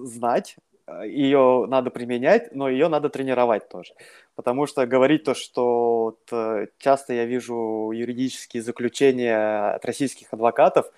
[0.05, 0.57] знать,
[0.87, 3.95] э, ее надо применять, но ее надо тренировать тоже.
[4.35, 10.91] Потому что говорить то, что вот, э, часто я вижу юридические заключения от российских адвокатов,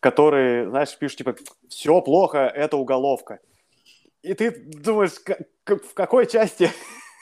[0.00, 1.36] которые, знаешь, пишут типа
[1.68, 3.40] «все плохо, это уголовка».
[4.22, 5.12] И ты думаешь,
[5.64, 6.70] в какой части?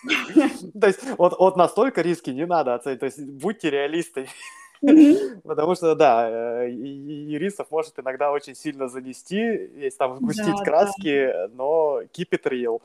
[0.80, 3.00] То есть вот, настолько риски не надо оценить.
[3.00, 4.28] То есть будьте реалисты.
[5.44, 12.02] Потому что, да, э, юристов может иногда очень сильно занести, есть там сгустить краски, но
[12.12, 12.80] keep it real.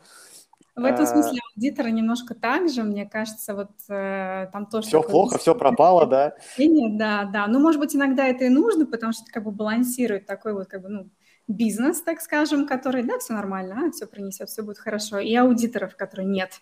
[0.76, 4.88] В этом смысле аудитора немножко так же, мне кажется, вот э, там тоже...
[4.88, 6.34] Все плохо, все пропало, да?
[6.58, 7.48] Да, да.
[7.48, 10.68] Ну, может быть, иногда это и нужно, потому что это как бы балансирует такой вот
[10.68, 11.10] как бы, ну,
[11.56, 15.96] бизнес, так скажем, который, да, все нормально, а, все принесет, все будет хорошо, и аудиторов,
[15.96, 16.62] которые нет.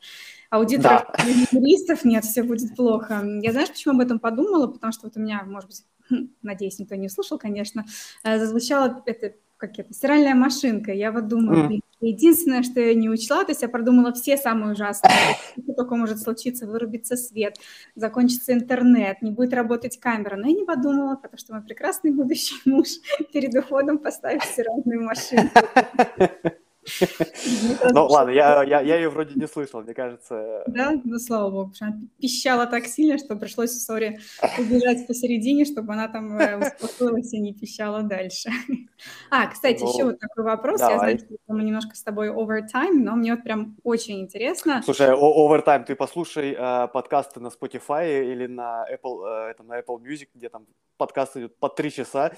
[0.49, 1.23] Аудиторов, да.
[1.51, 3.23] юристов нет, все будет плохо.
[3.41, 4.67] Я знаешь, почему об этом подумала?
[4.67, 5.83] Потому что вот у меня, может быть,
[6.41, 7.85] надеюсь, никто не слушал, конечно,
[8.23, 10.93] э, зазвучало это как это, стиральная машинка.
[10.93, 14.71] Я вот думаю, блин, единственное, что я не учла, то есть я продумала все самые
[14.71, 15.11] ужасные.
[15.61, 17.57] Что только может случиться, вырубится свет,
[17.93, 20.37] закончится интернет, не будет работать камера.
[20.37, 22.87] Но я не подумала, потому что мой прекрасный будущий муж
[23.33, 25.59] перед уходом поставит стиральную машинку.
[27.91, 30.63] Ну ладно, я, я, я ее вроде не слышал, мне кажется.
[30.67, 34.19] Да, ну слава богу, она пищала так сильно, что пришлось в ссоре
[34.57, 38.49] убежать посередине, чтобы она там э, успокоилась и не пищала дальше.
[39.31, 40.79] А, кстати, ну, еще вот такой вопрос.
[40.79, 40.93] Давай.
[40.93, 44.81] Я знаю, что мы немножко с тобой overtime, но мне вот прям очень интересно.
[44.83, 49.99] Слушай, overtime, ты послушай э, подкасты на Spotify или на Apple, э, это, на Apple
[50.01, 50.65] Music, где там
[50.97, 52.31] подкаст идет по три часа,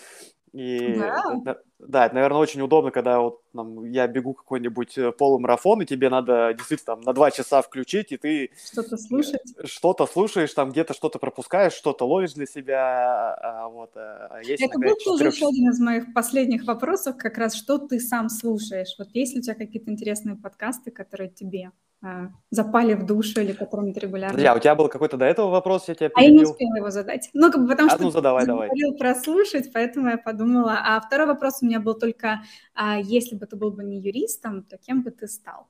[0.54, 0.96] и
[1.44, 1.58] да.
[1.88, 6.10] Да, это, наверное, очень удобно, когда вот там, я бегу какой-нибудь э, полумарафон, и тебе
[6.10, 9.42] надо действительно там, на два часа включить, и ты что-то слушать.
[9.64, 13.36] Что-то слушаешь, там где-то что-то пропускаешь, что-то ловишь для себя.
[13.36, 17.38] А, вот, а, а есть это был тоже еще один из моих последних вопросов, как
[17.38, 18.96] раз что ты сам слушаешь.
[18.98, 21.72] Вот есть ли у тебя какие-то интересные подкасты, которые тебе
[22.04, 24.34] а, запали в душу или которым ты регулярно...
[24.34, 26.24] Друзья, у тебя был какой-то до этого вопрос, я тебя перебил.
[26.24, 27.30] А я не успела его задать.
[27.34, 30.80] Ну, как бы потому а, что ну, задавай, ты говорил прослушать, поэтому я подумала.
[30.84, 32.42] А второй вопрос у меня был только,
[32.74, 35.68] а если бы ты был бы не юристом, то кем бы ты стал?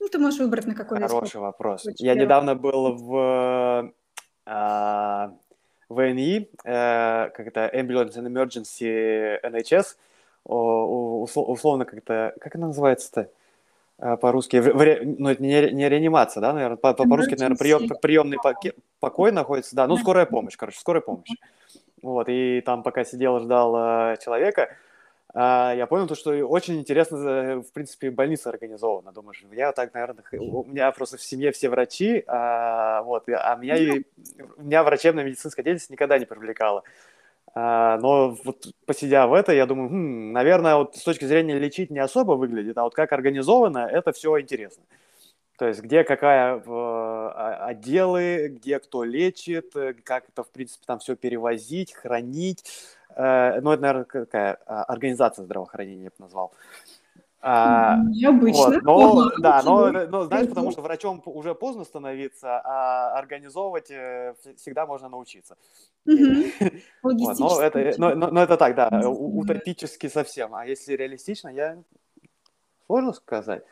[0.00, 1.86] Ну, ты можешь выбрать на какой Хороший вопрос.
[1.98, 3.92] Я недавно был в,
[4.44, 5.32] а,
[5.88, 9.96] в НИ, а, как это, Ambulance and Emergency NHS,
[10.44, 13.30] условно как-то, как она называется-то?
[13.98, 18.36] А, по-русски, ну, это не, не реанимация, да, наверное, по- по-русски, наверное, прием, приемный
[19.00, 21.30] покой находится, да, ну, скорая помощь, короче, скорая помощь.
[22.02, 23.74] Вот, и там пока сидел, ждал
[24.12, 24.74] э, человека, э,
[25.38, 29.12] я понял то, что очень интересно, э, в принципе, больница организована.
[29.12, 34.02] Думаешь, я так, наверное, у меня просто в семье все врачи, а, вот, а меня,
[34.56, 36.84] меня врачебная медицинская деятельность никогда не привлекала.
[37.54, 41.90] А, но вот посидя в это, я думаю, хм, наверное, вот с точки зрения лечить
[41.90, 44.84] не особо выглядит, а вот как организовано, это все интересно.
[45.58, 47.28] То есть где какая э,
[47.60, 52.64] отделы, где кто лечит, э, как это, в принципе, там все перевозить, хранить.
[53.16, 56.52] Э, ну, это, наверное, какая а, организация здравоохранения, я бы назвал.
[57.40, 58.80] А, Необычно.
[58.82, 64.34] Вот, но, да, но, но, знаешь, потому что врачом уже поздно становиться, а организовывать э,
[64.56, 65.56] всегда можно научиться.
[67.02, 70.54] Вот, но, это, но, но, но это так, да, утопически совсем.
[70.54, 71.78] А если реалистично, я
[72.86, 73.62] сложно сказать.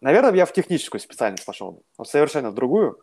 [0.00, 2.98] Наверное, я в техническую специальность пошел, совершенно в другую.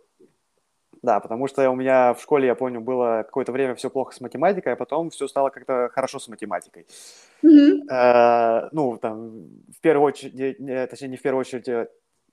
[1.06, 4.22] Да, потому что у меня в школе, я помню, было какое-то время все плохо с
[4.22, 6.88] математикой, а потом все стало как-то хорошо с математикой.
[7.44, 7.92] Mm-hmm.
[7.92, 9.30] Э, ну, там,
[9.72, 11.90] в первую очередь, не, точнее, не в первую очередь, э,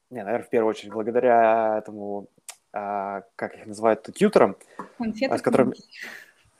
[0.09, 2.29] не, наверное, в первую очередь, благодаря этому,
[2.73, 4.57] э, как их называют, тьютерам,
[4.97, 5.75] Конфеты, с которым...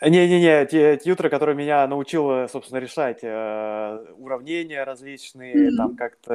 [0.05, 5.77] Не-не-не, те тьютеры, которые меня научил, собственно, решать э, уравнения различные, mm-hmm.
[5.77, 6.35] там как-то...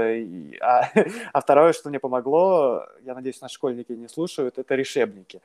[0.61, 0.89] А,
[1.33, 5.41] а второе, что мне помогло, я надеюсь, наши школьники не слушают, это решебники.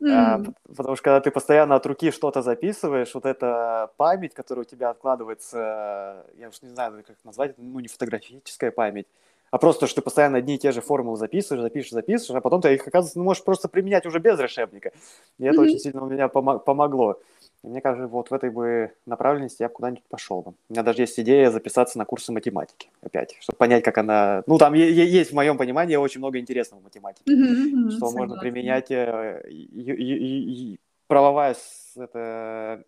[0.00, 0.10] Mm-hmm.
[0.10, 0.42] А,
[0.76, 4.90] потому что когда ты постоянно от руки что-то записываешь, вот эта память, которая у тебя
[4.90, 9.06] откладывается, я уж не знаю, как назвать, ну, не фотографическая память,
[9.50, 12.60] а просто, что ты постоянно одни и те же формулы записываешь, запишешь, записываешь, а потом
[12.60, 14.92] ты их, оказывается, можешь просто применять уже без решебника.
[15.38, 15.62] И это mm-hmm.
[15.62, 17.18] очень сильно у меня пом- помогло.
[17.64, 20.50] И мне кажется, вот в этой бы направленности я бы куда-нибудь пошел бы.
[20.68, 24.42] У меня даже есть идея записаться на курсы математики опять, чтобы понять, как она...
[24.46, 28.18] Ну, там есть в моем понимании очень много интересного в математике, mm-hmm, что согласна.
[28.18, 28.90] можно применять.
[28.90, 30.78] Э, и,
[31.08, 31.56] правовая
[31.96, 32.84] это,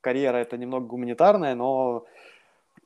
[0.00, 2.06] карьера– это немного гуманитарная, но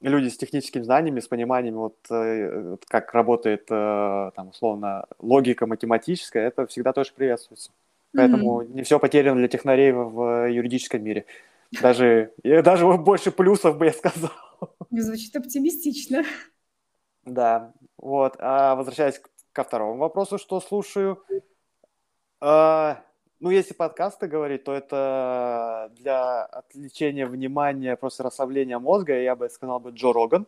[0.01, 6.48] люди с техническими знаниями, с пониманием, вот, э, как работает, э, там, условно, логика математическая,
[6.48, 7.70] это всегда тоже приветствуется.
[8.14, 8.72] Поэтому mm-hmm.
[8.72, 11.26] не все потеряно для технарей в юридическом мире.
[11.80, 14.30] Даже, даже больше плюсов бы я сказал.
[14.90, 16.24] Звучит оптимистично.
[17.24, 18.36] Да, вот.
[18.39, 19.20] А возвращаясь
[19.52, 21.22] ко второму вопросу, что слушаю.
[22.40, 23.02] А,
[23.40, 29.80] ну, если подкасты говорить, то это для отвлечения внимания, просто расслабления мозга, я бы сказал
[29.80, 30.47] бы Джо Роган.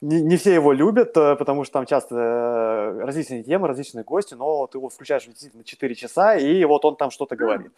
[0.00, 4.34] Не, не все его любят, э, потому что там часто э, различные темы, различные гости,
[4.34, 7.72] но ты его включаешь действительно 4 часа, и вот он там что-то говорит.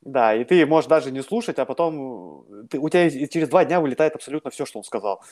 [0.00, 3.80] Да, и ты можешь даже не слушать, а потом ты, у тебя через два дня
[3.80, 5.22] вылетает абсолютно все, что он сказал.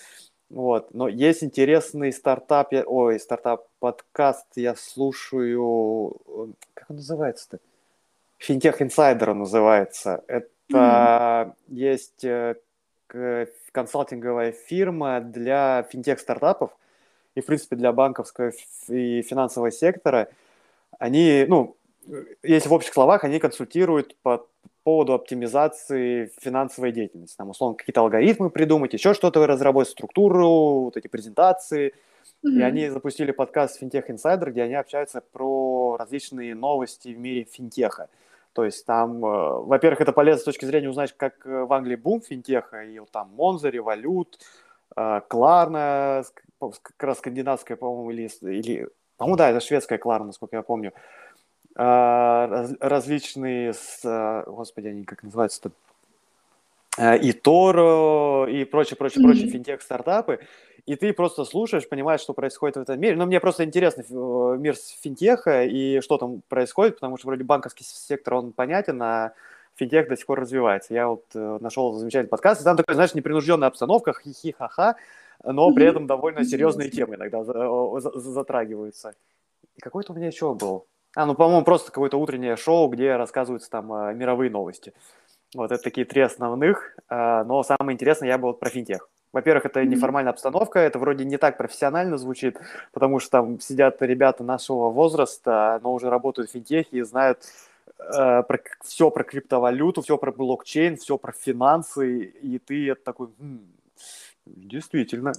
[0.48, 0.92] Вот.
[0.94, 7.60] Но есть интересный стартап, я, ой, стартап-подкаст я слушаю, э, как он называется-то?
[8.38, 10.24] Финтех Инсайдер называется.
[10.26, 11.54] Это mm-hmm.
[11.68, 12.24] есть
[13.72, 16.70] консалтинговая фирма для финтех-стартапов
[17.34, 18.52] и, в принципе, для банковского
[18.88, 20.28] и финансового сектора.
[20.98, 21.76] Они, ну,
[22.42, 24.46] если в общих словах, они консультируют по
[24.84, 27.36] поводу оптимизации финансовой деятельности.
[27.36, 31.94] Там, условно, какие-то алгоритмы придумать, еще что-то разработать, структуру, вот эти презентации.
[32.44, 32.58] Mm-hmm.
[32.58, 38.08] И они запустили подкаст Fintech Insider, где они общаются про различные новости в мире финтеха.
[38.52, 41.96] То есть там, э, во-первых, это полезно с точки зрения узнать, как э, в Англии
[41.96, 44.38] бум финтеха, и вот там Монза, Револют,
[44.94, 46.22] э, Кларна,
[46.60, 50.92] как раз скандинавская, по-моему, или, или по-моему, да, это шведская Кларна, насколько я помню.
[51.74, 55.70] Различные, с, господи, они как называются-то,
[57.16, 60.40] и Торо, и прочее, прочее, прочее, финтех-стартапы,
[60.84, 63.16] и ты просто слушаешь, понимаешь, что происходит в этом мире.
[63.16, 64.04] Но мне просто интересно
[64.56, 69.32] мир финтеха и что там происходит, потому что вроде банковский сектор, он понятен, а
[69.76, 70.92] финтех до сих пор развивается.
[70.92, 74.96] Я вот э, нашел замечательный подкаст, и там такой, знаешь, непринужденная обстановка, хихи-ха-ха,
[75.44, 79.14] но при этом довольно серьезные темы иногда затрагиваются.
[79.76, 80.86] И какой-то у меня еще был.
[81.14, 84.92] А, ну, по-моему, просто какое-то утреннее шоу, где рассказываются там э, мировые новости.
[85.54, 89.08] Вот это такие три основных, э, но самое интересное я бы вот про финтех.
[89.32, 92.58] Во-первых, это неформальная обстановка, это вроде не так профессионально звучит,
[92.92, 97.38] потому что там сидят ребята нашего возраста, но уже работают в финтехе и знают
[97.98, 103.60] э, про, все про криптовалюту, все про блокчейн, все про финансы, и ты такой, хм,
[104.46, 105.32] действительно.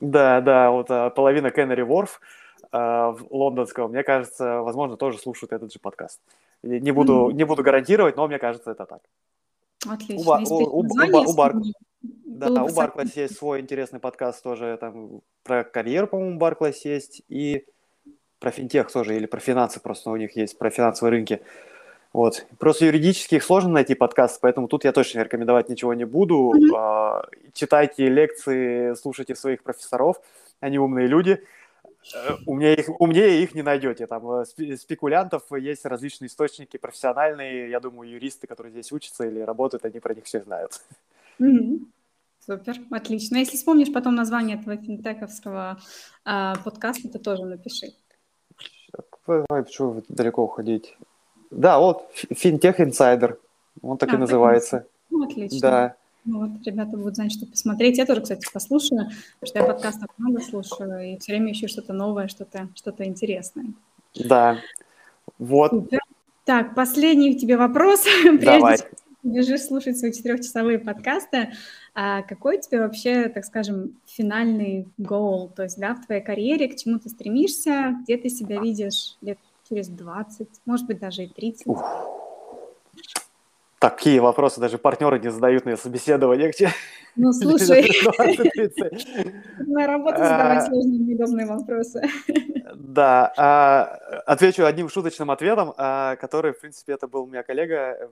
[0.00, 2.20] Да, да, вот а, половина Кеннери Ворф
[2.72, 6.20] э, лондонского, мне кажется, возможно, тоже слушают этот же подкаст.
[6.64, 9.02] Не буду, не буду гарантировать, но мне кажется, это так.
[9.86, 10.38] Отлично.
[10.38, 11.34] У, у, у, у, у,
[12.02, 17.64] Да, у Барклайс есть свой интересный подкаст тоже, там про карьеру, по-моему, Барклайс есть, и
[18.40, 21.42] про финтех тоже, или про финансы просто у них есть, про финансовые рынки.
[22.12, 22.46] Вот.
[22.58, 26.52] Просто юридически их сложно найти подкаст, поэтому тут я точно рекомендовать ничего не буду.
[26.54, 27.52] Mm-hmm.
[27.54, 30.20] Читайте лекции, слушайте своих профессоров,
[30.60, 31.42] они умные люди.
[32.14, 34.06] Э, умнее их, умнее их не найдете.
[34.06, 34.44] Там э,
[34.76, 37.70] спекулянтов есть различные источники профессиональные.
[37.70, 40.82] Я думаю, юристы, которые здесь учатся или работают, они про них все знают.
[41.40, 41.86] Mm-hmm.
[42.44, 43.36] Супер, отлично.
[43.36, 45.78] Если вспомнишь потом название этого финтековского
[46.24, 47.92] э, подкаста, то тоже напиши.
[49.26, 50.96] Давай, почему далеко уходить?
[51.50, 53.38] Да, вот Финтех Инсайдер.
[53.80, 54.86] Он так а, и называется.
[55.10, 55.60] Ну, отлично.
[55.60, 55.96] Да.
[56.24, 57.98] Ну, вот, ребята будут знать, что посмотреть.
[57.98, 59.10] Я тоже, кстати, послушаю,
[59.40, 63.66] потому что я подкастов много слушаю, и все время ищу что-то новое, что-то что интересное.
[64.14, 64.58] Да.
[65.38, 65.70] Вот.
[65.70, 66.00] Супер.
[66.44, 68.04] Так, последний тебе вопрос.
[68.24, 68.78] Давай.
[68.78, 71.52] Прежде чем бежишь слушать свои четырехчасовые подкасты,
[71.94, 76.68] а какой у тебя вообще, так скажем, финальный гол, то есть, да, в твоей карьере,
[76.68, 79.38] к чему ты стремишься, где ты себя видишь лет
[79.68, 81.66] через 20, может быть, даже и 30?
[81.66, 82.22] Ух.
[83.78, 86.54] Такие вопросы даже партнеры не задают на собеседованиях.
[87.14, 87.82] Ну, слушай,
[89.66, 92.00] на работу задавать сложные неудобные вопросы.
[92.74, 93.82] Да, а,
[94.24, 98.10] отвечу одним шуточным ответом, а, который, в принципе, это был у меня коллега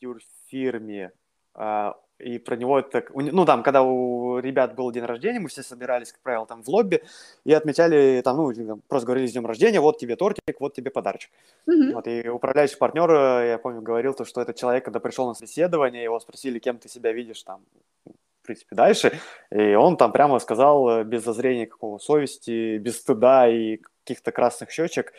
[0.00, 1.12] юрфирме.
[1.54, 5.62] А, и про него это, ну, там, когда у ребят был день рождения, мы все
[5.62, 7.02] собирались, как правило, там в лобби
[7.44, 11.30] и отмечали, там, ну, просто говорили с днем рождения, вот тебе тортик, вот тебе подарочек.
[11.68, 11.92] Mm-hmm.
[11.92, 13.10] Вот, и управляющий партнер,
[13.44, 16.88] я помню, говорил то, что этот человек, когда пришел на собеседование, его спросили, кем ты
[16.88, 17.60] себя видишь там,
[18.04, 19.12] в принципе, дальше,
[19.52, 25.12] и он там прямо сказал, без зазрения какого совести, без стыда и каких-то красных щечек,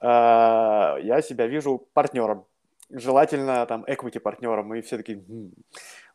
[0.00, 2.44] э, я себя вижу партнером,
[2.94, 5.52] желательно там equity партнером, и все таки хм".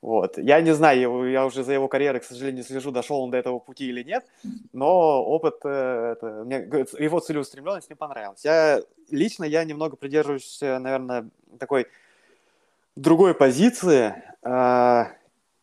[0.02, 0.38] вот.
[0.38, 3.60] Я не знаю, я уже за его карьерой, к сожалению, слежу, дошел он до этого
[3.60, 4.26] пути или нет,
[4.74, 6.58] но опыт, э, это, мне,
[6.98, 8.44] его целеустремленность мне понравилась.
[8.46, 11.30] Я, лично я немного придерживаюсь, э, наверное,
[11.60, 11.88] такой
[12.96, 14.14] другой позиции.
[14.42, 15.12] А,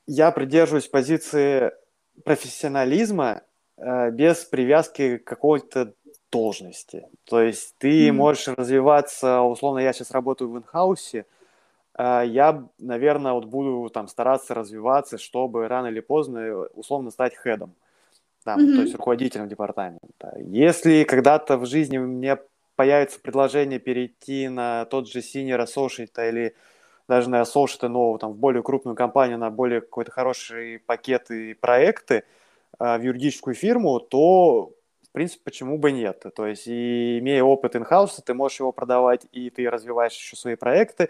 [0.06, 1.72] я придерживаюсь позиции
[2.24, 3.43] профессионализма
[3.76, 5.94] э, без привязки к какой-то
[6.31, 7.07] должности.
[7.24, 8.12] То есть ты mm-hmm.
[8.12, 11.27] можешь развиваться, условно, я сейчас работаю в инхаусе,
[11.94, 17.74] а, я, наверное, вот буду там стараться развиваться, чтобы рано или поздно, условно, стать хедом,
[18.44, 18.74] там, mm-hmm.
[18.74, 20.36] то есть руководителем департамента.
[20.39, 22.39] Если когда-то в жизни мне
[22.77, 26.55] появится предложение перейти на тот же senior associate или
[27.09, 31.55] даже на associate нового, там, в более крупную компанию, на более какой-то хороший пакет и
[31.55, 32.24] проекты,
[32.78, 34.73] а, в юридическую фирму, то
[35.16, 36.24] принципе, почему бы нет?
[36.34, 40.56] То есть, и имея опыт инхауса, ты можешь его продавать, и ты развиваешь еще свои
[40.56, 41.09] проекты.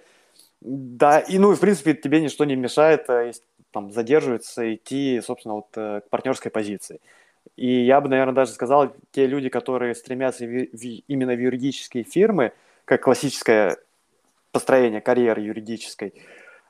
[0.61, 3.33] Да, и, ну, в принципе, тебе ничто не мешает э,
[3.73, 7.01] там, задерживаться, идти, собственно, вот э, к партнерской позиции.
[7.57, 12.05] И я бы, наверное, даже сказал, те люди, которые стремятся в, в, именно в юридические
[12.05, 12.53] фирмы,
[12.85, 13.77] как классическое
[14.53, 16.15] построение карьеры юридической,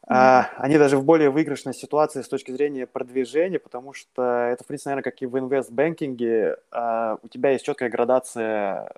[0.08, 4.66] А, они даже в более выигрышной ситуации с точки зрения продвижения, потому что это, в
[4.66, 8.92] принципе, наверное, как и в инвестбанкинге, а, у тебя есть четкая градация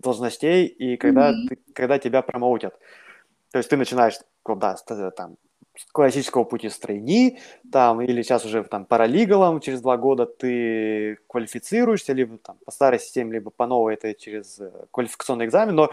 [0.00, 1.48] должностей, и когда, mm-hmm.
[1.48, 2.78] ты, когда тебя промоутят.
[3.50, 4.76] То есть ты начинаешь, да,
[5.10, 5.36] там,
[5.92, 7.38] классического пути с трейни,
[7.72, 13.00] там, или сейчас уже там паралигалом, через два года ты квалифицируешься, либо там по старой
[13.00, 15.90] системе, либо по новой, это через э, квалификационный экзамен, но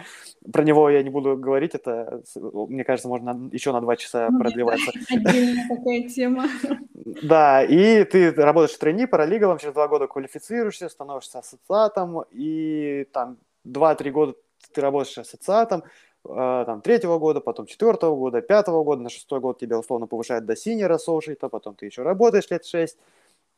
[0.51, 4.39] про него я не буду говорить, это, мне кажется, можно еще на два часа ну,
[4.39, 4.91] продлеваться.
[5.09, 6.45] Отдельная такая тема.
[7.23, 13.37] Да, и ты работаешь в трейни, паралигалом, через два года квалифицируешься, становишься ассоциатом, и там
[13.63, 14.35] два-три года
[14.71, 15.83] ты работаешь ассоциатом,
[16.23, 20.55] там, третьего года, потом четвертого года, пятого года, на шестой год тебя условно повышают до
[20.55, 22.97] синера то потом ты еще работаешь лет шесть,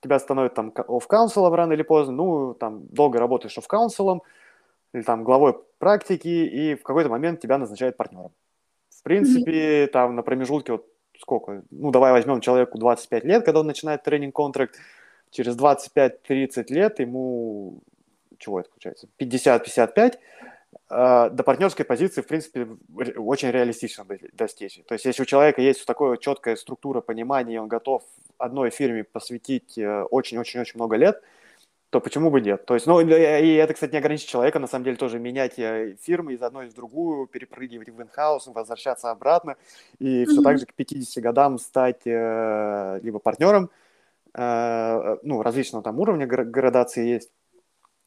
[0.02, 4.22] тебя становят там оф каунселом рано или поздно, ну, там, долго работаешь оф каунселом
[4.94, 8.31] или там главой практики, и в какой-то момент тебя назначают партнером.
[8.90, 9.88] В принципе, mm-hmm.
[9.88, 10.85] там на промежутке вот
[11.19, 14.76] сколько, ну, давай возьмем человеку 25 лет, когда он начинает тренинг-контракт,
[15.31, 17.80] через 25-30 лет ему,
[18.38, 20.19] чего это получается, 50-55, а,
[20.89, 22.67] до партнерской позиции, в принципе,
[23.17, 24.81] очень реалистично достичь.
[24.87, 28.03] То есть, если у человека есть такая четкая структура понимания, и он готов
[28.37, 31.21] одной фирме посвятить э, очень-очень-очень много лет,
[31.89, 32.65] то почему бы нет?
[32.65, 35.95] То есть, ну, и это, кстати, не ограничит человека, на самом деле, тоже менять э,
[36.01, 39.57] фирмы из одной в другую, перепрыгивать в инхаус, возвращаться обратно,
[39.99, 40.25] и mm-hmm.
[40.25, 43.69] все так же к 50 годам стать э, либо партнером,
[44.33, 47.31] э, ну, различного там уровня градации есть,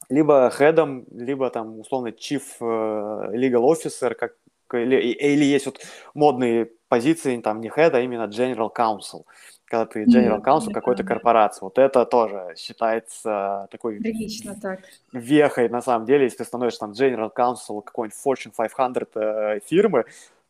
[0.08, 4.34] либо хедом, либо там условно chief э, legal officer, как,
[4.72, 5.80] или, или есть вот
[6.14, 9.24] модные позиции, там не head, а именно general counsel,
[9.64, 10.72] когда ты general counsel mm-hmm.
[10.72, 11.64] какой-то корпорации.
[11.64, 14.80] Вот это тоже считается такой Прилично, так.
[15.12, 20.04] вехой, на самом деле, если ты становишься там general counsel какой-нибудь Fortune 500 э, фирмы,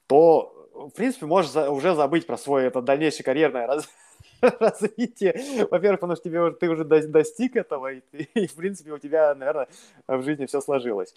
[0.06, 3.88] то, в принципе, можешь за, уже забыть про свой это дальнейший карьерный раз,
[4.60, 5.66] развитие.
[5.70, 8.98] Во-первых, потому что тебе уже, ты уже достиг этого, и, ты, и, в принципе, у
[8.98, 9.68] тебя, наверное,
[10.06, 11.14] в жизни все сложилось.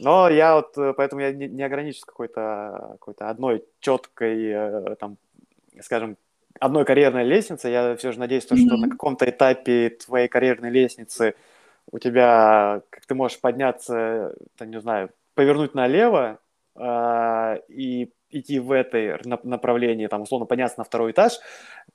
[0.00, 5.16] Но я вот, э, поэтому я не, не ограничусь какой-то какой одной четкой, э, там,
[5.80, 6.16] скажем,
[6.58, 7.68] одной карьерной лестницы.
[7.68, 8.78] Я все же надеюсь, то, что mm-hmm.
[8.78, 11.34] на каком-то этапе твоей карьерной лестницы
[11.90, 16.38] у тебя, как ты можешь подняться, там, не знаю, повернуть налево
[16.76, 21.38] э, и идти в этой направлении, там, условно, подняться на второй этаж,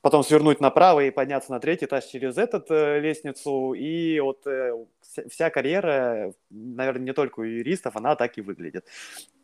[0.01, 4.73] потом свернуть направо и подняться на третий этаж через эту э, лестницу, и вот э,
[5.01, 8.85] вся, вся карьера, наверное, не только у юристов, она так и выглядит.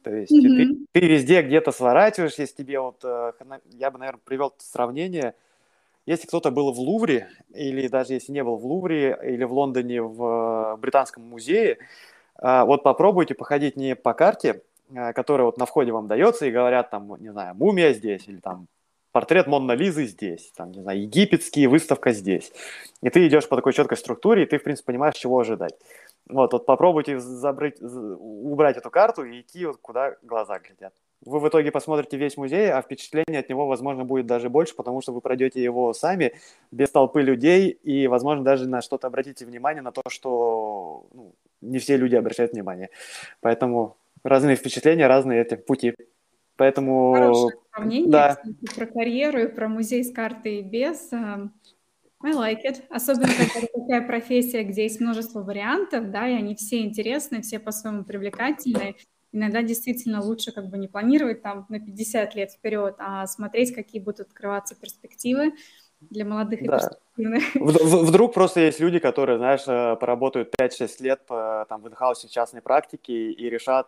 [0.04, 0.86] То есть mm-hmm.
[0.92, 3.34] ты, ты везде где-то сворачиваешь, если тебе вот, э,
[3.72, 5.34] я бы, наверное, привел сравнение,
[6.06, 10.02] если кто-то был в Лувре, или даже если не был в Лувре, или в Лондоне
[10.02, 11.78] в Британском музее,
[12.42, 14.62] э, вот попробуйте походить не по карте,
[14.92, 18.38] Э, которые вот на входе вам дается и говорят там, не знаю, мумия здесь или
[18.38, 18.68] там
[19.12, 22.52] портрет Монна Лизы здесь, там, не знаю, египетский, выставка здесь.
[23.02, 25.76] И ты идешь по такой четкой структуре, и ты, в принципе, понимаешь, чего ожидать.
[26.28, 30.94] Вот, вот попробуйте забрать, убрать эту карту и идти вот куда глаза глядят.
[31.26, 35.02] Вы в итоге посмотрите весь музей, а впечатление от него, возможно, будет даже больше, потому
[35.02, 36.34] что вы пройдете его сами,
[36.72, 41.80] без толпы людей, и, возможно, даже на что-то обратите внимание, на то, что ну, не
[41.80, 42.90] все люди обращают внимание.
[43.40, 45.94] Поэтому разные впечатления, разные эти пути.
[46.56, 47.14] Поэтому...
[47.14, 48.38] Хорошее сравнение да.
[48.76, 51.12] про карьеру и про музей с картой и без.
[51.12, 51.54] Эм,
[52.24, 52.84] I like it.
[52.90, 58.06] Особенно, когда такая профессия, где есть множество вариантов, да, и они все интересны, все по-своему
[58.06, 58.96] привлекательные.
[59.34, 64.02] Иногда действительно лучше как бы не планировать там на 50 лет вперед, а смотреть, какие
[64.02, 65.54] будут открываться перспективы
[66.00, 66.92] для молодых и да.
[67.56, 72.32] Вдруг просто есть люди, которые, знаешь, э, поработают 5-6 лет по, там, в инхаусе в
[72.32, 73.88] частной практике и решат,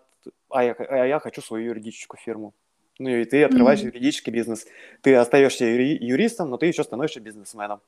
[0.49, 2.53] а я, а я хочу свою юридическую фирму.
[2.97, 3.87] Ну и ты открываешь mm-hmm.
[3.87, 4.65] юридический бизнес.
[5.01, 7.81] Ты остаешься юри- юристом, но ты еще становишься бизнесменом.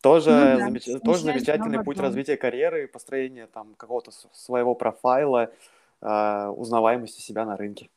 [0.00, 0.84] Тоже, ну, да, замеч...
[1.02, 5.50] тоже замечательный путь развития карьеры, построения там какого-то своего профайла,
[6.02, 7.88] э, узнаваемости себя на рынке.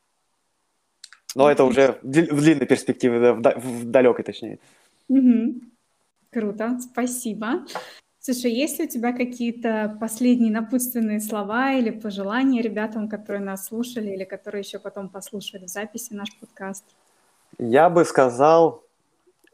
[1.36, 4.60] Но это уже в длинной перспективе, в, в далекой точнее.
[5.10, 5.56] Угу.
[6.32, 7.66] Круто, спасибо.
[8.30, 14.10] Слушай, есть ли у тебя какие-то последние напутственные слова или пожелания ребятам, которые нас слушали
[14.10, 16.84] или которые еще потом послушают в записи наш подкаст?
[17.58, 18.84] Я бы сказал,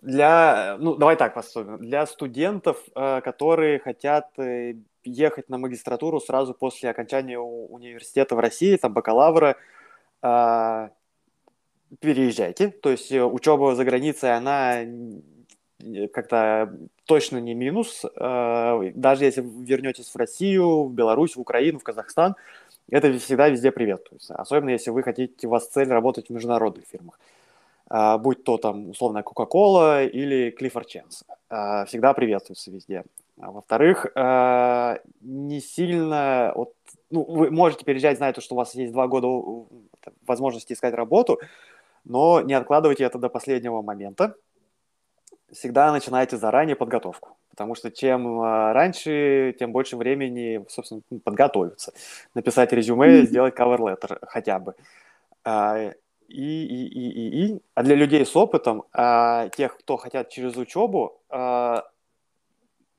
[0.02, 4.74] для, ну, давай так посмотрим, для студентов, э, которые хотят э,
[5.04, 9.56] ехать на магистратуру сразу после окончания университета в России, там бакалавра,
[10.24, 10.90] э,
[12.00, 12.70] переезжайте.
[12.70, 14.80] То есть учеба за границей, она
[16.12, 16.76] как-то
[17.06, 18.06] точно не минус.
[18.16, 22.36] Э, даже если вернетесь в Россию, в Беларусь, в Украину, в Казахстан,
[22.90, 24.36] это всегда везде приветствуется.
[24.36, 27.20] Особенно если вы хотите, у вас цель работать в международных фирмах.
[27.90, 31.24] а, будь то там условно Coca-Cola или Clifford Chance.
[31.50, 33.04] А, всегда приветствуются везде.
[33.42, 34.06] А во-вторых,
[35.22, 36.74] не сильно, вот,
[37.10, 39.28] ну, вы можете переезжать, зная, что у вас есть два года
[40.28, 41.40] возможности искать работу,
[42.06, 44.36] но не откладывайте это до последнего момента.
[45.54, 51.94] Всегда начинайте заранее подготовку, потому что чем а, раньше, тем больше времени, собственно, подготовиться,
[52.34, 53.26] написать резюме, mm-hmm.
[53.26, 54.76] сделать cover letter хотя бы.
[56.30, 57.62] И, и, и, и, и.
[57.76, 61.84] А для людей с опытом, а, тех, кто хотят через учебу, а,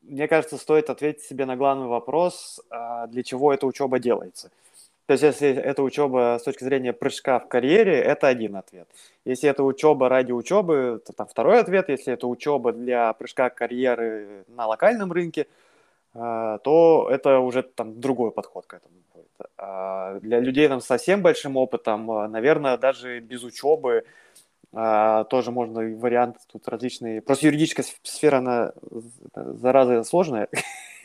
[0.03, 4.51] мне кажется, стоит ответить себе на главный вопрос, а, для чего эта учеба делается.
[5.07, 8.89] То есть, если это учеба с точки зрения прыжка в карьере, это один ответ.
[9.27, 11.91] Если это учеба ради учебы, то там второй ответ.
[11.91, 15.47] Если это учеба для прыжка карьеры на локальном рынке,
[16.15, 18.95] а, то это уже там другой подход к этому.
[19.59, 24.05] А, для людей там, с совсем большим опытом, а, наверное, даже без учебы
[24.73, 27.21] а, тоже можно вариант тут различные.
[27.21, 28.73] Просто юридическая сфера, она,
[29.35, 30.49] зараза, сложная.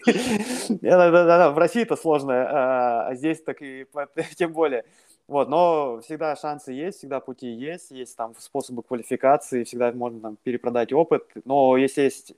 [0.82, 3.86] В России это сложно, а здесь так и
[4.38, 4.86] тем более.
[5.28, 10.38] Вот, но всегда шансы есть, всегда пути есть, есть там способы квалификации, всегда можно там
[10.42, 11.24] перепродать опыт.
[11.46, 12.34] Но если есть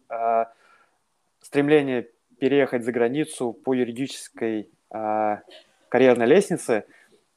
[1.41, 6.85] стремление переехать за границу по юридической карьерной лестнице,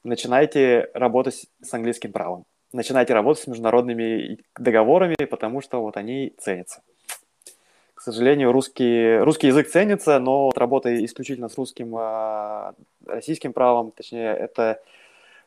[0.02, 2.44] начинайте работать с английским правом.
[2.72, 6.82] Начинайте работать с международными договорами, потому что вот они ценятся.
[8.04, 12.74] К сожалению, русский, русский язык ценится, но вот работая исключительно с русским, а,
[13.06, 14.82] российским правом, точнее, это,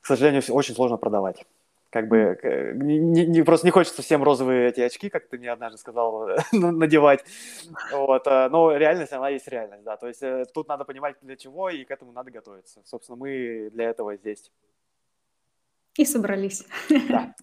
[0.01, 1.45] к сожалению, очень сложно продавать
[1.91, 2.37] как бы
[2.73, 7.23] не, не, просто не хочется всем розовые эти очки, как ты мне однажды сказал, надевать.
[7.91, 9.95] Вот, а, но реальность, она есть реальность, да.
[9.95, 12.81] То есть э, тут надо понимать, для чего, и к этому надо готовиться.
[12.85, 14.51] Собственно, мы для этого здесь.
[15.97, 16.63] И собрались.
[17.09, 17.33] Да.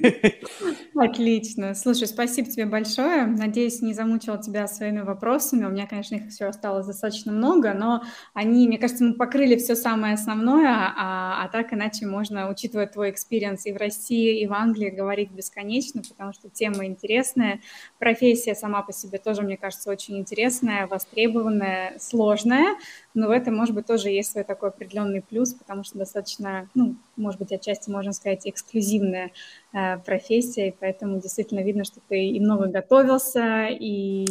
[0.94, 1.74] Отлично.
[1.74, 3.26] Слушай, спасибо тебе большое.
[3.26, 5.66] Надеюсь, не замучила тебя своими вопросами.
[5.66, 8.02] У меня, конечно, их все осталось достаточно много, но
[8.32, 13.10] они, мне кажется, мы покрыли все самое основное, а, а так иначе можно, учитывая твой
[13.10, 17.60] experience и в России, и в Англии, говорить бесконечно, потому что тема интересная.
[17.98, 22.76] Профессия сама по себе тоже, мне кажется, очень интересная, востребованная, сложная,
[23.18, 26.94] но в этом, может быть, тоже есть свой такой определенный плюс, потому что достаточно, ну,
[27.16, 29.32] может быть, отчасти можно сказать, эксклюзивная
[29.72, 34.26] э, профессия, и поэтому действительно видно, что ты и много готовился, и...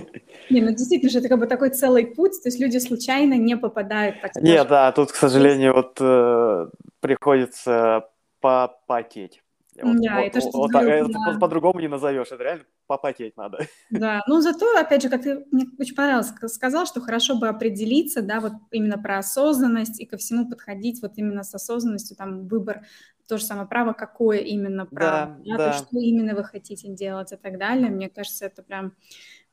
[0.50, 3.58] Не, ну действительно, что это как бы такой целый путь, то есть люди случайно не
[3.58, 8.08] попадают, так Нет, да, тут, к сожалению, вот э, приходится
[8.40, 9.42] попотеть.
[9.82, 11.38] Вот, да, вот, это, что вот, говорю, это да.
[11.38, 13.66] по-другому не назовешь, это реально попотеть надо.
[13.90, 18.22] Да, ну зато, опять же, как ты мне очень понравилось, сказал, что хорошо бы определиться,
[18.22, 22.82] да, вот именно про осознанность и ко всему подходить вот именно с осознанностью, там, выбор,
[23.30, 25.72] то же самое право, какое именно право, да, да, да.
[25.72, 27.88] то, что именно вы хотите делать и так далее.
[27.88, 28.92] Мне кажется, это прям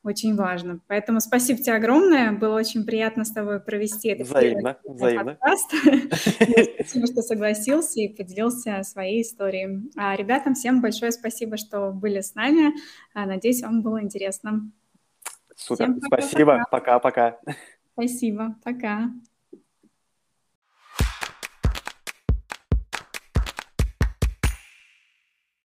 [0.04, 0.80] очень важно.
[0.86, 2.32] Поэтому спасибо тебе огромное.
[2.32, 5.34] Было очень приятно с тобой провести этот взаимно, взаимно.
[5.34, 5.70] подкаст.
[6.74, 9.90] Спасибо, что согласился и поделился своей историей.
[9.96, 12.74] А ребятам всем большое спасибо, что были с нами.
[13.12, 14.70] А, надеюсь, вам было интересно.
[15.56, 15.96] Супер.
[16.06, 16.64] Спасибо.
[16.70, 17.38] Пока-пока.
[17.94, 18.56] Спасибо.
[18.64, 19.10] Пока.